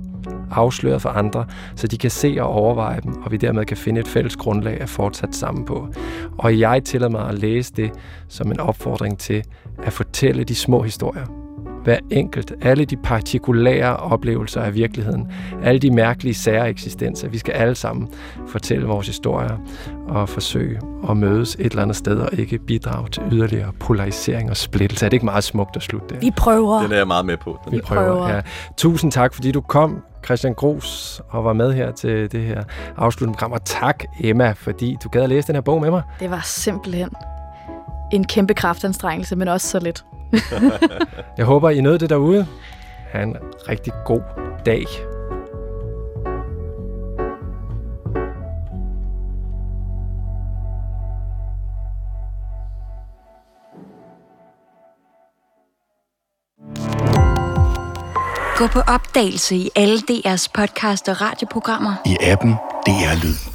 Afsløret 0.51 1.01
for 1.01 1.09
andre, 1.09 1.45
så 1.75 1.87
de 1.87 1.97
kan 1.97 2.11
se 2.11 2.37
og 2.39 2.47
overveje 2.47 3.01
dem, 3.01 3.13
og 3.23 3.31
vi 3.31 3.37
dermed 3.37 3.65
kan 3.65 3.77
finde 3.77 4.01
et 4.01 4.07
fælles 4.07 4.35
grundlag 4.35 4.81
at 4.81 4.89
fortsætte 4.89 5.37
sammen 5.37 5.65
på. 5.65 5.87
Og 6.37 6.59
jeg 6.59 6.83
tillader 6.83 7.11
mig 7.11 7.29
at 7.29 7.39
læse 7.39 7.73
det 7.73 7.91
som 8.27 8.51
en 8.51 8.59
opfordring 8.59 9.19
til 9.19 9.43
at 9.83 9.93
fortælle 9.93 10.43
de 10.43 10.55
små 10.55 10.81
historier 10.81 11.44
hver 11.85 11.97
enkelt, 12.11 12.53
alle 12.61 12.85
de 12.85 12.97
partikulære 12.97 13.97
oplevelser 13.97 14.61
af 14.61 14.73
virkeligheden, 14.73 15.31
alle 15.63 15.79
de 15.79 15.91
mærkelige 15.91 16.33
sære 16.33 16.69
eksistenser. 16.69 17.27
Vi 17.27 17.37
skal 17.37 17.51
alle 17.51 17.75
sammen 17.75 18.09
fortælle 18.47 18.87
vores 18.87 19.07
historier 19.07 19.57
og 20.07 20.29
forsøge 20.29 20.79
at 21.09 21.17
mødes 21.17 21.55
et 21.55 21.65
eller 21.65 21.81
andet 21.81 21.95
sted 21.95 22.17
og 22.17 22.29
ikke 22.33 22.57
bidrage 22.57 23.09
til 23.09 23.23
yderligere 23.31 23.71
polarisering 23.79 24.49
og 24.49 24.57
splittelse. 24.57 25.05
Er 25.05 25.09
det 25.09 25.13
ikke 25.13 25.25
meget 25.25 25.43
smukt 25.43 25.75
at 25.75 25.81
slutte 25.81 26.07
det? 26.09 26.21
Vi 26.21 26.31
prøver. 26.37 26.81
Den 26.81 26.91
er 26.91 26.97
jeg 26.97 27.07
meget 27.07 27.25
med 27.25 27.37
på. 27.37 27.59
Den 27.65 27.73
Vi 27.73 27.81
prøver. 27.83 28.29
Ja. 28.29 28.41
Tusind 28.77 29.11
tak, 29.11 29.33
fordi 29.33 29.51
du 29.51 29.61
kom, 29.61 30.03
Christian 30.25 30.53
Gros, 30.53 31.21
og 31.29 31.45
var 31.45 31.53
med 31.53 31.73
her 31.73 31.91
til 31.91 32.31
det 32.31 32.43
her 32.43 32.63
afsluttende 32.97 33.37
program. 33.37 33.51
Og 33.51 33.65
tak, 33.65 34.03
Emma, 34.19 34.51
fordi 34.51 34.95
du 35.03 35.09
gad 35.09 35.23
at 35.23 35.29
læse 35.29 35.47
den 35.47 35.55
her 35.55 35.61
bog 35.61 35.81
med 35.81 35.91
mig. 35.91 36.01
Det 36.19 36.31
var 36.31 36.41
simpelthen 36.43 37.09
en 38.11 38.23
kæmpe 38.23 38.53
kraftanstrengelse, 38.53 39.35
men 39.35 39.47
også 39.47 39.67
så 39.67 39.79
lidt. 39.79 40.05
Jeg 41.37 41.45
håber, 41.45 41.69
I 41.69 41.81
nåede 41.81 41.99
det 41.99 42.09
derude. 42.09 42.47
Ha' 43.11 43.21
en 43.21 43.35
rigtig 43.69 43.93
god 44.05 44.21
dag. 44.65 44.85
Gå 58.57 58.67
på 58.67 58.79
opdagelse 58.79 59.55
i 59.55 59.69
alle 59.75 59.97
DR's 60.11 60.47
podcast 60.53 61.09
og 61.09 61.21
radioprogrammer. 61.21 61.93
I 62.05 62.17
appen 62.21 62.51
DR 62.85 63.23
Lyd. 63.23 63.54